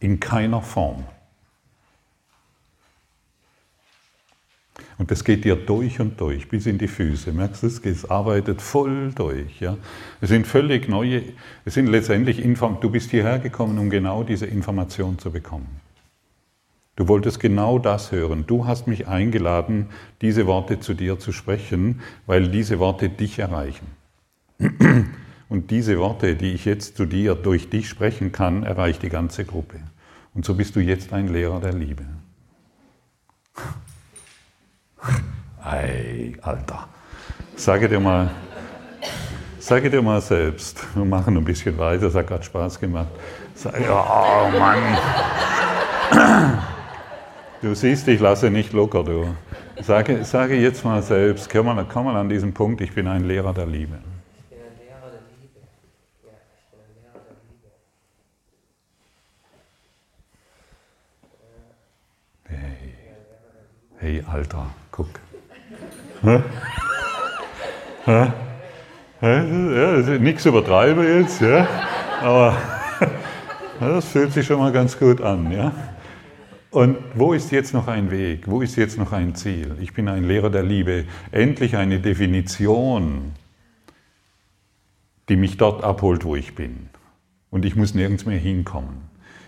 In 0.00 0.20
keiner 0.20 0.62
Form. 0.62 1.04
Und 4.98 5.10
das 5.10 5.24
geht 5.24 5.44
dir 5.44 5.56
durch 5.56 6.00
und 6.00 6.18
durch, 6.20 6.48
bis 6.48 6.64
in 6.66 6.78
die 6.78 6.88
Füße. 6.88 7.32
Merkst 7.32 7.62
du, 7.62 7.66
es 7.66 8.08
arbeitet 8.08 8.62
voll 8.62 9.12
durch. 9.14 9.60
Ja? 9.60 9.76
Es 10.20 10.30
sind 10.30 10.46
völlig 10.46 10.88
neue, 10.88 11.22
es 11.66 11.74
sind 11.74 11.86
letztendlich, 11.88 12.42
du 12.42 12.90
bist 12.90 13.10
hierher 13.10 13.38
gekommen, 13.38 13.78
um 13.78 13.90
genau 13.90 14.22
diese 14.22 14.46
Information 14.46 15.18
zu 15.18 15.30
bekommen. 15.30 15.80
Du 16.96 17.08
wolltest 17.08 17.40
genau 17.40 17.78
das 17.78 18.10
hören. 18.10 18.44
Du 18.46 18.66
hast 18.66 18.86
mich 18.86 19.06
eingeladen, 19.06 19.88
diese 20.22 20.46
Worte 20.46 20.80
zu 20.80 20.94
dir 20.94 21.18
zu 21.18 21.30
sprechen, 21.30 22.00
weil 22.24 22.48
diese 22.48 22.78
Worte 22.78 23.10
dich 23.10 23.38
erreichen. 23.38 23.86
Und 25.48 25.70
diese 25.70 25.98
Worte, 25.98 26.34
die 26.34 26.52
ich 26.54 26.64
jetzt 26.64 26.96
zu 26.96 27.04
dir 27.04 27.34
durch 27.34 27.68
dich 27.68 27.88
sprechen 27.88 28.32
kann, 28.32 28.62
erreicht 28.62 29.02
die 29.02 29.10
ganze 29.10 29.44
Gruppe. 29.44 29.78
Und 30.34 30.46
so 30.46 30.54
bist 30.54 30.74
du 30.74 30.80
jetzt 30.80 31.12
ein 31.12 31.28
Lehrer 31.28 31.60
der 31.60 31.74
Liebe. 31.74 32.04
Ei, 35.62 36.34
Alter. 36.42 36.88
Sage 37.56 37.88
dir 37.88 38.00
mal, 38.00 38.30
sage 39.58 39.90
dir 39.90 40.02
mal 40.02 40.20
selbst, 40.20 40.84
wir 40.94 41.04
machen 41.04 41.36
ein 41.36 41.44
bisschen 41.44 41.76
weiter, 41.78 42.06
es 42.06 42.14
hat 42.14 42.26
gerade 42.26 42.44
Spaß 42.44 42.78
gemacht. 42.78 43.08
Sag, 43.54 43.74
oh 43.88 44.58
Mann. 44.58 44.78
Du 47.62 47.74
siehst, 47.74 48.06
ich 48.08 48.20
lasse 48.20 48.50
nicht 48.50 48.72
locker, 48.72 49.02
du. 49.02 49.34
Sage, 49.82 50.24
sage 50.24 50.56
jetzt 50.56 50.84
mal 50.84 51.02
selbst, 51.02 51.50
komm 51.50 51.66
mal, 51.66 51.84
komm 51.84 52.04
mal 52.04 52.16
an 52.16 52.28
diesen 52.28 52.52
Punkt, 52.52 52.80
ich 52.80 52.94
bin 52.94 53.08
ein 53.08 53.24
Lehrer 53.24 53.52
der 53.54 53.66
Liebe. 53.66 53.98
Hey, 63.98 64.22
Alter, 64.30 64.66
guck. 64.96 65.20
Hä? 66.22 66.42
Hä? 68.06 68.32
Ja, 69.20 70.18
nichts 70.18 70.46
übertreibe 70.46 71.04
jetzt, 71.04 71.40
ja? 71.40 71.66
aber 72.22 72.56
das 73.80 74.08
fühlt 74.08 74.32
sich 74.32 74.46
schon 74.46 74.58
mal 74.58 74.72
ganz 74.72 74.98
gut 74.98 75.20
an. 75.20 75.50
Ja? 75.52 75.72
Und 76.70 76.98
wo 77.14 77.32
ist 77.32 77.50
jetzt 77.50 77.74
noch 77.74 77.88
ein 77.88 78.10
Weg? 78.10 78.48
Wo 78.48 78.60
ist 78.62 78.76
jetzt 78.76 78.98
noch 78.98 79.12
ein 79.12 79.34
Ziel? 79.34 79.76
Ich 79.80 79.92
bin 79.94 80.08
ein 80.08 80.24
Lehrer 80.24 80.50
der 80.50 80.62
Liebe. 80.62 81.04
Endlich 81.30 81.76
eine 81.76 82.00
Definition, 82.00 83.32
die 85.28 85.36
mich 85.36 85.56
dort 85.56 85.84
abholt, 85.84 86.24
wo 86.24 86.36
ich 86.36 86.54
bin. 86.54 86.88
Und 87.50 87.64
ich 87.64 87.76
muss 87.76 87.94
nirgends 87.94 88.26
mehr 88.26 88.38
hinkommen. 88.38 89.05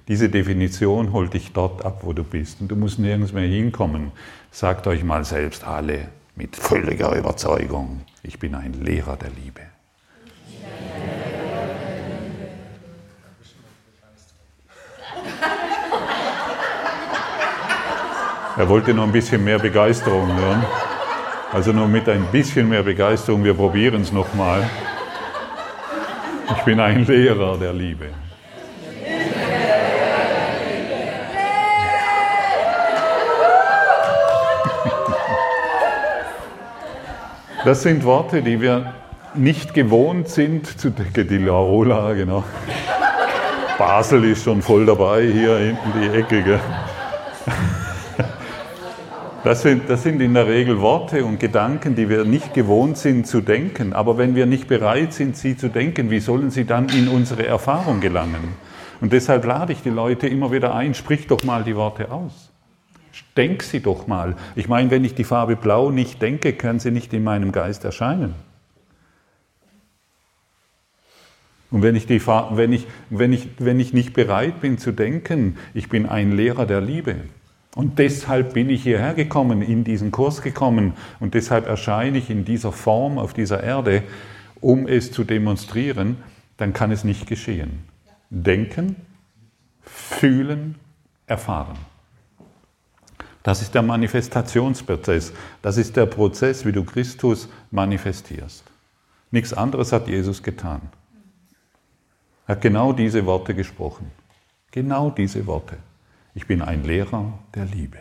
Diese 0.08 0.30
Definition 0.30 1.12
holt 1.12 1.34
dich 1.34 1.52
dort 1.52 1.84
ab, 1.84 2.00
wo 2.02 2.14
du 2.14 2.24
bist. 2.24 2.62
Und 2.62 2.68
du 2.68 2.76
musst 2.76 2.98
nirgends 2.98 3.32
mehr 3.32 3.46
hinkommen. 3.46 4.10
Sagt 4.50 4.86
euch 4.86 5.04
mal 5.04 5.24
selbst 5.24 5.64
alle 5.64 6.08
mit 6.34 6.56
völliger 6.56 7.14
Überzeugung, 7.16 8.02
ich 8.22 8.38
bin 8.38 8.54
ein 8.54 8.72
Lehrer 8.72 9.16
der 9.16 9.30
Liebe. 9.30 9.60
Er 18.56 18.68
wollte 18.68 18.94
noch 18.94 19.04
ein 19.04 19.12
bisschen 19.12 19.44
mehr 19.44 19.58
Begeisterung 19.58 20.34
hören. 20.34 20.64
Also 21.52 21.72
nur 21.72 21.86
mit 21.86 22.08
ein 22.08 22.24
bisschen 22.32 22.68
mehr 22.68 22.82
Begeisterung, 22.82 23.44
wir 23.44 23.54
probieren 23.54 24.02
es 24.02 24.12
nochmal. 24.12 24.68
Ich 26.56 26.62
bin 26.64 26.80
ein 26.80 27.04
Lehrer 27.04 27.58
der 27.58 27.72
Liebe. 27.72 28.06
Das 37.64 37.82
sind 37.82 38.04
Worte, 38.04 38.42
die 38.42 38.60
wir 38.60 38.94
nicht 39.34 39.74
gewohnt 39.74 40.28
sind 40.28 40.66
zu 40.66 40.90
denken. 40.90 41.28
Die 41.28 41.38
Laola, 41.38 42.12
genau. 42.14 42.44
Basel 43.76 44.24
ist 44.24 44.44
schon 44.44 44.62
voll 44.62 44.86
dabei, 44.86 45.26
hier 45.26 45.56
hinten 45.58 45.92
die 46.00 46.18
Ecke. 46.18 46.42
Gell? 46.42 46.60
Das 49.44 49.62
sind, 49.62 49.88
das 49.88 50.02
sind 50.02 50.20
in 50.20 50.34
der 50.34 50.46
Regel 50.46 50.80
Worte 50.80 51.24
und 51.24 51.38
Gedanken, 51.38 51.94
die 51.94 52.08
wir 52.08 52.24
nicht 52.24 52.54
gewohnt 52.54 52.98
sind 52.98 53.26
zu 53.26 53.40
denken. 53.40 53.92
Aber 53.92 54.18
wenn 54.18 54.34
wir 54.34 54.46
nicht 54.46 54.66
bereit 54.66 55.12
sind, 55.12 55.36
sie 55.36 55.56
zu 55.56 55.68
denken, 55.68 56.10
wie 56.10 56.20
sollen 56.20 56.50
sie 56.50 56.64
dann 56.64 56.88
in 56.88 57.08
unsere 57.08 57.46
Erfahrung 57.46 58.00
gelangen? 58.00 58.54
Und 59.00 59.12
deshalb 59.12 59.44
lade 59.44 59.72
ich 59.72 59.82
die 59.82 59.90
Leute 59.90 60.26
immer 60.26 60.50
wieder 60.50 60.74
ein, 60.74 60.92
sprich 60.92 61.28
doch 61.28 61.44
mal 61.44 61.62
die 61.62 61.76
Worte 61.76 62.10
aus. 62.10 62.47
Denk 63.38 63.62
sie 63.62 63.78
doch 63.78 64.08
mal. 64.08 64.34
Ich 64.56 64.68
meine, 64.68 64.90
wenn 64.90 65.04
ich 65.04 65.14
die 65.14 65.22
Farbe 65.22 65.54
Blau 65.54 65.92
nicht 65.92 66.20
denke, 66.20 66.54
kann 66.54 66.80
sie 66.80 66.90
nicht 66.90 67.14
in 67.14 67.22
meinem 67.22 67.52
Geist 67.52 67.84
erscheinen. 67.84 68.34
Und 71.70 71.82
wenn 71.82 71.94
ich, 71.94 72.06
die, 72.06 72.20
wenn, 72.26 72.72
ich, 72.72 72.88
wenn, 73.10 73.32
ich, 73.32 73.48
wenn 73.58 73.78
ich 73.78 73.92
nicht 73.92 74.12
bereit 74.12 74.60
bin 74.60 74.76
zu 74.76 74.90
denken, 74.90 75.56
ich 75.72 75.88
bin 75.88 76.06
ein 76.06 76.32
Lehrer 76.32 76.66
der 76.66 76.80
Liebe. 76.80 77.14
Und 77.76 78.00
deshalb 78.00 78.54
bin 78.54 78.70
ich 78.70 78.82
hierher 78.82 79.14
gekommen, 79.14 79.62
in 79.62 79.84
diesen 79.84 80.10
Kurs 80.10 80.42
gekommen. 80.42 80.94
Und 81.20 81.34
deshalb 81.34 81.68
erscheine 81.68 82.18
ich 82.18 82.30
in 82.30 82.44
dieser 82.44 82.72
Form 82.72 83.18
auf 83.18 83.34
dieser 83.34 83.62
Erde, 83.62 84.02
um 84.60 84.88
es 84.88 85.12
zu 85.12 85.22
demonstrieren, 85.22 86.16
dann 86.56 86.72
kann 86.72 86.90
es 86.90 87.04
nicht 87.04 87.28
geschehen. 87.28 87.84
Denken, 88.30 88.96
fühlen, 89.82 90.74
erfahren. 91.28 91.78
Das 93.42 93.62
ist 93.62 93.74
der 93.74 93.82
Manifestationsprozess. 93.82 95.32
Das 95.62 95.76
ist 95.76 95.96
der 95.96 96.06
Prozess, 96.06 96.66
wie 96.66 96.72
du 96.72 96.84
Christus 96.84 97.48
manifestierst. 97.70 98.64
Nichts 99.30 99.52
anderes 99.52 99.92
hat 99.92 100.08
Jesus 100.08 100.42
getan. 100.42 100.80
Er 102.46 102.56
hat 102.56 102.62
genau 102.62 102.92
diese 102.92 103.26
Worte 103.26 103.54
gesprochen. 103.54 104.10
Genau 104.70 105.10
diese 105.10 105.46
Worte. 105.46 105.76
Ich 106.34 106.46
bin 106.46 106.62
ein 106.62 106.84
Lehrer 106.84 107.38
der 107.54 107.66
Liebe. 107.66 107.98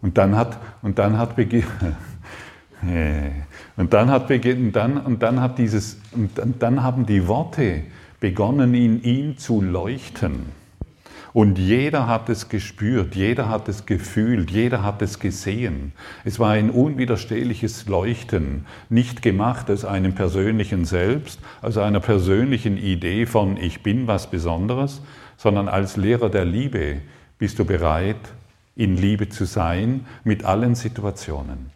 Und 0.00 0.16
dann 0.16 0.36
hat, 0.36 0.58
und 0.82 0.98
dann 0.98 1.18
hat 1.18 1.36
und 3.76 3.92
dann 3.92 4.10
hat 4.10 4.28
beginn, 4.28 4.72
dann, 4.72 4.98
und 4.98 5.22
dann 5.22 5.40
hat 5.40 5.58
dieses, 5.58 5.98
und 6.12 6.30
dann 6.60 6.82
haben 6.82 7.04
die 7.04 7.26
Worte 7.26 7.82
begonnen, 8.20 8.74
in 8.74 9.02
ihm 9.02 9.38
zu 9.38 9.60
leuchten. 9.60 10.57
Und 11.38 11.56
jeder 11.56 12.08
hat 12.08 12.28
es 12.30 12.48
gespürt, 12.48 13.14
jeder 13.14 13.48
hat 13.48 13.68
es 13.68 13.86
gefühlt, 13.86 14.50
jeder 14.50 14.82
hat 14.82 15.02
es 15.02 15.20
gesehen. 15.20 15.92
Es 16.24 16.40
war 16.40 16.50
ein 16.50 16.68
unwiderstehliches 16.68 17.86
Leuchten, 17.86 18.66
nicht 18.88 19.22
gemacht 19.22 19.70
aus 19.70 19.84
einem 19.84 20.16
persönlichen 20.16 20.84
Selbst, 20.84 21.38
aus 21.62 21.78
einer 21.78 22.00
persönlichen 22.00 22.76
Idee 22.76 23.24
von 23.24 23.56
ich 23.56 23.84
bin 23.84 24.08
was 24.08 24.28
Besonderes, 24.28 25.00
sondern 25.36 25.68
als 25.68 25.96
Lehrer 25.96 26.28
der 26.28 26.44
Liebe 26.44 27.02
bist 27.38 27.60
du 27.60 27.64
bereit, 27.64 28.34
in 28.74 28.96
Liebe 28.96 29.28
zu 29.28 29.44
sein 29.44 30.06
mit 30.24 30.44
allen 30.44 30.74
Situationen. 30.74 31.70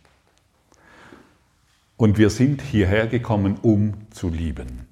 Und 1.97 2.19
wir 2.19 2.31
sind 2.31 2.63
hierher 2.63 3.07
gekommen, 3.07 3.59
um 3.63 3.95
zu 4.11 4.29
lieben. 4.29 4.92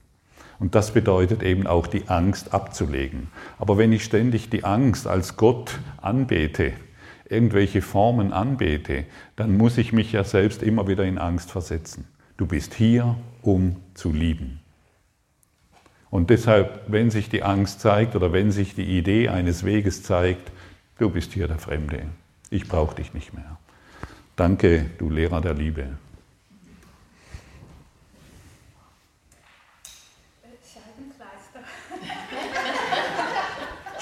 Und 0.61 0.75
das 0.75 0.93
bedeutet 0.93 1.43
eben 1.43 1.67
auch 1.67 1.87
die 1.87 2.09
Angst 2.09 2.53
abzulegen. 2.53 3.29
Aber 3.59 3.79
wenn 3.79 3.93
ich 3.93 4.05
ständig 4.05 4.51
die 4.51 4.63
Angst 4.63 5.07
als 5.07 5.37
Gott 5.37 5.81
anbete, 6.01 6.73
irgendwelche 7.29 7.81
Formen 7.81 8.33
anbete, 8.33 9.07
dann 9.37 9.57
muss 9.57 9.79
ich 9.79 9.93
mich 9.93 10.13
ja 10.13 10.23
selbst 10.23 10.63
immer 10.63 10.87
wieder 10.87 11.05
in 11.05 11.17
Angst 11.17 11.51
versetzen. 11.51 12.07
Du 12.37 12.47
bist 12.47 12.75
hier, 12.75 13.17
um 13.41 13.77
zu 13.95 14.13
lieben. 14.13 14.61
Und 16.11 16.29
deshalb, 16.29 16.83
wenn 16.89 17.11
sich 17.11 17.31
die 17.31 17.43
Angst 17.43 17.81
zeigt 17.81 18.15
oder 18.15 18.33
wenn 18.33 18.53
sich 18.53 18.75
die 18.75 18.99
Idee 18.99 19.29
eines 19.29 19.65
Weges 19.65 20.03
zeigt, 20.03 20.53
du 20.99 21.09
bist 21.09 21.33
hier 21.33 21.49
der 21.49 21.59
Fremde. 21.59 22.03
Ich 22.51 22.69
brauche 22.69 22.97
dich 22.97 23.15
nicht 23.15 23.33
mehr. 23.33 23.59
Danke, 24.37 24.87
du 24.99 25.09
Lehrer 25.09 25.41
der 25.41 25.55
Liebe. 25.55 25.87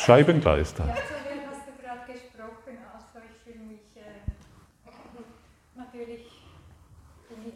Scheibengleister. 0.08 0.86
Ja, 0.86 0.94
hast 0.94 1.68
du 1.68 1.82
gerade 1.82 2.10
gesprochen, 2.10 2.78
also 2.94 3.18
ich 3.28 3.42
fühle 3.44 3.62
mich 3.66 3.94
äh, 3.94 4.24
natürlich, 5.74 6.32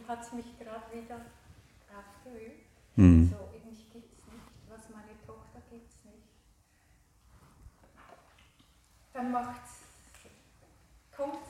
hat 0.07 0.21
es 0.21 0.33
mich 0.35 0.59
gerade 0.59 0.85
wieder 0.93 1.17
aufgerührt. 1.89 2.61
Hm. 2.97 3.31
So, 3.31 3.49
mich 3.67 3.91
gibt 3.91 4.13
es 4.13 4.27
nicht, 4.27 4.45
was 4.69 4.91
meine 4.91 5.17
Tochter 5.27 5.63
gibt 5.71 5.89
es 5.89 6.05
nicht. 6.05 6.29
Dann 9.15 9.33
macht's, 9.33 9.89
kommt 11.17 11.49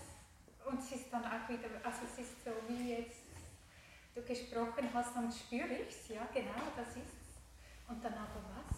und 0.70 0.78
es 0.78 0.92
ist 0.92 1.12
dann 1.12 1.24
auch 1.24 1.48
wieder, 1.48 1.66
also 1.82 1.98
es 2.12 2.20
ist 2.20 2.44
so 2.44 2.52
wie 2.68 2.92
jetzt 2.92 3.26
du 4.14 4.22
gesprochen 4.22 4.86
hast, 4.94 5.16
dann 5.16 5.32
spüre 5.32 5.66
ich 5.66 5.88
es, 5.88 6.14
ja 6.14 6.28
genau, 6.32 6.62
das 6.76 6.90
ist 6.94 7.42
Und 7.88 8.04
dann 8.04 8.14
aber 8.14 8.38
was? 8.54 8.71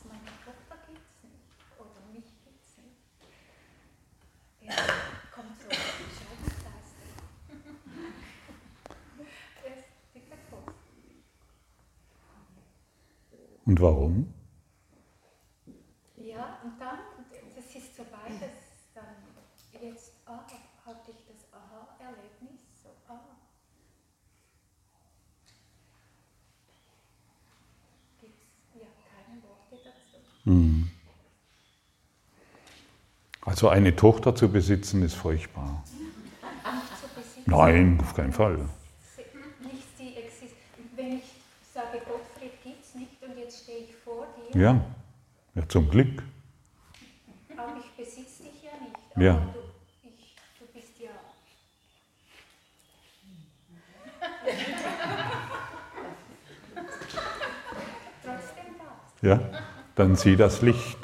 Und 13.67 13.81
warum? 13.81 14.33
Ja, 16.17 16.61
und 16.63 16.79
dann, 16.79 16.99
das 17.57 17.75
ist 17.75 17.97
so 17.97 18.05
beides, 18.05 18.53
dann 18.95 19.17
jetzt, 19.81 20.13
ah, 20.27 20.45
hatte 20.85 21.11
ich 21.11 21.25
das 21.27 21.53
Aha-Erlebnis, 21.53 22.61
so, 22.83 22.91
ah. 23.09 23.21
Gibt 28.21 28.43
es 28.43 28.81
ja 28.81 28.89
keine 29.11 29.43
Worte 29.43 29.77
dazu. 29.83 30.19
Mhm. 30.45 30.84
Also 33.45 33.69
eine 33.69 33.95
Tochter 33.95 34.35
zu 34.35 34.51
besitzen 34.51 35.03
ist 35.03 35.15
furchtbar. 35.15 35.83
Nicht 35.93 36.03
zu 37.01 37.07
besitzen. 37.15 37.43
Nein, 37.51 37.99
auf 38.01 38.15
keinen 38.15 38.33
Fall. 38.33 38.57
Nicht 39.61 39.87
sie 39.99 40.17
existiert. 40.17 40.57
Wenn 40.97 41.19
ich 41.19 41.25
sage, 41.73 42.01
Gottfried 42.09 42.63
gibt 42.63 42.83
es 42.85 42.95
nicht 42.95 43.23
und 43.23 43.37
jetzt 43.39 43.65
stehe 43.65 43.79
ich 43.81 43.95
vor 43.97 44.27
dir, 44.55 44.59
Ja, 44.61 44.81
ja 45.55 45.69
zum 45.69 45.91
Glück. 45.91 46.23
aber 47.57 47.77
ich 47.79 47.91
besitze 48.03 48.45
dich 48.45 48.63
ja 48.63 48.71
nicht. 48.81 48.97
Ja. 49.17 49.35
Du, 49.35 49.61
ich, 50.09 50.35
du 50.59 50.65
bist 50.73 50.99
ja. 51.01 51.11
Trotzdem 58.25 58.75
da. 58.79 59.29
Ja, 59.29 59.41
dann 59.97 60.17
sieh 60.17 60.37
das 60.37 60.63
Licht. 60.63 60.99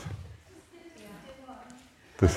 Das 2.21 2.37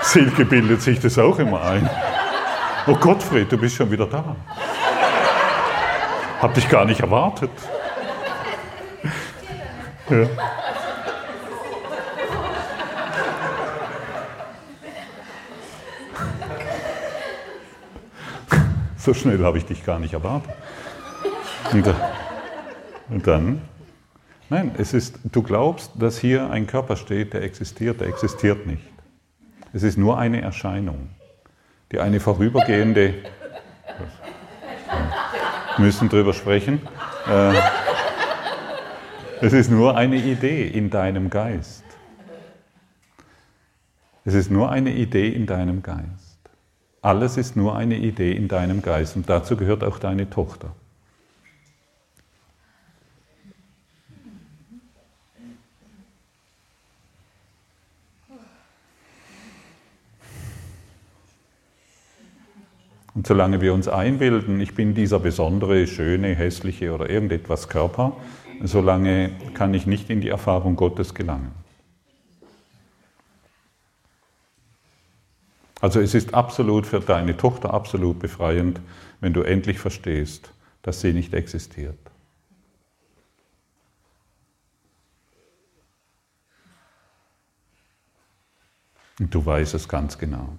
Silke 0.00 0.44
bildet 0.44 0.80
sich 0.80 0.98
das 1.00 1.18
auch 1.18 1.38
immer 1.38 1.62
ein. 1.62 1.88
Oh 2.86 2.94
Gottfried, 2.94 3.50
du 3.52 3.58
bist 3.58 3.76
schon 3.76 3.90
wieder 3.90 4.06
da. 4.06 4.36
Hab 6.40 6.54
dich 6.54 6.68
gar 6.68 6.84
nicht 6.84 7.00
erwartet. 7.00 7.50
Ja. 10.08 10.26
So 18.96 19.14
schnell 19.14 19.44
habe 19.44 19.58
ich 19.58 19.66
dich 19.66 19.84
gar 19.84 19.98
nicht 19.98 20.14
erwartet. 20.14 20.52
Und, 21.72 21.94
und 23.10 23.26
dann? 23.26 23.62
Nein, 24.48 24.72
es 24.78 24.94
ist, 24.94 25.18
du 25.24 25.42
glaubst, 25.42 25.90
dass 25.98 26.18
hier 26.18 26.50
ein 26.50 26.68
Körper 26.68 26.96
steht, 26.96 27.32
der 27.32 27.42
existiert, 27.42 28.00
der 28.00 28.08
existiert 28.08 28.66
nicht. 28.66 28.82
Es 29.72 29.82
ist 29.82 29.98
nur 29.98 30.18
eine 30.18 30.40
Erscheinung, 30.40 31.10
die 31.90 31.98
eine 31.98 32.20
vorübergehende, 32.20 33.14
wir 35.76 35.84
müssen 35.84 36.08
drüber 36.08 36.32
sprechen, 36.32 36.80
äh, 37.28 37.54
es 39.40 39.52
ist 39.52 39.70
nur 39.70 39.96
eine 39.96 40.16
Idee 40.16 40.66
in 40.66 40.90
deinem 40.90 41.28
Geist. 41.28 41.84
Es 44.24 44.34
ist 44.34 44.50
nur 44.50 44.70
eine 44.70 44.92
Idee 44.92 45.28
in 45.28 45.46
deinem 45.46 45.82
Geist. 45.82 46.38
Alles 47.02 47.36
ist 47.36 47.56
nur 47.56 47.76
eine 47.76 47.96
Idee 47.96 48.32
in 48.32 48.48
deinem 48.48 48.80
Geist 48.80 49.16
und 49.16 49.28
dazu 49.28 49.56
gehört 49.56 49.84
auch 49.84 49.98
deine 49.98 50.30
Tochter. 50.30 50.74
Und 63.16 63.26
solange 63.26 63.62
wir 63.62 63.72
uns 63.72 63.88
einbilden, 63.88 64.60
ich 64.60 64.74
bin 64.74 64.94
dieser 64.94 65.18
besondere, 65.18 65.86
schöne, 65.86 66.34
hässliche 66.34 66.92
oder 66.92 67.08
irgendetwas 67.08 67.70
Körper, 67.70 68.14
solange 68.62 69.30
kann 69.54 69.72
ich 69.72 69.86
nicht 69.86 70.10
in 70.10 70.20
die 70.20 70.28
Erfahrung 70.28 70.76
Gottes 70.76 71.14
gelangen. 71.14 71.50
Also 75.80 75.98
es 75.98 76.12
ist 76.12 76.34
absolut 76.34 76.86
für 76.86 77.00
deine 77.00 77.38
Tochter 77.38 77.72
absolut 77.72 78.18
befreiend, 78.18 78.80
wenn 79.22 79.32
du 79.32 79.40
endlich 79.40 79.78
verstehst, 79.78 80.52
dass 80.82 81.00
sie 81.00 81.14
nicht 81.14 81.32
existiert. 81.32 81.98
Und 89.18 89.34
du 89.34 89.46
weißt 89.46 89.72
es 89.72 89.88
ganz 89.88 90.18
genau. 90.18 90.58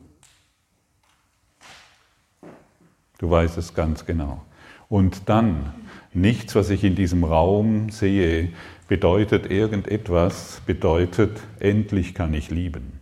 Du 3.18 3.30
weißt 3.30 3.58
es 3.58 3.74
ganz 3.74 4.06
genau. 4.06 4.44
Und 4.90 5.28
dann, 5.28 5.74
nichts, 6.14 6.56
was 6.56 6.70
ich 6.70 6.84
in 6.84 6.96
diesem 6.96 7.24
Raum 7.24 7.90
sehe, 7.90 8.54
bedeutet 8.88 9.50
irgendetwas, 9.52 10.62
bedeutet, 10.66 11.40
endlich 11.60 12.14
kann 12.14 12.34
ich 12.34 12.50
lieben. 12.50 13.00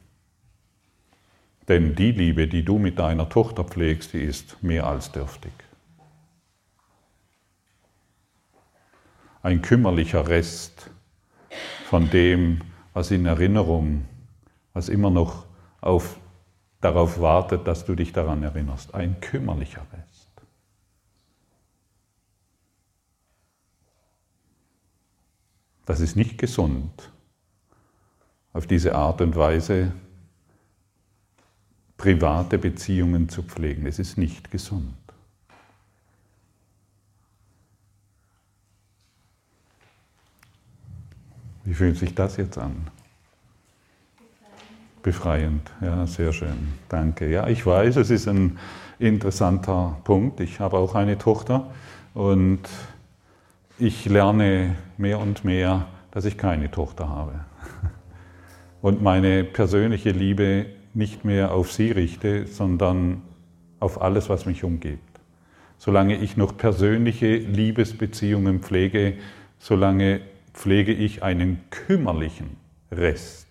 Denn 1.68 1.96
die 1.96 2.12
Liebe, 2.12 2.48
die 2.48 2.64
du 2.64 2.78
mit 2.78 3.00
deiner 3.00 3.30
Tochter 3.30 3.64
pflegst, 3.64 4.14
die 4.14 4.22
ist 4.22 4.62
mehr 4.64 4.88
als 4.88 5.12
dürftig. 5.12 5.52
Ein 9.42 9.62
kümmerlicher 9.62 10.28
Rest 10.28 10.90
von 11.88 12.10
dem, 12.10 12.62
was 12.94 13.12
in 13.12 13.26
Erinnerung, 13.26 14.06
was 14.74 14.90
immer 14.90 15.10
noch 15.12 15.46
auf, 15.82 16.18
darauf 16.86 17.20
wartet, 17.20 17.66
dass 17.66 17.84
du 17.84 17.96
dich 17.96 18.14
daran 18.14 18.44
erinnerst. 18.44 18.94
Ein 18.94 19.20
kümmerlicher 19.20 19.82
Rest. 19.92 20.30
Das 25.88 26.00
ist 26.00 26.16
nicht 26.16 26.38
gesund, 26.38 27.12
auf 28.54 28.68
diese 28.68 28.94
Art 28.94 29.20
und 29.22 29.36
Weise 29.36 29.94
private 31.98 32.60
Beziehungen 32.60 33.30
zu 33.30 33.42
pflegen. 33.42 33.88
Es 33.88 33.98
ist 33.98 34.18
nicht 34.20 34.52
gesund. 34.52 34.94
Wie 41.64 41.74
fühlt 41.74 41.98
sich 41.98 42.14
das 42.14 42.38
jetzt 42.38 42.60
an? 42.60 42.92
Befreiend, 45.06 45.72
ja, 45.82 46.08
sehr 46.08 46.34
schön. 46.34 46.74
Danke. 46.90 47.30
Ja, 47.30 47.48
ich 47.48 47.64
weiß, 47.64 47.98
es 47.98 48.10
ist 48.10 48.28
ein 48.28 48.58
interessanter 48.98 49.98
Punkt. 50.04 50.40
Ich 50.40 50.60
habe 50.60 50.80
auch 50.80 50.96
eine 50.96 51.20
Tochter 51.20 51.70
und 52.16 52.62
ich 53.78 54.06
lerne 54.06 54.76
mehr 54.98 55.20
und 55.20 55.46
mehr, 55.46 55.86
dass 56.10 56.26
ich 56.26 56.40
keine 56.40 56.72
Tochter 56.72 57.08
habe. 57.08 57.34
Und 58.82 59.04
meine 59.04 59.44
persönliche 59.44 60.10
Liebe 60.10 60.66
nicht 60.96 61.24
mehr 61.24 61.54
auf 61.54 61.72
sie 61.72 61.92
richte, 61.92 62.48
sondern 62.48 63.22
auf 63.80 64.02
alles, 64.02 64.28
was 64.28 64.48
mich 64.48 64.64
umgibt. 64.64 65.20
Solange 65.78 66.16
ich 66.16 66.36
noch 66.36 66.58
persönliche 66.58 67.36
Liebesbeziehungen 67.36 68.60
pflege, 68.60 69.18
solange 69.60 70.22
pflege 70.52 70.94
ich 70.94 71.22
einen 71.22 71.62
kümmerlichen 71.70 72.58
Rest, 72.92 73.45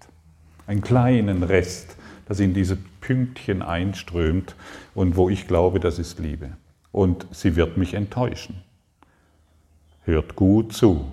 einen 0.66 0.80
kleinen 0.80 1.42
Rest, 1.42 1.96
das 2.26 2.40
in 2.40 2.54
diese 2.54 2.76
Pünktchen 3.00 3.62
einströmt 3.62 4.54
und 4.94 5.16
wo 5.16 5.28
ich 5.28 5.46
glaube, 5.46 5.80
das 5.80 5.98
ist 5.98 6.18
Liebe. 6.18 6.52
Und 6.92 7.26
sie 7.32 7.56
wird 7.56 7.76
mich 7.76 7.94
enttäuschen. 7.94 8.62
Hört 10.04 10.36
gut 10.36 10.72
zu, 10.72 11.06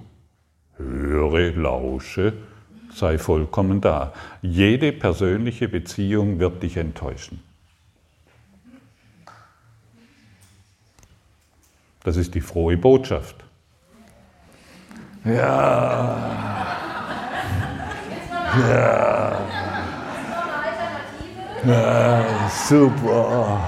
höre, 0.78 1.52
lausche, 1.52 2.34
sei 2.93 3.18
vollkommen 3.18 3.82
da. 3.82 4.14
Jede 4.41 4.91
persönliche 4.91 5.68
Beziehung 5.68 6.39
wird 6.39 6.62
dich 6.64 6.78
enttäuschen. 6.78 7.41
Das 12.04 12.18
ist 12.18 12.34
die 12.36 12.41
frohe 12.41 12.78
Botschaft. 12.78 13.36
Ja. 15.24 16.71
Ja. 18.60 19.39
Ja, 21.66 22.26
super. 22.68 23.62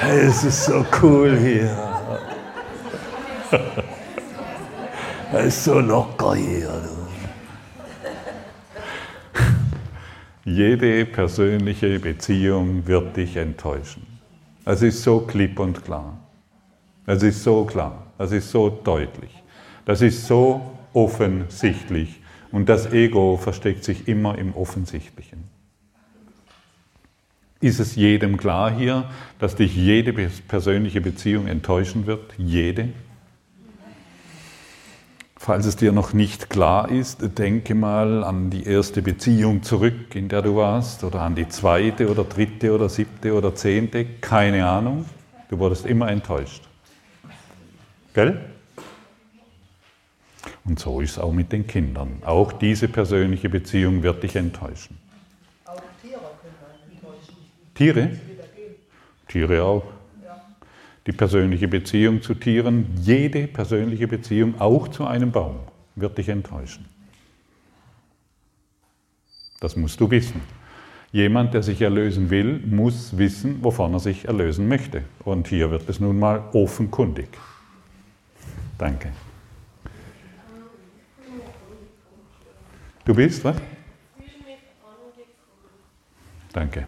Es 0.00 0.44
ist 0.44 0.66
so 0.66 0.84
cool 1.02 1.36
hier. 1.36 1.76
Es 5.32 5.46
ist 5.46 5.64
so 5.64 5.80
locker 5.80 6.34
hier. 6.34 6.80
Jede 10.44 11.06
persönliche 11.06 11.98
Beziehung 11.98 12.86
wird 12.86 13.16
dich 13.16 13.36
enttäuschen. 13.36 14.06
Es 14.64 14.82
ist 14.82 15.02
so 15.02 15.20
klipp 15.20 15.58
und 15.58 15.84
klar. 15.84 16.16
Es 17.06 17.22
ist 17.24 17.42
so 17.42 17.64
klar. 17.64 18.06
Es 18.18 18.30
ist 18.30 18.50
so 18.50 18.70
deutlich. 18.70 19.42
Das 19.84 20.02
ist 20.02 20.24
so 20.26 20.75
offensichtlich. 20.96 22.20
Und 22.50 22.68
das 22.70 22.90
Ego 22.92 23.36
versteckt 23.36 23.84
sich 23.84 24.08
immer 24.08 24.38
im 24.38 24.54
Offensichtlichen. 24.54 25.44
Ist 27.60 27.80
es 27.80 27.96
jedem 27.96 28.36
klar 28.38 28.74
hier, 28.74 29.10
dass 29.38 29.56
dich 29.56 29.76
jede 29.76 30.12
persönliche 30.12 31.00
Beziehung 31.02 31.48
enttäuschen 31.48 32.06
wird? 32.06 32.34
Jede? 32.38 32.88
Falls 35.36 35.66
es 35.66 35.76
dir 35.76 35.92
noch 35.92 36.14
nicht 36.14 36.48
klar 36.48 36.90
ist, 36.90 37.38
denke 37.38 37.74
mal 37.74 38.24
an 38.24 38.50
die 38.50 38.64
erste 38.64 39.02
Beziehung 39.02 39.62
zurück, 39.62 40.14
in 40.14 40.28
der 40.28 40.42
du 40.42 40.56
warst, 40.56 41.04
oder 41.04 41.20
an 41.20 41.34
die 41.34 41.48
zweite 41.48 42.10
oder 42.10 42.24
dritte 42.24 42.74
oder 42.74 42.88
siebte 42.88 43.34
oder 43.34 43.54
zehnte, 43.54 44.06
keine 44.20 44.66
Ahnung. 44.66 45.04
Du 45.50 45.58
wurdest 45.58 45.84
immer 45.84 46.08
enttäuscht. 46.08 46.66
Gell? 48.14 48.55
Und 50.66 50.80
so 50.80 51.00
ist 51.00 51.12
es 51.12 51.18
auch 51.18 51.32
mit 51.32 51.52
den 51.52 51.66
Kindern. 51.66 52.22
Auch 52.24 52.52
diese 52.52 52.88
persönliche 52.88 53.48
Beziehung 53.48 54.02
wird 54.02 54.22
dich 54.22 54.34
enttäuschen. 54.34 54.98
Auch 55.64 55.80
Tiere 56.02 56.20
können 56.42 56.92
enttäuschen. 56.92 57.36
Tiere? 57.74 58.10
Tiere 59.28 59.62
auch. 59.62 59.84
Die 61.06 61.12
persönliche 61.12 61.68
Beziehung 61.68 62.20
zu 62.20 62.34
Tieren, 62.34 62.86
jede 63.00 63.46
persönliche 63.46 64.08
Beziehung, 64.08 64.60
auch 64.60 64.88
zu 64.88 65.06
einem 65.06 65.30
Baum, 65.30 65.60
wird 65.94 66.18
dich 66.18 66.28
enttäuschen. 66.28 66.84
Das 69.60 69.76
musst 69.76 70.00
du 70.00 70.10
wissen. 70.10 70.40
Jemand, 71.12 71.54
der 71.54 71.62
sich 71.62 71.80
erlösen 71.80 72.28
will, 72.30 72.58
muss 72.66 73.16
wissen, 73.16 73.62
wovon 73.62 73.92
er 73.92 74.00
sich 74.00 74.26
erlösen 74.26 74.66
möchte. 74.66 75.04
Und 75.24 75.46
hier 75.46 75.70
wird 75.70 75.88
es 75.88 76.00
nun 76.00 76.18
mal 76.18 76.42
offenkundig. 76.52 77.28
Danke. 78.76 79.12
Du 83.06 83.14
bist, 83.14 83.44
was? 83.44 83.54
Danke. 86.52 86.86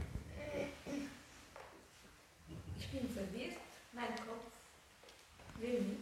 Ich 2.76 2.88
bin 2.90 3.08
verwirrt, 3.08 3.52
mein 3.94 4.06
Kopf 4.26 5.60
will 5.60 5.80
nicht. 5.80 6.00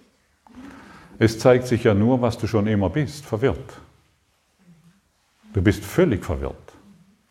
Es 1.18 1.38
zeigt 1.38 1.66
sich 1.66 1.84
ja 1.84 1.92
nur, 1.92 2.22
was 2.22 2.38
du 2.38 2.46
schon 2.46 2.66
immer 2.66 2.88
bist, 2.88 3.26
verwirrt. 3.26 3.78
Du 5.52 5.60
bist 5.60 5.84
völlig 5.84 6.24
verwirrt. 6.24 6.72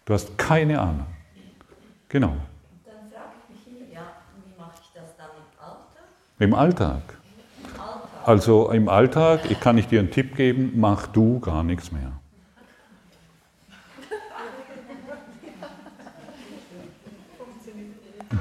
Du 0.05 0.13
hast 0.13 0.37
keine 0.37 0.79
Ahnung. 0.79 1.07
Genau. 2.07 2.35
Dann 2.85 3.09
frage 3.11 3.31
ich 3.49 3.67
mich 3.67 3.81
immer, 3.81 3.91
ja, 3.91 4.11
wie 4.45 4.59
mache 4.61 4.73
ich 4.79 4.91
das 4.93 5.17
dann 5.17 5.29
Im 6.37 6.49
im 6.49 6.53
Alltag? 6.53 7.01
Alltag. 7.01 8.27
Also 8.27 8.69
im 8.69 8.89
Alltag, 8.89 9.49
ich 9.49 9.59
kann 9.59 9.79
ich 9.79 9.87
dir 9.87 10.01
einen 10.01 10.11
Tipp 10.11 10.35
geben, 10.35 10.73
mach 10.75 11.07
du 11.07 11.39
gar 11.39 11.63
nichts 11.63 11.91
mehr. 11.91 12.11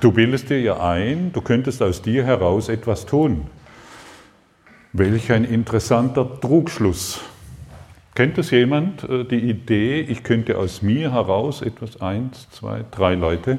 Du 0.05 0.12
bildest 0.12 0.50
dir 0.50 0.61
ja 0.61 0.80
ein, 0.80 1.32
du 1.32 1.40
könntest 1.40 1.80
aus 1.80 2.02
dir 2.02 2.26
heraus 2.26 2.68
etwas 2.68 3.07
tun. 3.07 3.46
Welch 4.92 5.32
ein 5.32 5.44
interessanter 5.46 6.42
Trugschluss. 6.42 7.22
Kennt 8.14 8.36
es 8.36 8.50
jemand, 8.50 9.09
äh, 9.09 9.24
die 9.24 9.40
Idee, 9.40 10.02
ich 10.02 10.22
könnte 10.22 10.59
aus 10.59 10.82
mir 10.82 11.12
heraus 11.12 11.62
etwas, 11.62 12.02
eins, 12.02 12.50
zwei, 12.50 12.84
drei 12.90 13.14
Leute, 13.14 13.57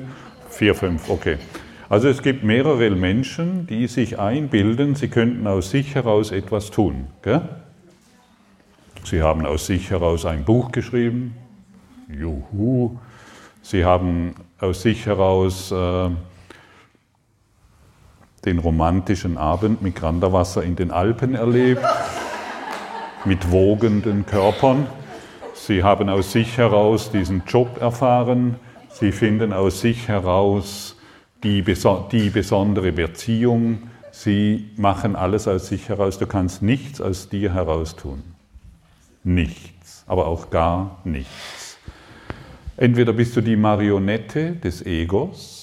vier, 0.48 0.76
fünf, 0.76 1.10
okay. 1.10 1.38
Also 1.90 2.10
es 2.10 2.22
gibt 2.22 2.44
mehrere 2.44 2.92
Menschen, 2.92 3.66
die 3.66 3.88
sich 3.88 4.20
einbilden, 4.20 4.94
sie 4.94 5.08
könnten 5.08 5.48
aus 5.48 5.72
sich 5.72 5.96
heraus 5.96 6.32
etwas 6.32 6.70
tun. 6.70 7.08
Gell? 7.24 7.42
Sie 9.04 9.24
haben 9.24 9.48
aus 9.48 9.66
sich 9.66 9.90
heraus 9.90 10.28
ein 10.28 10.46
Buch 10.46 10.72
geschrieben. 10.72 11.34
Juhu. 12.08 13.00
Sie 13.64 13.84
haben 13.84 14.36
aus 14.60 14.84
sich 14.84 15.08
heraus 15.08 15.72
äh, 15.72 16.10
den 18.46 18.60
romantischen 18.60 19.38
Abend 19.38 19.82
mit 19.82 19.96
Granderwasser 19.96 20.64
in 20.64 20.76
den 20.76 20.92
Alpen 20.92 21.36
erlebt, 21.36 21.84
mit 23.26 23.52
wogenden 23.52 24.26
Körpern. 24.26 24.88
Sie 25.54 25.84
haben 25.84 26.10
aus 26.10 26.32
sich 26.32 26.58
heraus 26.58 27.12
diesen 27.12 27.44
Job 27.48 27.82
erfahren. 27.82 28.56
Sie 28.90 29.12
finden 29.12 29.52
aus 29.52 29.82
sich 29.82 30.08
heraus 30.08 30.96
die, 31.44 31.64
die 31.64 32.30
besondere 32.30 32.92
Beziehung. 32.92 33.90
Sie 34.12 34.70
machen 34.78 35.16
alles 35.16 35.48
aus 35.48 35.68
sich 35.68 35.90
heraus. 35.90 36.20
Du 36.20 36.28
kannst 36.28 36.62
nichts 36.62 37.02
aus 37.02 37.30
dir 37.30 37.54
heraus 37.54 37.96
tun. 37.96 38.24
Nichts, 39.24 40.04
aber 40.08 40.28
auch 40.28 40.52
gar 40.52 41.02
nichts. 41.04 41.78
Entweder 42.78 43.14
bist 43.14 43.36
du 43.36 43.42
die 43.42 43.56
Marionette 43.56 44.52
des 44.52 44.86
Egos 44.86 45.55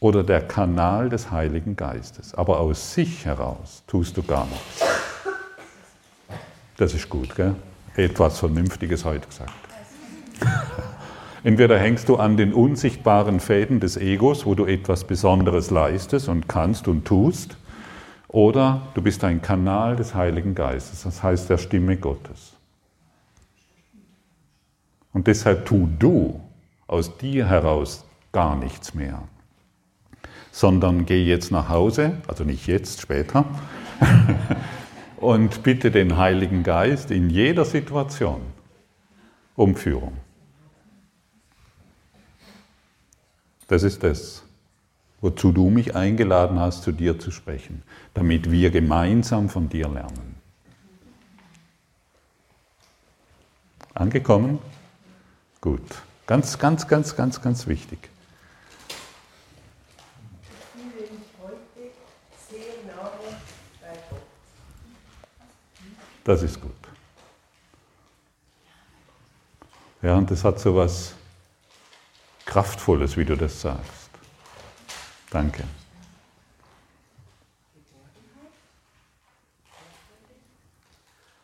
oder 0.00 0.22
der 0.22 0.40
Kanal 0.40 1.08
des 1.08 1.30
Heiligen 1.30 1.76
Geistes. 1.76 2.34
Aber 2.34 2.60
aus 2.60 2.94
sich 2.94 3.24
heraus 3.24 3.82
tust 3.86 4.16
du 4.16 4.22
gar 4.22 4.46
nichts. 4.46 4.84
Das 6.76 6.94
ist 6.94 7.08
gut, 7.08 7.34
gell? 7.34 7.56
Etwas 7.96 8.38
Vernünftiges 8.38 9.04
heute 9.04 9.26
gesagt. 9.26 9.52
Entweder 11.42 11.78
hängst 11.78 12.08
du 12.08 12.16
an 12.16 12.36
den 12.36 12.52
unsichtbaren 12.52 13.40
Fäden 13.40 13.80
des 13.80 13.96
Egos, 13.96 14.46
wo 14.46 14.54
du 14.54 14.66
etwas 14.66 15.04
Besonderes 15.04 15.70
leistest 15.70 16.28
und 16.28 16.48
kannst 16.48 16.88
und 16.88 17.04
tust, 17.04 17.56
oder 18.28 18.82
du 18.94 19.02
bist 19.02 19.24
ein 19.24 19.40
Kanal 19.40 19.96
des 19.96 20.14
Heiligen 20.14 20.54
Geistes, 20.54 21.02
das 21.04 21.22
heißt 21.22 21.48
der 21.48 21.58
Stimme 21.58 21.96
Gottes. 21.96 22.52
Und 25.12 25.26
deshalb 25.26 25.64
tu 25.64 25.88
du 25.98 26.40
aus 26.86 27.16
dir 27.16 27.46
heraus 27.48 28.04
gar 28.30 28.54
nichts 28.56 28.94
mehr, 28.94 29.22
sondern 30.50 31.06
geh 31.06 31.24
jetzt 31.24 31.50
nach 31.50 31.68
Hause, 31.68 32.20
also 32.26 32.44
nicht 32.44 32.66
jetzt, 32.66 33.00
später, 33.00 33.44
und 35.16 35.62
bitte 35.62 35.90
den 35.90 36.16
Heiligen 36.16 36.62
Geist 36.62 37.10
in 37.10 37.30
jeder 37.30 37.64
Situation 37.64 38.40
um 39.56 39.74
Führung. 39.74 40.16
Das 43.66 43.82
ist 43.82 44.02
das, 44.02 44.42
wozu 45.20 45.52
du 45.52 45.68
mich 45.68 45.94
eingeladen 45.94 46.58
hast, 46.58 46.82
zu 46.82 46.92
dir 46.92 47.18
zu 47.18 47.30
sprechen, 47.30 47.82
damit 48.14 48.50
wir 48.50 48.70
gemeinsam 48.70 49.48
von 49.48 49.68
dir 49.68 49.88
lernen. 49.88 50.36
Angekommen? 53.94 54.58
Gut. 55.60 55.82
Ganz, 56.26 56.58
ganz, 56.58 56.86
ganz, 56.86 57.16
ganz, 57.16 57.42
ganz 57.42 57.66
wichtig. 57.66 57.98
Das 66.28 66.42
ist 66.42 66.60
gut. 66.60 66.72
Ja, 70.02 70.16
und 70.16 70.30
das 70.30 70.44
hat 70.44 70.60
so 70.60 70.76
was 70.76 71.14
Kraftvolles, 72.44 73.16
wie 73.16 73.24
du 73.24 73.34
das 73.34 73.58
sagst. 73.62 74.10
Danke. 75.30 75.64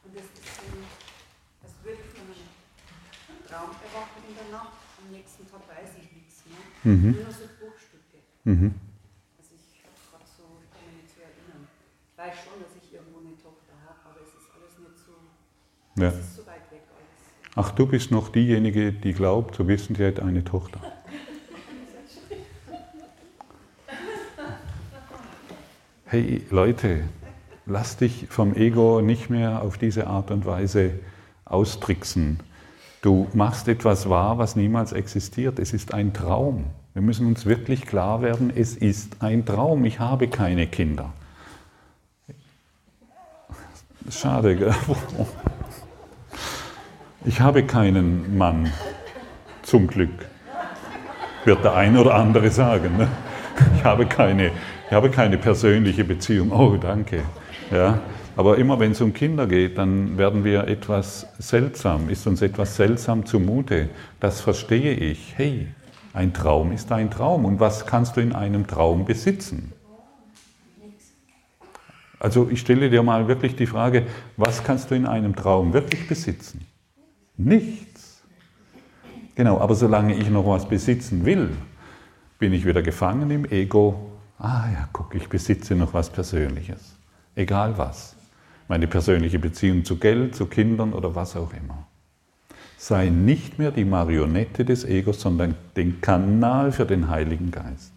Und 0.05 0.15
das 0.15 0.25
ist 0.25 0.35
so, 0.37 0.63
das 1.63 1.73
würde 1.83 2.03
ich 2.05 2.11
von 2.13 2.29
einem 2.29 3.47
Traum 3.49 3.71
erwachen 3.89 4.21
in 4.29 4.35
der 4.37 4.53
Nacht, 4.53 4.77
am 5.03 5.11
nächsten 5.11 5.51
Tag 5.51 5.63
weiß 5.67 5.97
ich 5.97 6.13
nichts 6.13 6.43
mehr. 6.45 6.93
Mhm. 6.93 7.13
Nur 7.13 7.33
so 7.33 7.49
Bruchstücke. 7.59 8.21
Mhm. 8.45 8.75
Also 9.41 9.55
ich 9.57 9.81
habe 9.81 9.97
gerade 10.13 10.29
so, 10.29 10.61
ich 10.61 10.69
kann 10.77 10.85
mich 10.93 11.09
nicht 11.09 11.17
so 11.17 11.23
erinnern. 11.25 11.73
Ich 12.13 12.19
weiß 12.21 12.37
schon, 12.45 12.61
dass 12.61 12.77
ich 12.77 12.93
irgendwo 12.93 13.25
eine 13.25 13.33
Tochter 13.41 13.73
habe, 13.89 13.99
aber 14.05 14.21
es 14.23 14.31
ist 14.39 14.49
alles 14.55 14.79
nicht 14.79 14.99
so, 15.03 15.19
Ja. 15.97 16.11
so. 16.11 16.43
Ach, 17.57 17.71
du 17.71 17.87
bist 17.87 18.11
noch 18.11 18.31
diejenige, 18.31 18.93
die 18.93 19.13
glaubt, 19.13 19.55
zu 19.55 19.69
wissen, 19.69 19.95
sie 19.95 20.03
hätte 20.03 20.25
eine 20.25 20.45
Tochter. 20.45 20.81
Hey 26.07 26.43
Leute, 26.51 27.01
lass 27.67 27.97
dich 27.97 28.27
vom 28.29 28.55
Ego 28.55 29.01
nicht 29.01 29.31
mehr 29.31 29.63
auf 29.63 29.79
diese 29.79 30.07
Art 30.07 30.31
und 30.31 30.47
Weise 30.47 30.93
austricksen. 31.45 32.39
Du 33.03 33.27
machst 33.33 33.67
etwas 33.69 34.09
wahr, 34.09 34.39
was 34.39 34.55
niemals 34.55 34.93
existiert. 34.93 35.59
Es 35.59 35.73
ist 35.73 35.93
ein 35.93 36.13
Traum. 36.13 36.67
Wir 36.93 37.03
müssen 37.03 37.27
uns 37.27 37.47
wirklich 37.47 37.87
klar 37.87 38.23
werden, 38.23 38.53
es 38.55 38.77
ist 38.77 39.23
ein 39.23 39.45
Traum, 39.45 39.85
ich 39.85 39.99
habe 39.99 40.29
keine 40.29 40.69
Kinder. 40.69 41.13
Schade, 44.09 44.57
gell? 44.57 44.75
Ich 47.27 47.41
habe 47.41 47.63
keinen 47.63 48.37
Mann, 48.37 48.71
zum 49.63 49.87
Glück, 49.87 50.11
wird 51.47 51.65
der 51.65 51.75
ein 51.75 51.97
oder 51.97 52.17
andere 52.17 52.51
sagen. 52.51 52.99
Ne? 52.99 53.09
Ich, 53.77 53.83
habe 53.83 54.05
keine, 54.05 54.51
ich 54.87 54.93
habe 54.93 55.09
keine 55.09 55.39
persönliche 55.39 56.05
Beziehung. 56.05 56.53
Oh, 56.53 56.77
danke. 56.77 57.23
Ja? 57.71 58.01
Aber 58.37 58.59
immer 58.59 58.79
wenn 58.79 58.93
es 58.93 59.01
um 59.01 59.15
Kinder 59.15 59.47
geht, 59.47 59.79
dann 59.79 60.19
werden 60.19 60.45
wir 60.45 60.69
etwas 60.69 61.27
seltsam, 61.39 62.11
ist 62.11 62.27
uns 62.27 62.43
etwas 62.43 62.77
seltsam 62.77 63.25
zumute. 63.25 63.89
Das 64.21 64.43
verstehe 64.43 64.93
ich. 64.93 65.33
Hey, 65.35 65.69
ein 66.13 66.35
Traum 66.35 66.73
ist 66.73 66.93
ein 66.93 67.11
Traum. 67.11 67.47
Und 67.47 67.59
was 67.59 67.87
kannst 67.87 68.19
du 68.19 68.21
in 68.21 68.35
einem 68.35 68.67
Traum 68.67 69.07
besitzen? 69.07 69.73
Also 72.21 72.51
ich 72.51 72.61
stelle 72.61 72.91
dir 72.91 73.03
mal 73.03 73.29
wirklich 73.29 73.57
die 73.57 73.67
Frage, 73.67 74.07
was 74.37 74.63
kannst 74.63 74.91
du 74.91 74.95
in 74.95 75.07
einem 75.07 75.35
Traum 75.35 75.73
wirklich 75.73 76.07
besitzen? 76.07 76.67
Nichts. 77.37 78.23
Genau, 79.35 79.59
aber 79.59 79.75
solange 79.75 80.15
ich 80.15 80.31
noch 80.31 80.47
was 80.47 80.69
besitzen 80.69 81.25
will, 81.25 81.51
bin 82.39 82.53
ich 82.53 82.65
wieder 82.65 82.83
gefangen 82.83 83.31
im 83.31 83.45
Ego. 83.45 84.13
Ah 84.39 84.69
ja, 84.73 84.89
guck, 84.93 85.15
ich 85.15 85.29
besitze 85.29 85.75
noch 85.75 85.95
was 85.95 86.11
Persönliches. 86.11 86.97
Egal 87.35 87.77
was. 87.77 88.15
Meine 88.69 88.87
persönliche 88.87 89.39
Beziehung 89.39 89.85
zu 89.85 89.97
Geld, 89.97 90.37
zu 90.37 90.47
Kindern 90.47 90.93
oder 90.93 91.15
was 91.15 91.37
auch 91.37 91.53
immer. 91.53 91.87
Sei 92.79 93.09
nicht 93.09 93.59
mehr 93.59 93.71
die 93.71 93.85
Marionette 93.85 94.65
des 94.65 94.85
Egos, 94.85 95.21
sondern 95.21 95.55
den 95.77 96.01
Kanal 96.01 96.71
für 96.71 96.87
den 96.87 97.09
Heiligen 97.09 97.51
Geist. 97.51 97.93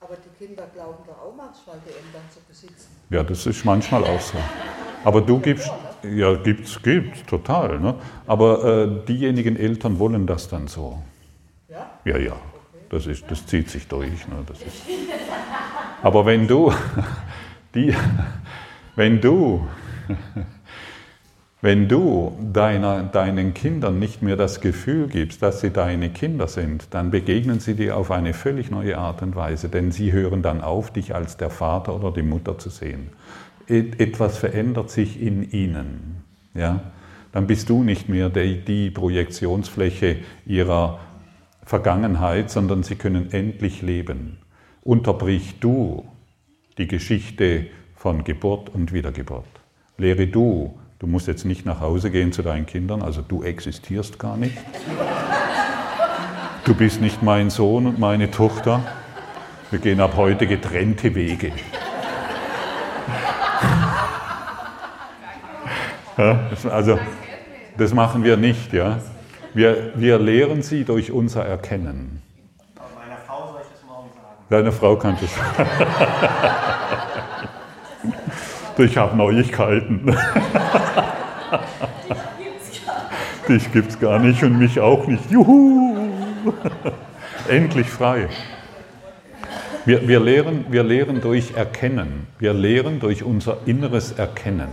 Aber 0.00 0.16
die 0.16 0.44
Kinder 0.44 0.64
glauben 0.74 1.02
doch 1.06 1.18
auch 1.18 1.34
manchmal, 1.36 1.76
die 1.86 1.90
Eltern 1.90 2.22
zu 2.30 2.40
besitzen. 2.48 2.88
Ja, 3.10 3.22
das 3.22 3.46
ist 3.46 3.64
manchmal 3.64 4.04
auch 4.04 4.20
so. 4.20 4.38
Aber 5.04 5.20
du 5.20 5.38
gibst, 5.38 5.70
ja, 6.04 6.34
gibt's, 6.34 6.82
gibt's, 6.82 7.24
total. 7.26 7.78
Ne? 7.78 7.94
Aber 8.26 8.64
äh, 8.64 9.06
diejenigen 9.06 9.56
Eltern 9.56 9.98
wollen 9.98 10.26
das 10.26 10.48
dann 10.48 10.66
so. 10.66 11.02
Ja? 11.68 11.90
Ja, 12.04 12.18
ja. 12.18 12.36
Das, 12.90 13.06
ist, 13.06 13.24
das 13.30 13.46
zieht 13.46 13.70
sich 13.70 13.88
durch. 13.88 14.28
Ne? 14.28 14.36
Das 14.46 14.60
ist. 14.60 14.82
Aber 16.02 16.26
wenn 16.26 16.46
du, 16.46 16.72
die, 17.74 17.94
wenn 18.96 19.20
du, 19.20 19.66
wenn 21.60 21.88
du 21.88 22.36
deiner, 22.52 23.04
deinen 23.04 23.54
Kindern 23.54 23.98
nicht 23.98 24.20
mehr 24.20 24.36
das 24.36 24.60
Gefühl 24.60 25.06
gibst, 25.06 25.42
dass 25.42 25.60
sie 25.60 25.70
deine 25.70 26.10
Kinder 26.10 26.48
sind, 26.48 26.88
dann 26.90 27.10
begegnen 27.10 27.60
sie 27.60 27.74
dir 27.74 27.96
auf 27.96 28.10
eine 28.10 28.34
völlig 28.34 28.70
neue 28.70 28.98
Art 28.98 29.22
und 29.22 29.36
Weise, 29.36 29.68
denn 29.68 29.92
sie 29.92 30.12
hören 30.12 30.42
dann 30.42 30.60
auf, 30.60 30.92
dich 30.92 31.14
als 31.14 31.36
der 31.36 31.50
Vater 31.50 31.94
oder 31.94 32.10
die 32.10 32.22
Mutter 32.22 32.58
zu 32.58 32.68
sehen 32.68 33.10
etwas 33.68 34.38
verändert 34.38 34.90
sich 34.90 35.20
in 35.20 35.50
ihnen. 35.50 36.24
Ja? 36.54 36.92
Dann 37.32 37.46
bist 37.46 37.70
du 37.70 37.82
nicht 37.82 38.08
mehr 38.08 38.28
die, 38.28 38.60
die 38.64 38.90
Projektionsfläche 38.90 40.18
ihrer 40.46 41.00
Vergangenheit, 41.64 42.50
sondern 42.50 42.82
sie 42.82 42.96
können 42.96 43.32
endlich 43.32 43.82
leben. 43.82 44.38
Unterbrich 44.82 45.60
du 45.60 46.04
die 46.78 46.86
Geschichte 46.86 47.66
von 47.94 48.24
Geburt 48.24 48.68
und 48.68 48.92
Wiedergeburt. 48.92 49.46
Lehre 49.96 50.26
du, 50.26 50.78
du 50.98 51.06
musst 51.06 51.28
jetzt 51.28 51.44
nicht 51.44 51.64
nach 51.64 51.80
Hause 51.80 52.10
gehen 52.10 52.32
zu 52.32 52.42
deinen 52.42 52.66
Kindern, 52.66 53.00
also 53.02 53.22
du 53.22 53.42
existierst 53.42 54.18
gar 54.18 54.36
nicht. 54.36 54.58
Du 56.64 56.74
bist 56.74 57.00
nicht 57.00 57.22
mein 57.22 57.50
Sohn 57.50 57.86
und 57.86 57.98
meine 57.98 58.30
Tochter. 58.30 58.84
Wir 59.70 59.78
gehen 59.78 60.00
ab 60.00 60.14
heute 60.16 60.46
getrennte 60.46 61.14
Wege. 61.14 61.52
Also 66.16 66.98
das 67.78 67.94
machen 67.94 68.24
wir 68.24 68.36
nicht. 68.36 68.72
Ja. 68.72 68.98
Wir, 69.54 69.92
wir 69.94 70.18
lehren 70.18 70.62
sie 70.62 70.84
durch 70.84 71.12
unser 71.12 71.44
Erkennen. 71.44 72.22
Meiner 72.96 73.16
Frau 73.26 73.52
soll 73.52 73.60
ich 73.62 73.68
das 73.72 73.82
morgen 73.86 74.08
sagen. 74.14 74.36
Deine 74.48 74.72
Frau 74.72 74.96
kann 74.96 75.16
das. 75.20 75.30
ich 78.86 78.96
habe 78.96 79.16
Neuigkeiten. 79.16 80.16
Dich 83.48 83.72
gibt 83.72 83.90
es 83.90 84.00
gar 84.00 84.18
nicht 84.18 84.42
und 84.42 84.58
mich 84.58 84.80
auch 84.80 85.06
nicht. 85.06 85.30
Juhu! 85.30 85.96
Endlich 87.48 87.88
frei. 87.88 88.28
Wir, 89.84 90.06
wir, 90.06 90.20
lehren, 90.20 90.66
wir 90.70 90.84
lehren 90.84 91.20
durch 91.20 91.54
Erkennen. 91.54 92.28
Wir 92.38 92.54
lehren 92.54 93.00
durch 93.00 93.24
unser 93.24 93.58
inneres 93.66 94.12
Erkennen. 94.12 94.72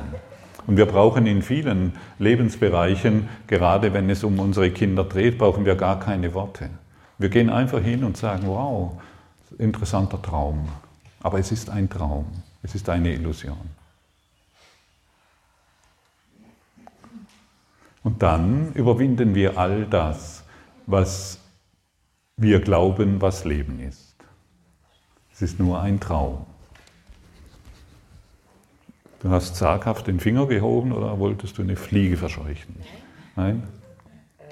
Und 0.70 0.78
wir 0.78 0.86
brauchen 0.86 1.26
in 1.26 1.42
vielen 1.42 1.94
Lebensbereichen, 2.20 3.28
gerade 3.48 3.92
wenn 3.92 4.08
es 4.08 4.24
um 4.24 4.38
unsere 4.38 4.70
Kinder 4.70 5.04
dreht, 5.04 5.40
brauchen 5.40 5.66
wir 5.66 5.74
gar 5.74 6.00
keine 6.00 6.36
Worte. 6.36 6.70
Wir 7.18 7.30
gehen 7.30 7.50
einfach 7.50 7.82
hin 7.82 8.04
und 8.04 8.18
sagen, 8.18 8.44
wow, 8.46 9.02
interessanter 9.58 10.22
Traum. 10.22 10.70
Aber 11.22 11.40
es 11.40 11.52
ist 11.52 11.72
ein 11.72 11.90
Traum, 11.90 12.28
es 12.62 12.76
ist 12.76 12.88
eine 12.88 13.12
Illusion. 13.12 13.58
Und 18.04 18.22
dann 18.22 18.72
überwinden 18.74 19.34
wir 19.34 19.58
all 19.58 19.88
das, 19.88 20.44
was 20.86 21.40
wir 22.38 22.60
glauben, 22.60 23.20
was 23.24 23.44
Leben 23.44 23.80
ist. 23.80 24.14
Es 25.34 25.42
ist 25.42 25.60
nur 25.60 25.82
ein 25.82 26.00
Traum. 26.00 26.46
Du 29.20 29.30
hast 29.30 29.58
zaghaft 29.58 30.08
den 30.08 30.20
Finger 30.20 30.48
gehoben 30.48 30.94
oder 30.94 31.20
wolltest 31.20 31.58
du 31.58 31.62
eine 31.62 31.76
Fliege 31.76 32.16
verscheuchen? 32.16 32.82
Nein? 33.36 33.68
Ähm, 34.40 34.48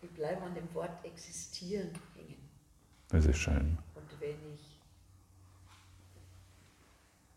ich 0.00 0.10
bleibe 0.10 0.42
an 0.42 0.54
dem 0.54 0.72
Wort 0.74 1.04
existieren 1.04 1.90
hängen. 2.14 2.36
Das 3.08 3.26
ist 3.26 3.38
schön. 3.38 3.78
Und 3.96 4.20
wenn 4.20 4.36
ich 4.54 4.78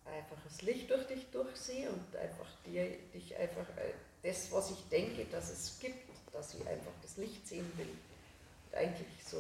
einfach 0.06 0.38
das 0.44 0.62
Licht 0.62 0.92
durch 0.92 1.08
dich 1.08 1.26
durchsehe 1.32 1.90
und 1.90 2.16
einfach 2.16 2.46
dir, 2.68 2.86
dich 3.16 3.36
einfach 3.36 3.68
äh, 3.78 3.94
das, 4.22 4.52
was 4.52 4.70
ich 4.70 4.88
denke, 4.90 5.26
dass 5.32 5.52
es 5.52 5.80
gibt, 5.80 6.08
dass 6.32 6.54
ich 6.54 6.62
einfach 6.68 6.92
das 7.02 7.18
Licht 7.18 7.48
sehen 7.48 7.66
will, 7.78 7.88
und 7.88 8.78
eigentlich 8.78 9.08
so 9.26 9.38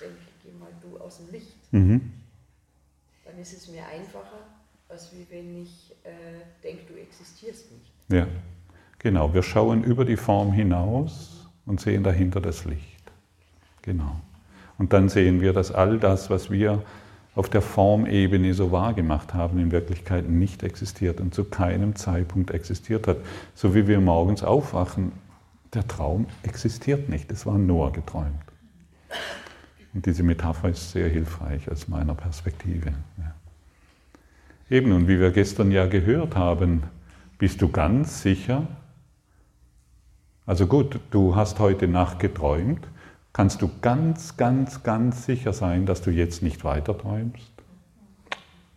denke, 0.00 0.18
geh 0.42 0.50
mal 0.52 0.72
du 0.82 0.98
aus 0.98 1.18
dem 1.18 1.30
Licht, 1.30 1.72
mhm. 1.72 2.12
dann 3.24 3.38
ist 3.38 3.52
es 3.52 3.68
mir 3.68 3.86
einfacher, 3.86 4.46
als 4.88 5.12
wie 5.12 5.26
wenn 5.30 5.62
ich 5.62 5.85
äh, 6.06 6.62
denke, 6.62 6.84
du 6.92 6.98
existierst 6.98 7.70
nicht. 7.72 7.92
Ja, 8.08 8.26
genau. 8.98 9.34
Wir 9.34 9.42
schauen 9.42 9.84
über 9.84 10.04
die 10.04 10.16
Form 10.16 10.52
hinaus 10.52 11.48
und 11.66 11.80
sehen 11.80 12.02
dahinter 12.02 12.40
das 12.40 12.64
Licht. 12.64 13.12
Genau. 13.82 14.20
Und 14.78 14.92
dann 14.92 15.08
sehen 15.08 15.40
wir, 15.40 15.52
dass 15.52 15.72
all 15.72 15.98
das, 15.98 16.30
was 16.30 16.50
wir 16.50 16.82
auf 17.34 17.50
der 17.50 17.62
Formebene 17.62 18.54
so 18.54 18.72
wahrgemacht 18.72 19.34
haben, 19.34 19.58
in 19.58 19.70
Wirklichkeit 19.70 20.28
nicht 20.28 20.62
existiert 20.62 21.20
und 21.20 21.34
zu 21.34 21.44
keinem 21.44 21.94
Zeitpunkt 21.94 22.50
existiert 22.50 23.06
hat. 23.06 23.18
So 23.54 23.74
wie 23.74 23.86
wir 23.86 24.00
morgens 24.00 24.42
aufwachen, 24.42 25.12
der 25.74 25.86
Traum 25.86 26.26
existiert 26.42 27.08
nicht, 27.08 27.30
es 27.30 27.44
war 27.44 27.58
nur 27.58 27.92
geträumt. 27.92 28.32
Und 29.92 30.06
diese 30.06 30.22
Metapher 30.22 30.70
ist 30.70 30.90
sehr 30.92 31.08
hilfreich 31.08 31.70
aus 31.70 31.88
meiner 31.88 32.14
Perspektive. 32.14 32.94
Ja. 33.18 33.35
Eben, 34.68 34.92
und 34.92 35.06
wie 35.06 35.20
wir 35.20 35.30
gestern 35.30 35.70
ja 35.70 35.86
gehört 35.86 36.34
haben, 36.34 36.82
bist 37.38 37.62
du 37.62 37.68
ganz 37.68 38.22
sicher? 38.22 38.66
Also 40.44 40.66
gut, 40.66 40.98
du 41.10 41.36
hast 41.36 41.60
heute 41.60 41.86
Nacht 41.86 42.18
geträumt. 42.18 42.86
Kannst 43.32 43.62
du 43.62 43.70
ganz, 43.80 44.36
ganz, 44.36 44.82
ganz 44.82 45.24
sicher 45.26 45.52
sein, 45.52 45.86
dass 45.86 46.02
du 46.02 46.10
jetzt 46.10 46.42
nicht 46.42 46.64
weiter 46.64 46.96
träumst? 46.96 47.52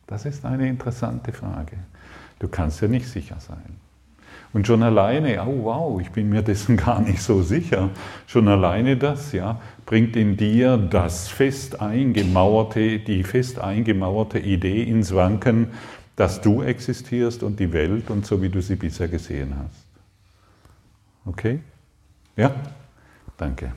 Das 0.06 0.26
ist 0.26 0.46
eine 0.46 0.68
interessante 0.68 1.32
Frage. 1.32 1.78
Du 2.40 2.48
kannst 2.48 2.82
ja 2.82 2.88
nicht 2.88 3.08
sicher 3.08 3.40
sein. 3.40 3.78
Und 4.52 4.66
schon 4.66 4.82
alleine, 4.82 5.46
oh 5.46 5.64
wow, 5.66 6.02
ich 6.02 6.10
bin 6.10 6.30
mir 6.30 6.42
dessen 6.42 6.76
gar 6.86 7.02
nicht 7.02 7.22
so 7.22 7.42
sicher, 7.42 7.90
schon 8.28 8.48
alleine 8.48 8.98
das, 8.98 9.32
ja, 9.32 9.62
bringt 9.86 10.16
in 10.16 10.38
dir 10.38 10.78
das 10.78 11.28
fest 11.28 11.82
eingemauerte, 11.82 13.00
die 13.00 13.24
fest 13.24 13.60
eingemauerte 13.60 14.40
Idee 14.40 14.84
ins 14.84 15.14
Wanken, 15.14 15.68
dass 16.16 16.42
du 16.42 16.64
existierst 16.64 17.44
und 17.44 17.60
die 17.60 17.72
Welt 17.72 18.10
und 18.10 18.26
so 18.26 18.42
wie 18.42 18.50
du 18.50 18.62
sie 18.62 18.76
bisher 18.76 19.08
gesehen 19.08 19.56
hast. 19.58 19.86
Okay? 21.26 21.60
Ja? 22.36 22.54
Danke. 23.38 23.72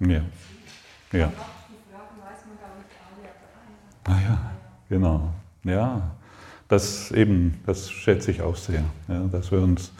Ja. 0.00 0.20
Ja. 1.12 1.32
Ah 4.04 4.20
ja, 4.20 4.50
genau. 4.88 5.32
Ja. 5.64 6.10
Das 6.68 7.12
eben, 7.12 7.60
das 7.64 7.90
schätze 7.90 8.30
ich 8.30 8.42
auch 8.42 8.56
sehr, 8.56 8.82
ja, 9.08 9.20
dass 9.30 9.52
wir 9.52 9.60
uns, 9.60 9.92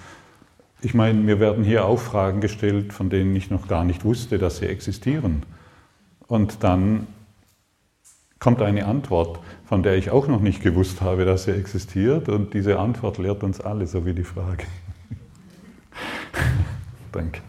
ich 0.83 0.95
meine, 0.95 1.21
mir 1.21 1.39
werden 1.39 1.65
hier 1.65 1.85
auch 1.85 2.01
Fragen 2.01 2.41
gestellt, 2.41 2.93
von 2.93 3.09
denen 3.09 3.35
ich 3.37 3.51
noch 3.51 3.69
gar 3.69 3.85
nicht 3.85 4.05
wusste, 4.05 4.39
dass 4.39 4.59
sie 4.59 4.67
existieren. 4.67 5.45
Und 6.27 6.65
dann 6.65 7.07
kommt 8.41 8.63
eine 8.63 8.87
Antwort, 8.87 9.39
von 9.65 9.83
der 9.83 9.97
ich 9.97 10.11
auch 10.11 10.27
noch 10.27 10.41
nicht 10.41 10.63
gewusst 10.63 11.01
habe, 11.03 11.25
dass 11.25 11.45
sie 11.45 11.53
existiert. 11.53 12.29
Und 12.29 12.53
diese 12.53 12.79
Antwort 12.79 13.19
lehrt 13.19 13.45
uns 13.45 13.61
alle, 13.61 13.87
so 13.87 14.05
wie 14.05 14.15
die 14.15 14.25
Frage. 14.25 14.65
Danke. 17.13 17.41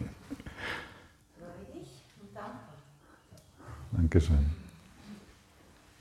Dankeschön. 3.98 4.38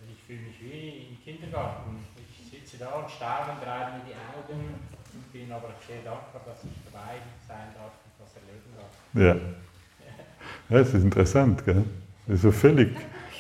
Ich 0.07 0.23
fühle 0.27 0.39
mich 0.41 0.61
wie 0.61 1.07
im 1.09 1.23
Kindergarten. 1.23 1.97
Ich 2.15 2.51
sitze 2.51 2.77
da 2.77 2.91
und 2.91 3.09
starre 3.09 3.53
und 3.53 3.65
reibe 3.65 3.97
mir 3.97 4.03
die 4.05 4.13
Augen 4.13 4.75
und 5.13 5.33
bin 5.33 5.51
aber 5.51 5.69
sehr 5.87 6.03
dankbar, 6.05 6.43
dass 6.45 6.63
ich 6.63 6.77
dabei 6.85 7.15
sein 7.47 7.73
darf 7.73 7.93
und 8.05 8.13
was 8.19 8.35
erleben 8.35 8.69
darf. 8.77 8.93
Ja. 9.15 10.75
ja, 10.75 10.79
es 10.79 10.93
ist 10.93 11.03
interessant, 11.03 11.65
gell? 11.65 11.85
Also 12.29 12.51
völlig, 12.51 12.95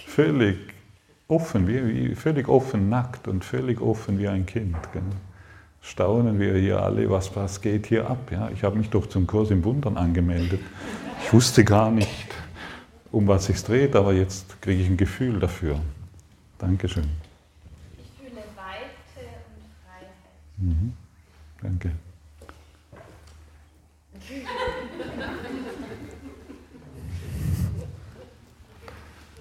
völlig 0.07 0.57
offen, 1.27 1.67
wie, 1.67 2.09
wie, 2.09 2.15
völlig 2.15 2.47
offen, 2.47 2.89
nackt 2.89 3.27
und 3.27 3.45
völlig 3.45 3.79
offen 3.79 4.17
wie 4.17 4.27
ein 4.27 4.47
Kind. 4.47 4.75
Gell? 4.91 5.03
Staunen 5.81 6.39
wir 6.39 6.55
hier 6.55 6.81
alle, 6.81 7.07
was, 7.11 7.35
was 7.35 7.61
geht 7.61 7.85
hier 7.85 8.09
ab. 8.09 8.31
Ja? 8.31 8.49
Ich 8.49 8.63
habe 8.63 8.75
mich 8.75 8.89
doch 8.89 9.07
zum 9.07 9.27
Kurs 9.27 9.51
im 9.51 9.63
Wundern 9.63 9.97
angemeldet. 9.97 10.61
Ich 11.23 11.31
wusste 11.31 11.63
gar 11.63 11.91
nicht, 11.91 12.36
um 13.11 13.27
was 13.27 13.49
es 13.49 13.63
dreht, 13.63 13.95
aber 13.95 14.13
jetzt 14.13 14.61
kriege 14.61 14.81
ich 14.81 14.87
ein 14.89 14.97
Gefühl 14.97 15.39
dafür. 15.39 15.79
Dankeschön. 16.59 17.07
Ich 17.97 18.11
fühle 18.19 18.41
Weite 18.55 19.27
und 19.47 19.63
Freiheit. 19.85 20.13
Mhm. 20.57 20.93
Danke. 21.61 21.91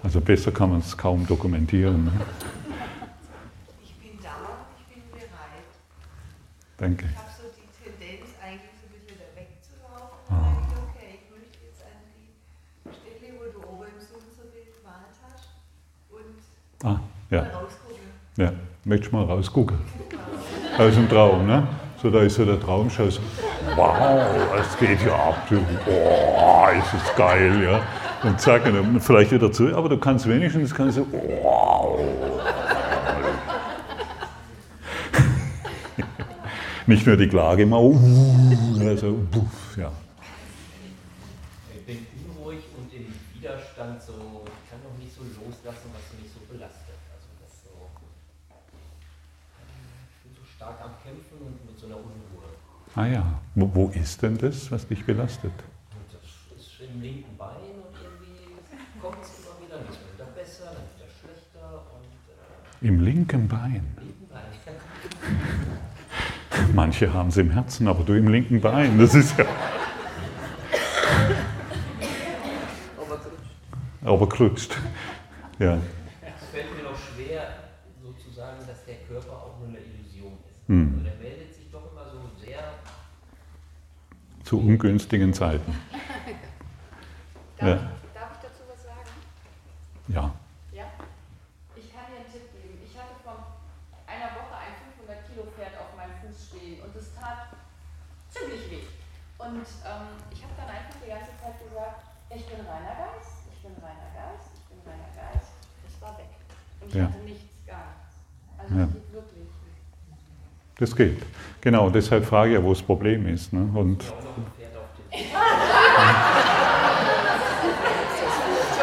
Also 0.03 0.21
besser 0.21 0.51
kann 0.51 0.69
man 0.69 0.79
es 0.79 0.95
kaum 0.95 1.25
dokumentieren. 1.25 2.05
Ne? 2.05 2.11
Ich 3.83 3.93
bin 3.95 4.19
da, 4.21 4.29
ich 4.79 4.93
bin 4.93 5.03
bereit. 5.11 5.67
Danke. 6.77 7.05
Ich 7.11 7.17
habe 7.17 7.29
so 7.35 7.49
die 7.57 7.67
Tendenz, 7.83 8.29
eigentlich 8.41 8.71
so 8.79 8.85
ein 8.87 8.93
bisschen 8.93 9.17
wieder 9.17 9.29
wegzulaufen. 9.35 10.29
Und 10.29 10.37
dann 10.37 10.53
denke 10.53 10.71
ich, 10.71 10.83
okay, 10.87 11.09
ich 11.17 11.25
möchte 11.33 11.57
jetzt 11.65 11.81
an 11.83 11.97
die 12.13 12.93
Stelle, 12.93 13.33
wo 13.39 13.43
du 13.51 13.59
oben 13.67 13.89
im 13.89 13.99
Zoom 13.99 14.21
so 14.37 14.43
viel 14.53 14.69
gemalt 14.71 15.17
hast 15.25 15.49
und 16.13 16.37
Ah, 16.85 16.99
ja. 17.31 17.41
mal 17.41 17.49
rausgucken. 17.65 18.07
Ja, 18.37 18.53
möchtest 18.87 19.11
du 19.11 19.17
mal 19.17 19.25
rausgucken? 19.25 19.77
Aus 20.77 20.93
dem 20.93 21.09
Traum, 21.09 21.45
ne? 21.45 21.67
So, 22.01 22.09
da 22.09 22.21
ist 22.21 22.35
so 22.35 22.45
der 22.45 22.59
Traumschau. 22.59 23.09
So, 23.09 23.21
wow, 23.75 24.21
es 24.59 24.77
geht 24.77 25.01
ja 25.05 25.13
ab. 25.13 25.47
Boah, 25.85 26.71
ist 26.71 26.93
es 26.93 27.15
geil, 27.15 27.63
ja. 27.63 27.81
Und 28.23 28.39
zack, 28.39 28.65
und 28.65 28.73
dann 28.73 28.99
vielleicht 29.01 29.31
wieder 29.31 29.51
zu, 29.51 29.75
aber 29.75 29.89
du 29.89 29.97
kannst 29.97 30.27
wenigstens 30.27 30.73
kannst 30.73 30.97
du, 30.97 31.05
wow. 31.43 31.99
Nicht 36.87 37.05
nur 37.05 37.17
die 37.17 37.27
Klage 37.27 37.63
immer, 37.63 37.81
uh, 37.81 37.99
also, 38.79 39.19
ja. 39.75 39.91
Ich 41.75 41.85
bin 41.85 42.07
unruhig 42.29 42.63
und 42.77 42.93
im 42.93 43.13
Widerstand 43.33 44.01
so, 44.01 44.13
ich 44.13 44.71
kann 44.71 44.79
noch 44.81 44.97
nicht 44.97 45.13
so 45.13 45.21
loslassen, 45.23 45.91
was 45.91 46.17
mich 46.17 46.31
so 46.31 46.39
belastet. 46.49 46.95
Also 47.11 47.27
das 47.43 47.51
so, 47.65 47.69
ich 49.67 50.23
bin 50.23 50.31
so 50.33 50.43
stark 50.55 50.79
am 50.81 50.91
Kämpfen 51.03 51.45
und 51.45 51.65
mit 51.65 51.77
so 51.77 51.87
einer 51.87 51.97
Unruhe. 51.97 52.47
Ah 52.95 53.05
ja, 53.05 53.23
wo, 53.53 53.69
wo 53.73 53.91
ist 54.17 54.23
denn 54.23 54.37
das, 54.39 54.71
was 54.71 54.87
dich 54.87 55.05
belastet? 55.05 55.51
Das 56.11 56.23
ist 56.57 56.81
im 56.81 56.99
linken 57.03 57.37
Bein 57.37 57.49
und 57.53 57.93
irgendwie 58.01 58.57
kommt 58.99 59.17
es 59.21 59.29
immer 59.37 59.53
wieder 59.63 59.77
nicht 59.87 59.99
mehr 60.01 60.13
wieder 60.15 60.25
besser, 60.35 60.65
dann 60.73 60.89
wieder 60.95 61.05
schlechter 61.21 61.85
und 61.93 62.09
äh, 62.83 62.87
Im 62.87 63.03
linken 63.05 63.47
Bein. 63.47 63.85
linken 63.95 64.27
Bein. 64.27 64.41
Manche 66.73 67.13
haben 67.13 67.29
es 67.29 67.37
im 67.37 67.51
Herzen, 67.51 67.87
aber 67.87 68.03
du 68.03 68.13
im 68.13 68.27
linken 68.29 68.59
Bein. 68.59 68.97
Das 68.97 69.13
ist 69.13 69.37
ja. 69.37 69.45
Aber 74.03 74.27
klutscht. 74.27 74.75
Ja. 75.59 75.75
Es 75.75 76.49
fällt 76.51 76.75
mir 76.75 76.83
noch 76.89 76.97
schwer, 76.97 77.49
sozusagen, 78.01 78.65
dass 78.65 78.83
der 78.85 78.95
Körper 79.07 79.33
auch 79.33 79.59
nur 79.59 79.67
eine 79.67 79.77
Illusion 79.77 80.33
ist. 80.47 80.67
Hm. 80.69 80.93
Also 80.93 81.03
der 81.03 81.17
meldet 81.17 81.53
sich 81.53 81.69
doch 81.69 81.91
immer 81.91 82.05
so 82.09 82.17
sehr. 82.43 82.73
Zu 84.43 84.59
ungünstigen 84.81 85.33
Zeiten. 85.33 85.73
Darf, 87.57 87.67
Ja. 87.67 87.73
ich, 87.73 88.13
darf 88.13 88.29
ich 88.37 88.41
dazu 88.45 88.61
was 88.69 88.83
sagen? 88.85 89.09
Ja. 90.07 90.29
Ja? 90.71 90.85
Ich 91.75 91.89
kann 91.91 92.05
dir 92.13 92.21
einen 92.21 92.29
Tipp 92.31 92.45
geben. 92.53 92.77
Ich 92.85 92.93
hatte 92.93 93.17
vor 93.25 93.57
einer 94.05 94.29
Woche 94.37 94.53
ein 94.61 94.77
500 95.01 95.25
Kilo 95.25 95.49
Pferd 95.57 95.73
auf 95.81 95.97
meinem 95.97 96.13
Fuß 96.21 96.53
stehen 96.53 96.85
und 96.85 96.93
es 96.93 97.09
tat 97.17 97.57
ziemlich 98.29 98.69
weh. 98.69 98.85
Und 99.41 99.65
ähm, 99.89 100.21
ich 100.29 100.45
habe 100.45 100.53
dann 100.61 100.69
einfach 100.69 100.93
die 101.01 101.09
ganze 101.09 101.33
Zeit 101.41 101.57
gesagt, 101.57 102.05
ich 102.29 102.45
bin 102.45 102.61
reiner 102.61 102.93
Geist, 102.93 103.49
ich 103.49 103.57
bin 103.65 103.73
reiner 103.81 104.09
Geist, 104.13 104.53
ich 104.53 104.65
bin 104.69 104.77
reiner 104.85 105.09
Geist. 105.17 105.57
Es 105.89 105.97
war 105.97 106.13
weg. 106.21 106.29
Und 106.85 106.89
ich 106.93 107.01
Ja. 107.01 107.09
hatte 107.09 107.25
nichts, 107.25 107.49
gar 107.65 107.89
nichts. 107.97 108.13
Also 108.61 108.69
Ja. 108.77 108.85
es 108.85 108.93
geht 108.93 109.09
wirklich. 109.13 109.49
Das 110.77 110.95
geht. 110.95 111.17
Genau, 111.61 111.89
deshalb 111.89 112.23
frage 112.23 112.51
ich 112.51 112.57
ja, 112.59 112.63
wo 112.63 112.69
das 112.69 112.83
Problem 112.83 113.25
ist. 113.25 113.51
Ne? 113.51 113.65
Und 113.73 114.05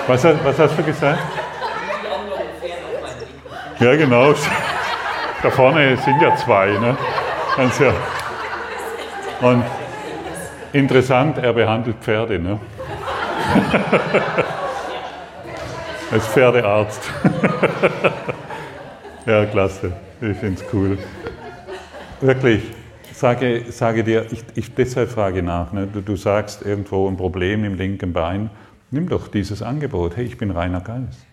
was, 0.07 0.25
hast- 0.25 0.45
was 0.45 0.59
hast 0.59 0.79
du 0.79 0.83
gesagt? 0.83 1.19
Ja, 3.81 3.97
genau. 3.97 4.35
Da 5.43 5.51
vorne 5.51 5.95
sind 5.99 6.23
ja 6.23 6.35
zwei. 6.37 6.69
Ne? 6.69 6.97
Und 9.43 9.63
interessant, 10.73 11.37
er 11.37 11.53
behandelt 11.53 11.97
Pferde. 12.01 12.39
Ne? 12.39 12.59
Als 16.11 16.27
Pferdearzt. 16.29 17.11
ja, 19.27 19.45
klasse. 19.45 19.93
Ich 20.23 20.39
finde 20.39 20.63
es 20.63 20.65
cool. 20.73 20.97
Wirklich, 22.23 22.63
sage, 23.13 23.71
sage 23.71 24.03
dir, 24.03 24.25
ich, 24.33 24.43
ich 24.55 24.75
deshalb 24.75 25.11
frage 25.11 25.43
nach. 25.43 25.73
Ne? 25.73 25.87
Du, 25.93 26.01
du 26.01 26.17
sagst 26.17 26.65
irgendwo 26.65 27.07
ein 27.07 27.19
Problem 27.19 27.65
im 27.65 27.75
linken 27.75 28.15
Bein. 28.15 28.49
Nimm 28.95 29.09
doch 29.09 29.27
dieses 29.27 29.61
Angebot. 29.61 30.17
Hey, 30.17 30.25
ich 30.25 30.39
bin 30.39 30.53
reiner 30.53 30.81
Geist. 30.81 31.27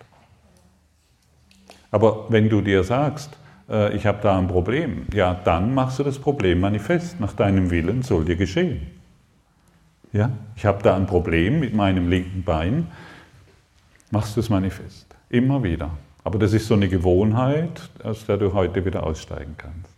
Aber 1.92 2.26
wenn 2.28 2.48
du 2.48 2.60
dir 2.60 2.82
sagst, 2.82 3.36
äh, 3.68 3.94
ich 3.94 4.04
habe 4.04 4.18
da 4.20 4.36
ein 4.36 4.48
Problem, 4.48 5.06
ja, 5.12 5.32
dann 5.32 5.72
machst 5.72 6.00
du 6.00 6.02
das 6.02 6.18
Problem 6.18 6.58
manifest. 6.58 7.20
Nach 7.20 7.32
deinem 7.34 7.70
Willen 7.70 8.02
soll 8.02 8.24
dir 8.24 8.34
geschehen. 8.34 8.88
Ja, 10.12 10.30
ich 10.56 10.66
habe 10.66 10.82
da 10.82 10.96
ein 10.96 11.06
Problem 11.06 11.60
mit 11.60 11.72
meinem 11.72 12.08
linken 12.08 12.42
Bein, 12.42 12.88
machst 14.10 14.36
du 14.36 14.40
es 14.40 14.50
manifest. 14.50 15.06
Immer 15.30 15.62
wieder. 15.62 15.90
Aber 16.24 16.40
das 16.40 16.52
ist 16.52 16.66
so 16.66 16.74
eine 16.74 16.88
Gewohnheit, 16.88 17.90
aus 18.02 18.26
der 18.26 18.38
du 18.38 18.52
heute 18.52 18.84
wieder 18.84 19.04
aussteigen 19.04 19.54
kannst. 19.56 19.94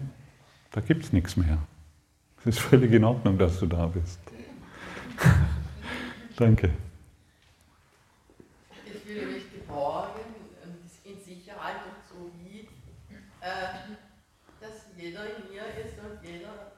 da 0.71 0.81
gibt 0.81 1.03
es 1.03 1.11
nichts 1.13 1.35
mehr. 1.35 1.57
Es 2.39 2.45
ist 2.45 2.59
völlig 2.59 2.91
in 2.91 3.03
Ordnung, 3.03 3.37
dass 3.37 3.59
du 3.59 3.65
da 3.65 3.87
bist. 3.87 4.19
Danke. 6.37 6.71
Ich 8.85 9.01
fühle 9.01 9.25
mich 9.27 9.51
geborgen 9.51 10.21
und 10.63 11.11
in 11.11 11.19
Sicherheit 11.19 11.77
und 11.85 12.03
so 12.07 12.31
wie, 12.43 12.67
äh, 13.41 13.95
dass 14.59 14.87
jeder 14.97 15.23
in 15.25 15.51
mir 15.51 15.63
ist 15.83 15.97
und 15.99 16.27
jeder 16.27 16.73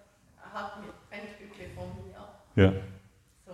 hat 0.54 0.82
mit 0.82 0.92
ein 1.12 1.28
Stückchen 1.36 1.74
von 1.76 1.88
mir. 2.06 2.45
Ja. 2.56 2.72
So. 3.46 3.52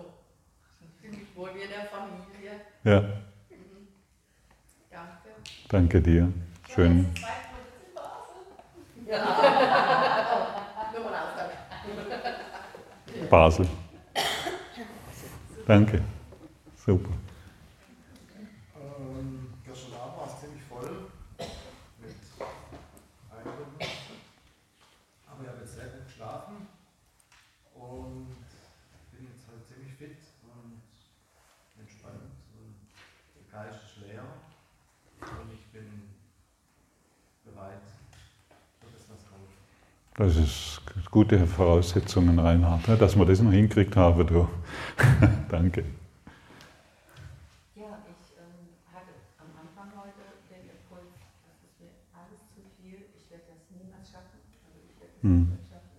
Fühle 1.01 1.17
mich 1.17 1.35
wohl 1.35 1.49
wie 1.55 1.61
in 1.63 1.69
der 1.69 1.85
Familie. 1.85 2.61
Ja. 2.83 3.01
Mhm. 3.01 3.87
Danke. 4.91 5.29
Danke 5.69 6.01
dir. 6.01 6.31
Schön. 6.69 7.11
Ja. 9.09 10.57
Basel. 13.29 13.67
Danke. 15.65 16.01
Super. 16.85 17.09
Ähm, 18.75 19.53
gestern 19.65 19.93
Abend 19.93 20.21
Geist 33.51 33.83
ist 33.97 34.07
leer 34.07 34.23
und 35.19 35.53
ich 35.53 35.65
bin 35.71 36.09
bereit 37.43 37.83
für 38.79 38.87
das, 38.91 39.09
was 39.09 39.27
kommt. 39.29 39.51
Das 40.21 40.37
ist 40.37 40.81
gute 41.09 41.47
Voraussetzungen, 41.47 42.37
Reinhard, 42.37 42.87
ne, 42.87 42.95
dass 42.95 43.17
wir 43.17 43.25
das 43.25 43.41
noch 43.41 43.51
hinkriegt 43.51 43.95
haben. 43.95 44.27
Du. 44.27 44.47
Danke. 45.49 45.83
Ja, 47.73 47.97
ich 48.05 48.29
ähm, 48.37 48.69
hatte 48.93 49.17
am 49.39 49.49
Anfang 49.57 49.89
heute 49.97 50.21
den 50.53 50.69
Impuls, 50.69 51.09
das 51.41 51.57
ist 51.65 51.73
mir 51.81 51.89
alles 52.13 52.37
zu 52.53 52.61
viel, 52.77 53.01
ich 53.17 53.25
werde 53.31 53.45
das 53.49 53.65
niemals 53.73 54.11
schaffen. 54.13 54.37
Also 54.61 54.77
ich 54.85 54.93
werde 55.01 55.09
das 55.09 55.23
Hm. 55.25 55.41
niemals 55.41 55.65
schaffen. 55.73 55.97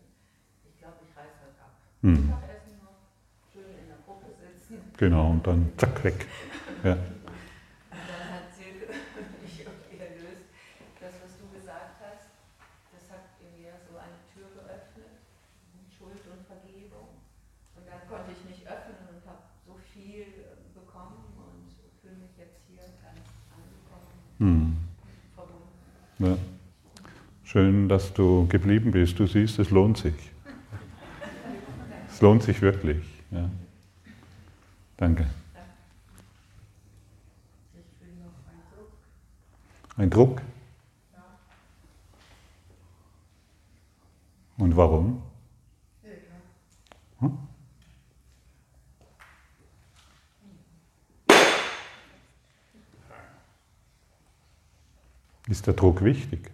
Ich 0.70 0.78
glaube, 0.78 0.98
ich 1.02 1.10
reiße 1.18 1.38
das 1.42 1.58
ab. 1.58 1.74
Hm. 2.06 2.14
Mittagessen 2.14 2.78
noch, 2.78 3.02
schön 3.50 3.74
in 3.74 3.90
der 3.90 3.98
Gruppe 4.06 4.30
sitzen. 4.38 4.78
Genau, 5.02 5.34
und 5.34 5.42
dann 5.44 5.66
zack, 5.82 5.98
weg. 6.04 6.28
Ja. 6.86 6.94
Und 6.94 8.06
dann 8.06 8.26
hat 8.38 8.54
Silke 8.54 8.86
mich 9.42 9.66
irgendwie 9.66 9.98
erlöst. 9.98 10.46
Das, 11.02 11.10
was 11.26 11.34
du 11.42 11.50
gesagt 11.50 11.98
hast, 12.06 12.30
das 12.94 13.10
hat 13.10 13.26
in 13.42 13.50
mir 13.58 13.74
so 13.86 13.98
eine 13.98 14.18
Tür 14.30 14.46
geöffnet, 14.54 15.18
Schuld 15.90 16.22
und 16.26 16.42
Vergebung. 16.46 17.22
Und 17.78 17.84
dann 17.86 18.02
konnte 18.10 18.34
ich 18.34 18.42
mich 18.48 18.60
öffnen 18.66 18.98
und 19.06 19.22
habe 19.26 19.42
so 19.66 19.78
viel 19.94 20.26
äh, 20.42 20.58
bekommen 20.74 21.22
und 21.38 21.70
fühle 22.02 22.18
mich 22.18 22.34
jetzt 22.38 22.62
hier 22.66 22.82
ganz 23.02 23.22
angekommen, 23.54 24.10
Hm. 24.42 24.76
Ja. 26.18 26.36
Schön, 27.44 27.88
dass 27.88 28.12
du 28.12 28.48
geblieben 28.48 28.90
bist. 28.90 29.16
Du 29.20 29.28
siehst, 29.28 29.60
es 29.60 29.70
lohnt 29.70 29.98
sich. 29.98 30.32
Es 32.10 32.20
lohnt 32.20 32.42
sich 32.42 32.60
wirklich. 32.60 33.04
Ja. 33.30 33.48
Danke. 34.96 35.30
Ein 39.96 40.10
Druck? 40.10 40.42
Und 44.58 44.76
warum? 44.76 45.22
Hm? 47.20 47.38
Ist 55.52 55.66
der 55.66 55.74
Druck 55.74 56.02
wichtig? 56.02 56.50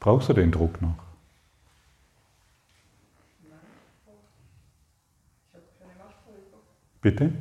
Brauchst 0.00 0.30
du 0.30 0.32
den 0.32 0.50
Druck 0.50 0.82
noch? 0.82 0.96
Ich 5.46 5.54
habe 5.54 5.62
keine 5.78 5.94
Macht 5.94 6.16
darüber. 6.26 6.58
Bitte? 7.00 7.32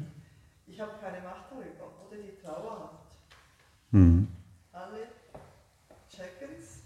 Ich 0.68 0.80
habe 0.80 0.92
keine 1.02 1.22
Macht 1.22 1.46
darüber. 1.50 1.92
Oder 2.08 2.18
die 2.18 2.40
Trauer 2.40 2.80
hat. 2.84 2.92
Mhm. 3.90 4.28
Alle 4.74 5.08
checken 6.08 6.50
es, 6.60 6.84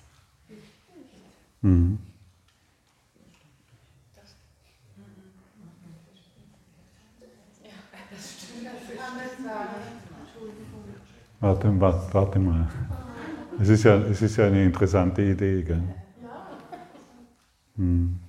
ich 0.47 0.55
nicht. 0.55 1.61
Mhm. 1.61 1.99
Ja, 7.63 7.71
das 8.09 8.43
stimmt. 8.43 8.65
Das 8.65 8.97
kann 8.97 9.15
man 9.15 9.43
sagen. 9.43 9.81
Entschuldigung. 10.19 10.83
Warte, 11.41 11.81
warte, 11.81 12.37
mal. 12.37 12.67
Es 13.59 13.67
ist, 13.69 13.83
ja, 13.83 13.97
es 13.97 14.21
ist 14.21 14.37
ja 14.37 14.45
eine 14.45 14.63
interessante 14.63 15.23
Idee. 15.23 15.63
Gell? 15.63 15.83
Hm. 17.77 18.19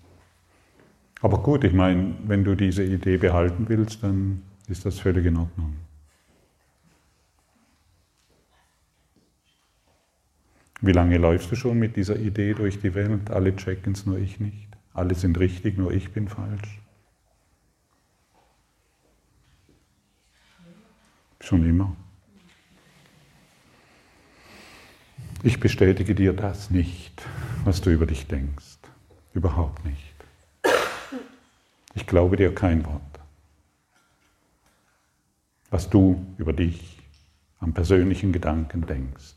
Aber 1.21 1.39
gut, 1.43 1.63
ich 1.65 1.75
meine, 1.75 2.15
wenn 2.25 2.43
du 2.43 2.55
diese 2.55 2.83
Idee 2.83 3.19
behalten 3.19 3.69
willst, 3.69 4.03
dann 4.03 4.43
ist 4.67 4.87
das 4.87 4.99
völlig 4.99 5.27
in 5.27 5.37
Ordnung. 5.37 5.77
Wie 10.81 10.93
lange 10.93 11.19
läufst 11.19 11.53
du 11.53 11.55
schon 11.55 11.79
mit 11.79 11.97
dieser 11.97 12.17
Idee 12.17 12.55
durch 12.55 12.81
die 12.81 12.95
Welt? 12.95 13.31
Alle 13.31 13.55
checken 13.55 13.93
es, 13.93 14.07
nur 14.07 14.19
ich 14.19 14.41
nicht. 14.41 14.69
Alle 14.95 15.15
sind 15.15 15.39
richtig, 15.39 15.77
nur 15.77 15.93
ich 15.93 16.13
bin 16.13 16.29
falsch. 16.29 16.81
Schon 21.41 21.69
immer. 21.69 21.95
Ich 25.45 25.59
bestätige 25.59 26.15
dir 26.15 26.33
das 26.35 26.71
nicht, 26.71 27.21
was 27.65 27.81
du 27.81 27.91
über 27.91 28.07
dich 28.07 28.29
denkst. 28.29 28.79
Überhaupt 29.35 29.85
nicht. 29.85 30.15
Ich 31.95 32.07
glaube 32.07 32.37
dir 32.37 32.55
kein 32.55 32.85
Wort. 32.87 33.03
Was 35.71 35.91
du 35.91 36.25
über 36.39 36.53
dich 36.53 37.03
am 37.59 37.75
persönlichen 37.75 38.33
Gedanken 38.33 38.87
denkst. 38.87 39.35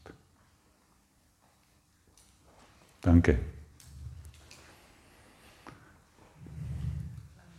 Danke. 3.01 3.39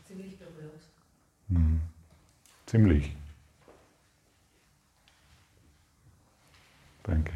Ziemlich 0.06 0.38
berührt. 0.38 0.82
Hm. 1.48 1.80
Ziemlich. 2.66 3.16
Danke. 7.02 7.32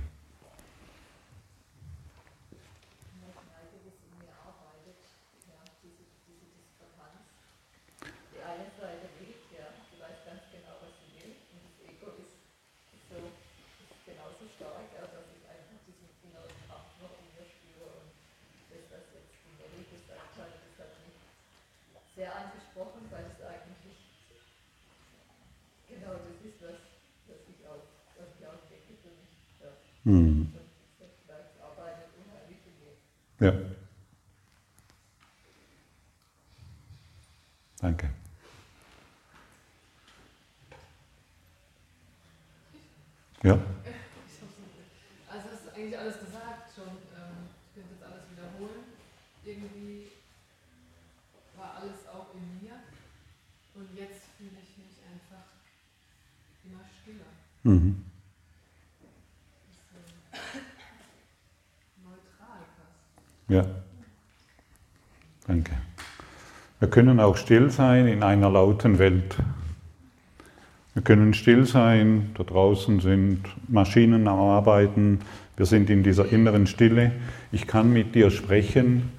Die 8.41 8.43
eine 8.43 8.67
Seite 8.75 9.07
will, 9.21 9.37
ja, 9.55 9.71
sie 9.87 10.01
weiß 10.01 10.27
ganz 10.27 10.43
genau, 10.51 10.75
was 10.83 10.97
sie 10.99 11.13
will. 11.23 11.37
Und 11.55 11.61
das 11.61 11.77
Ego 11.87 12.09
ist, 12.19 12.35
ist, 12.97 13.07
so, 13.07 13.21
ist 13.21 14.03
genauso 14.09 14.49
stark, 14.59 14.91
ja, 14.97 15.07
dass 15.07 15.29
ich 15.31 15.45
einfach 15.45 15.79
diesen 15.87 16.09
inneren 16.25 16.57
Kampf 16.67 16.89
noch 16.99 17.15
in 17.21 17.31
mir 17.37 17.47
spüre. 17.47 18.01
Und 18.01 18.11
das, 18.73 18.91
was 18.91 19.07
jetzt 19.13 19.39
die 19.45 19.55
Nelly 19.61 19.87
gesagt 19.87 20.35
hat, 20.41 20.51
das 20.57 20.75
hat 20.83 20.93
mich 21.05 21.21
sehr 22.17 22.33
angesprochen, 22.35 23.07
weil 23.13 23.29
es 23.29 23.39
eigentlich 23.45 24.01
genau 25.87 26.17
das 26.17 26.41
ist, 26.43 26.59
was, 26.65 26.81
was 27.29 27.45
ich 27.45 27.61
auch, 27.69 27.87
was 28.17 28.35
ich 28.35 28.43
auch 28.49 28.65
denke 28.67 28.99
für 28.99 29.15
mich. 29.15 29.31
Mir. 30.05 30.47
Ja. 33.39 33.53
Danke. 37.81 38.11
Ja. 43.43 43.53
Also 45.29 45.49
es 45.49 45.61
ist 45.63 45.75
eigentlich 45.75 45.99
alles 45.99 46.19
gesagt 46.21 46.75
schon. 46.75 46.89
Ähm, 46.89 47.49
ich 47.69 47.75
könnte 47.75 47.95
jetzt 47.95 48.03
alles 48.03 48.23
wiederholen. 48.31 48.85
Irgendwie 49.45 50.09
war 51.57 51.77
alles 51.77 52.07
auch 52.13 52.35
in 52.35 52.63
mir. 52.63 52.75
Und 53.75 53.97
jetzt 53.97 54.25
fühle 54.37 54.51
ich 54.63 54.77
mich 54.77 54.97
einfach 55.09 55.47
immer 56.65 56.85
stiller. 57.01 57.33
Mhm. 57.63 58.10
Ja. 63.51 63.67
Danke. 65.49 65.73
Wir 66.79 66.89
können 66.89 67.19
auch 67.19 67.37
still 67.37 67.69
sein 67.71 68.07
in 68.07 68.23
einer 68.23 68.49
lauten 68.49 69.01
Welt. 69.01 69.37
Wir 70.95 71.03
können 71.03 71.35
still 71.35 71.67
sein, 71.67 72.31
da 72.35 72.45
draußen 72.45 73.01
sind 73.01 73.41
Maschinen 73.67 74.29
am 74.29 74.39
Arbeiten, 74.39 75.19
wir 75.57 75.67
sind 75.67 75.91
in 75.91 76.05
dieser 76.05 76.31
inneren 76.31 76.69
Stille. 76.69 77.11
Ich 77.51 77.67
kann 77.67 77.93
mit 77.93 78.15
dir 78.15 78.31
sprechen. 78.31 79.11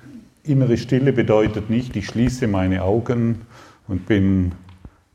Innere 0.44 0.78
Stille 0.78 1.12
bedeutet 1.12 1.70
nicht, 1.70 1.98
ich 1.98 2.06
schließe 2.08 2.48
meine 2.48 2.84
Augen 2.84 3.42
und 3.90 4.06
bin 4.06 4.54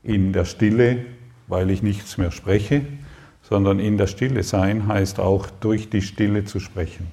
in 0.03 0.31
der 0.31 0.45
Stille, 0.45 1.05
weil 1.47 1.71
ich 1.71 1.81
nichts 1.81 2.19
mehr 2.19 2.29
spreche, 2.29 2.83
sondern 3.41 3.79
in 3.79 3.97
der 3.97 4.07
Stille 4.07 4.43
sein 4.43 4.87
heißt 4.87 5.19
auch 5.19 5.49
durch 5.49 5.89
die 5.89 6.03
Stille 6.03 6.45
zu 6.45 6.59
sprechen. 6.59 7.07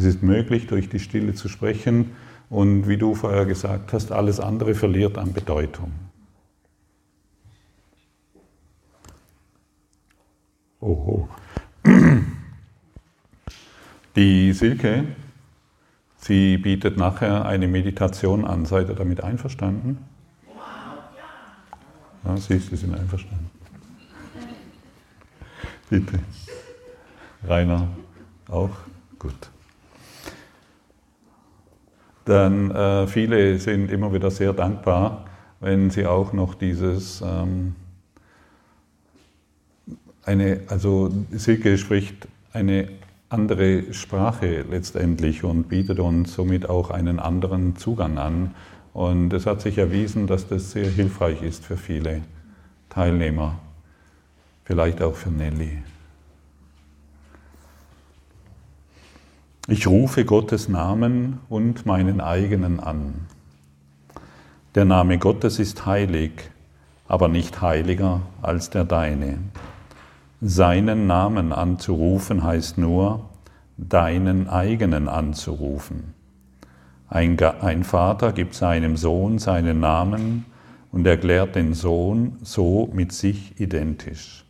Es 0.00 0.06
ist 0.06 0.22
möglich, 0.22 0.66
durch 0.66 0.88
die 0.88 0.98
Stille 0.98 1.34
zu 1.34 1.50
sprechen 1.50 2.12
und 2.48 2.88
wie 2.88 2.96
du 2.96 3.14
vorher 3.14 3.44
gesagt 3.44 3.92
hast, 3.92 4.12
alles 4.12 4.40
andere 4.40 4.74
verliert 4.74 5.18
an 5.18 5.34
Bedeutung. 5.34 5.92
Oho. 10.80 11.28
Die 14.16 14.54
Silke, 14.54 15.04
sie 16.16 16.56
bietet 16.56 16.96
nachher 16.96 17.44
eine 17.44 17.68
Meditation 17.68 18.46
an. 18.46 18.64
Seid 18.64 18.88
ihr 18.88 18.94
damit 18.94 19.22
einverstanden? 19.22 19.98
Ja, 22.24 22.38
siehst 22.38 22.72
du, 22.72 22.76
sie 22.76 22.86
sind 22.86 22.94
einverstanden. 22.94 23.50
Bitte. 25.90 26.20
Rainer, 27.46 27.86
auch? 28.48 28.70
Gut. 29.18 29.49
Dann 32.24 32.70
äh, 32.70 33.06
viele 33.06 33.58
sind 33.58 33.90
immer 33.90 34.12
wieder 34.12 34.30
sehr 34.30 34.52
dankbar, 34.52 35.26
wenn 35.60 35.90
sie 35.90 36.06
auch 36.06 36.32
noch 36.32 36.54
dieses 36.54 37.22
ähm, 37.22 37.74
eine, 40.24 40.60
also 40.68 41.10
Silke 41.30 41.76
spricht 41.78 42.28
eine 42.52 42.88
andere 43.28 43.92
Sprache 43.92 44.64
letztendlich 44.68 45.44
und 45.44 45.68
bietet 45.68 46.00
uns 46.00 46.34
somit 46.34 46.68
auch 46.68 46.90
einen 46.90 47.18
anderen 47.20 47.76
Zugang 47.76 48.18
an. 48.18 48.54
Und 48.92 49.32
es 49.32 49.46
hat 49.46 49.60
sich 49.60 49.78
erwiesen, 49.78 50.26
dass 50.26 50.48
das 50.48 50.72
sehr 50.72 50.88
hilfreich 50.88 51.42
ist 51.42 51.64
für 51.64 51.76
viele 51.76 52.22
Teilnehmer, 52.88 53.60
vielleicht 54.64 55.00
auch 55.00 55.14
für 55.14 55.30
Nelly. 55.30 55.82
Ich 59.72 59.86
rufe 59.86 60.24
Gottes 60.24 60.68
Namen 60.68 61.38
und 61.48 61.86
meinen 61.86 62.20
eigenen 62.20 62.80
an. 62.80 63.14
Der 64.74 64.84
Name 64.84 65.18
Gottes 65.18 65.60
ist 65.60 65.86
heilig, 65.86 66.32
aber 67.06 67.28
nicht 67.28 67.62
heiliger 67.62 68.22
als 68.42 68.70
der 68.70 68.84
deine. 68.84 69.38
Seinen 70.40 71.06
Namen 71.06 71.52
anzurufen 71.52 72.42
heißt 72.42 72.78
nur, 72.78 73.26
deinen 73.76 74.48
eigenen 74.48 75.06
anzurufen. 75.06 76.14
Ein, 77.08 77.38
ein, 77.38 77.84
Vater 77.84 78.32
gibt 78.32 78.54
seinem 78.54 78.96
Sohn 78.96 79.38
seinen 79.38 79.78
Namen 79.78 80.46
und 80.90 81.06
erklärt 81.06 81.54
den 81.54 81.74
Sohn 81.74 82.38
so 82.42 82.90
mit 82.92 83.12
sich 83.12 83.60
identisch. 83.60 84.44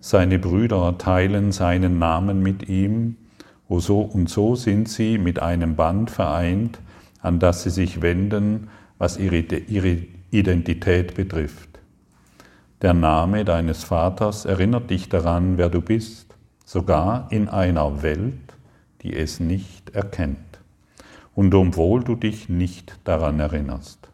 Seine 0.00 0.40
Brüder 0.40 0.98
teilen 0.98 1.52
seinen 1.52 2.00
Namen 2.00 2.42
mit 2.42 2.68
ihm 2.68 3.14
und 3.68 4.28
so 4.28 4.54
sind 4.54 4.88
sie 4.88 5.18
mit 5.18 5.40
einem 5.40 5.76
Band 5.76 6.10
vereint, 6.10 6.78
an 7.20 7.38
das 7.38 7.64
sie 7.64 7.70
sich 7.70 8.02
wenden, 8.02 8.68
was 8.98 9.18
ihre 9.18 9.98
Identität 10.30 11.14
betrifft. 11.14 11.68
Der 12.82 12.94
Name 12.94 13.44
deines 13.44 13.84
Vaters 13.84 14.44
erinnert 14.44 14.90
dich 14.90 15.08
daran, 15.08 15.56
wer 15.58 15.68
du 15.68 15.80
bist, 15.80 16.34
sogar 16.64 17.26
in 17.30 17.48
einer 17.48 18.02
Welt, 18.02 18.54
die 19.02 19.14
es 19.14 19.40
nicht 19.40 19.90
erkennt. 19.90 20.38
Und 21.34 21.54
obwohl 21.54 22.04
du 22.04 22.14
dich 22.14 22.48
nicht 22.48 22.98
daran 23.04 23.40
erinnerst. 23.40 24.05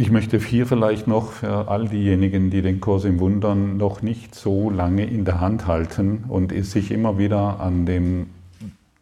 Ich 0.00 0.12
möchte 0.12 0.38
hier 0.38 0.64
vielleicht 0.64 1.08
noch 1.08 1.32
für 1.32 1.66
all 1.66 1.88
diejenigen, 1.88 2.50
die 2.50 2.62
den 2.62 2.80
Kurs 2.80 3.04
im 3.04 3.18
Wundern 3.18 3.78
noch 3.78 4.00
nicht 4.00 4.32
so 4.32 4.70
lange 4.70 5.04
in 5.04 5.24
der 5.24 5.40
Hand 5.40 5.66
halten 5.66 6.22
und 6.28 6.52
sich 6.64 6.92
immer 6.92 7.18
wieder 7.18 7.58
an 7.58 7.84
dem 7.84 8.28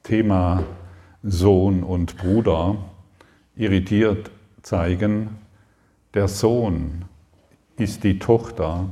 Thema 0.05 0.65
Sohn 1.23 1.83
und 1.83 2.17
Bruder 2.17 2.79
irritiert 3.57 4.31
zeigen, 4.63 5.37
der 6.15 6.29
Sohn 6.29 7.05
ist 7.77 8.03
die 8.03 8.19
Tochter, 8.19 8.89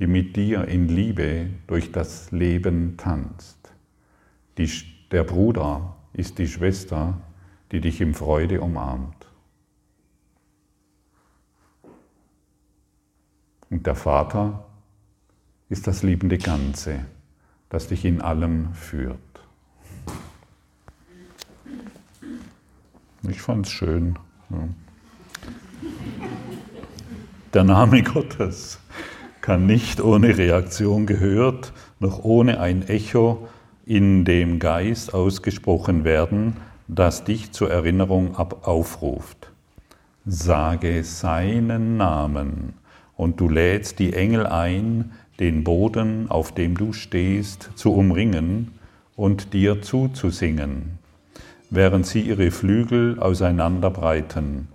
die 0.00 0.08
mit 0.08 0.34
dir 0.34 0.64
in 0.64 0.88
Liebe 0.88 1.50
durch 1.68 1.92
das 1.92 2.32
Leben 2.32 2.96
tanzt. 2.96 3.72
Die, 4.58 4.68
der 5.12 5.22
Bruder 5.22 5.94
ist 6.12 6.40
die 6.40 6.48
Schwester, 6.48 7.16
die 7.70 7.80
dich 7.80 8.00
in 8.00 8.14
Freude 8.14 8.60
umarmt. 8.60 9.17
Und 13.70 13.86
der 13.86 13.94
Vater 13.94 14.64
ist 15.68 15.86
das 15.86 16.02
liebende 16.02 16.38
Ganze, 16.38 17.00
das 17.68 17.88
dich 17.88 18.04
in 18.04 18.20
allem 18.20 18.72
führt. 18.74 19.18
Ich 23.28 23.42
fand 23.42 23.66
es 23.66 23.72
schön. 23.72 24.18
Ja. 24.50 24.68
Der 27.54 27.64
Name 27.64 28.02
Gottes 28.02 28.78
kann 29.40 29.66
nicht 29.66 30.00
ohne 30.00 30.36
Reaktion 30.36 31.06
gehört, 31.06 31.72
noch 31.98 32.22
ohne 32.24 32.60
ein 32.60 32.86
Echo 32.86 33.48
in 33.84 34.24
dem 34.24 34.58
Geist 34.58 35.14
ausgesprochen 35.14 36.04
werden, 36.04 36.56
das 36.88 37.24
dich 37.24 37.52
zur 37.52 37.70
Erinnerung 37.70 38.36
aufruft. 38.36 39.50
Sage 40.26 41.04
seinen 41.04 41.96
Namen 41.96 42.74
und 43.18 43.38
du 43.38 43.50
lädst 43.50 43.98
die 43.98 44.14
Engel 44.14 44.46
ein, 44.46 45.12
den 45.38 45.62
Boden, 45.64 46.30
auf 46.30 46.54
dem 46.54 46.78
du 46.78 46.94
stehst, 46.94 47.72
zu 47.74 47.92
umringen 47.92 48.72
und 49.14 49.52
dir 49.52 49.82
zuzusingen, 49.82 50.98
während 51.68 52.06
sie 52.06 52.22
ihre 52.22 52.50
Flügel 52.50 53.18
auseinanderbreiten 53.18 54.68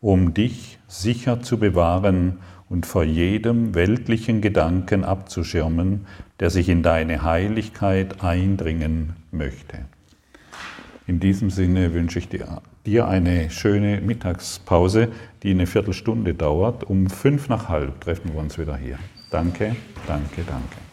um 0.00 0.34
dich 0.34 0.78
sicher 0.86 1.42
zu 1.42 1.58
bewahren 1.58 2.38
und 2.68 2.86
vor 2.86 3.02
jedem 3.02 3.74
weltlichen 3.74 4.40
Gedanken 4.40 5.04
abzuschirmen, 5.04 6.06
der 6.38 6.50
sich 6.50 6.68
in 6.68 6.84
deine 6.84 7.22
Heiligkeit 7.22 8.22
eindringen 8.22 9.14
möchte. 9.32 9.78
In 11.08 11.18
diesem 11.18 11.50
Sinne 11.50 11.92
wünsche 11.92 12.20
ich 12.20 12.28
dir, 12.86 13.08
eine 13.08 13.50
schöne 13.50 14.00
Mittagspause, 14.00 15.08
die 15.42 15.50
eine 15.50 15.66
Viertelstunde 15.66 16.34
dauert. 16.34 16.84
Um 16.84 17.10
fünf 17.10 17.48
nach 17.48 17.68
halb 17.68 18.00
treffen 18.00 18.32
wir 18.32 18.40
uns 18.40 18.58
wieder 18.58 18.76
hier. 18.76 18.98
Danke, 19.30 19.76
danke, 20.06 20.42
danke. 20.46 20.85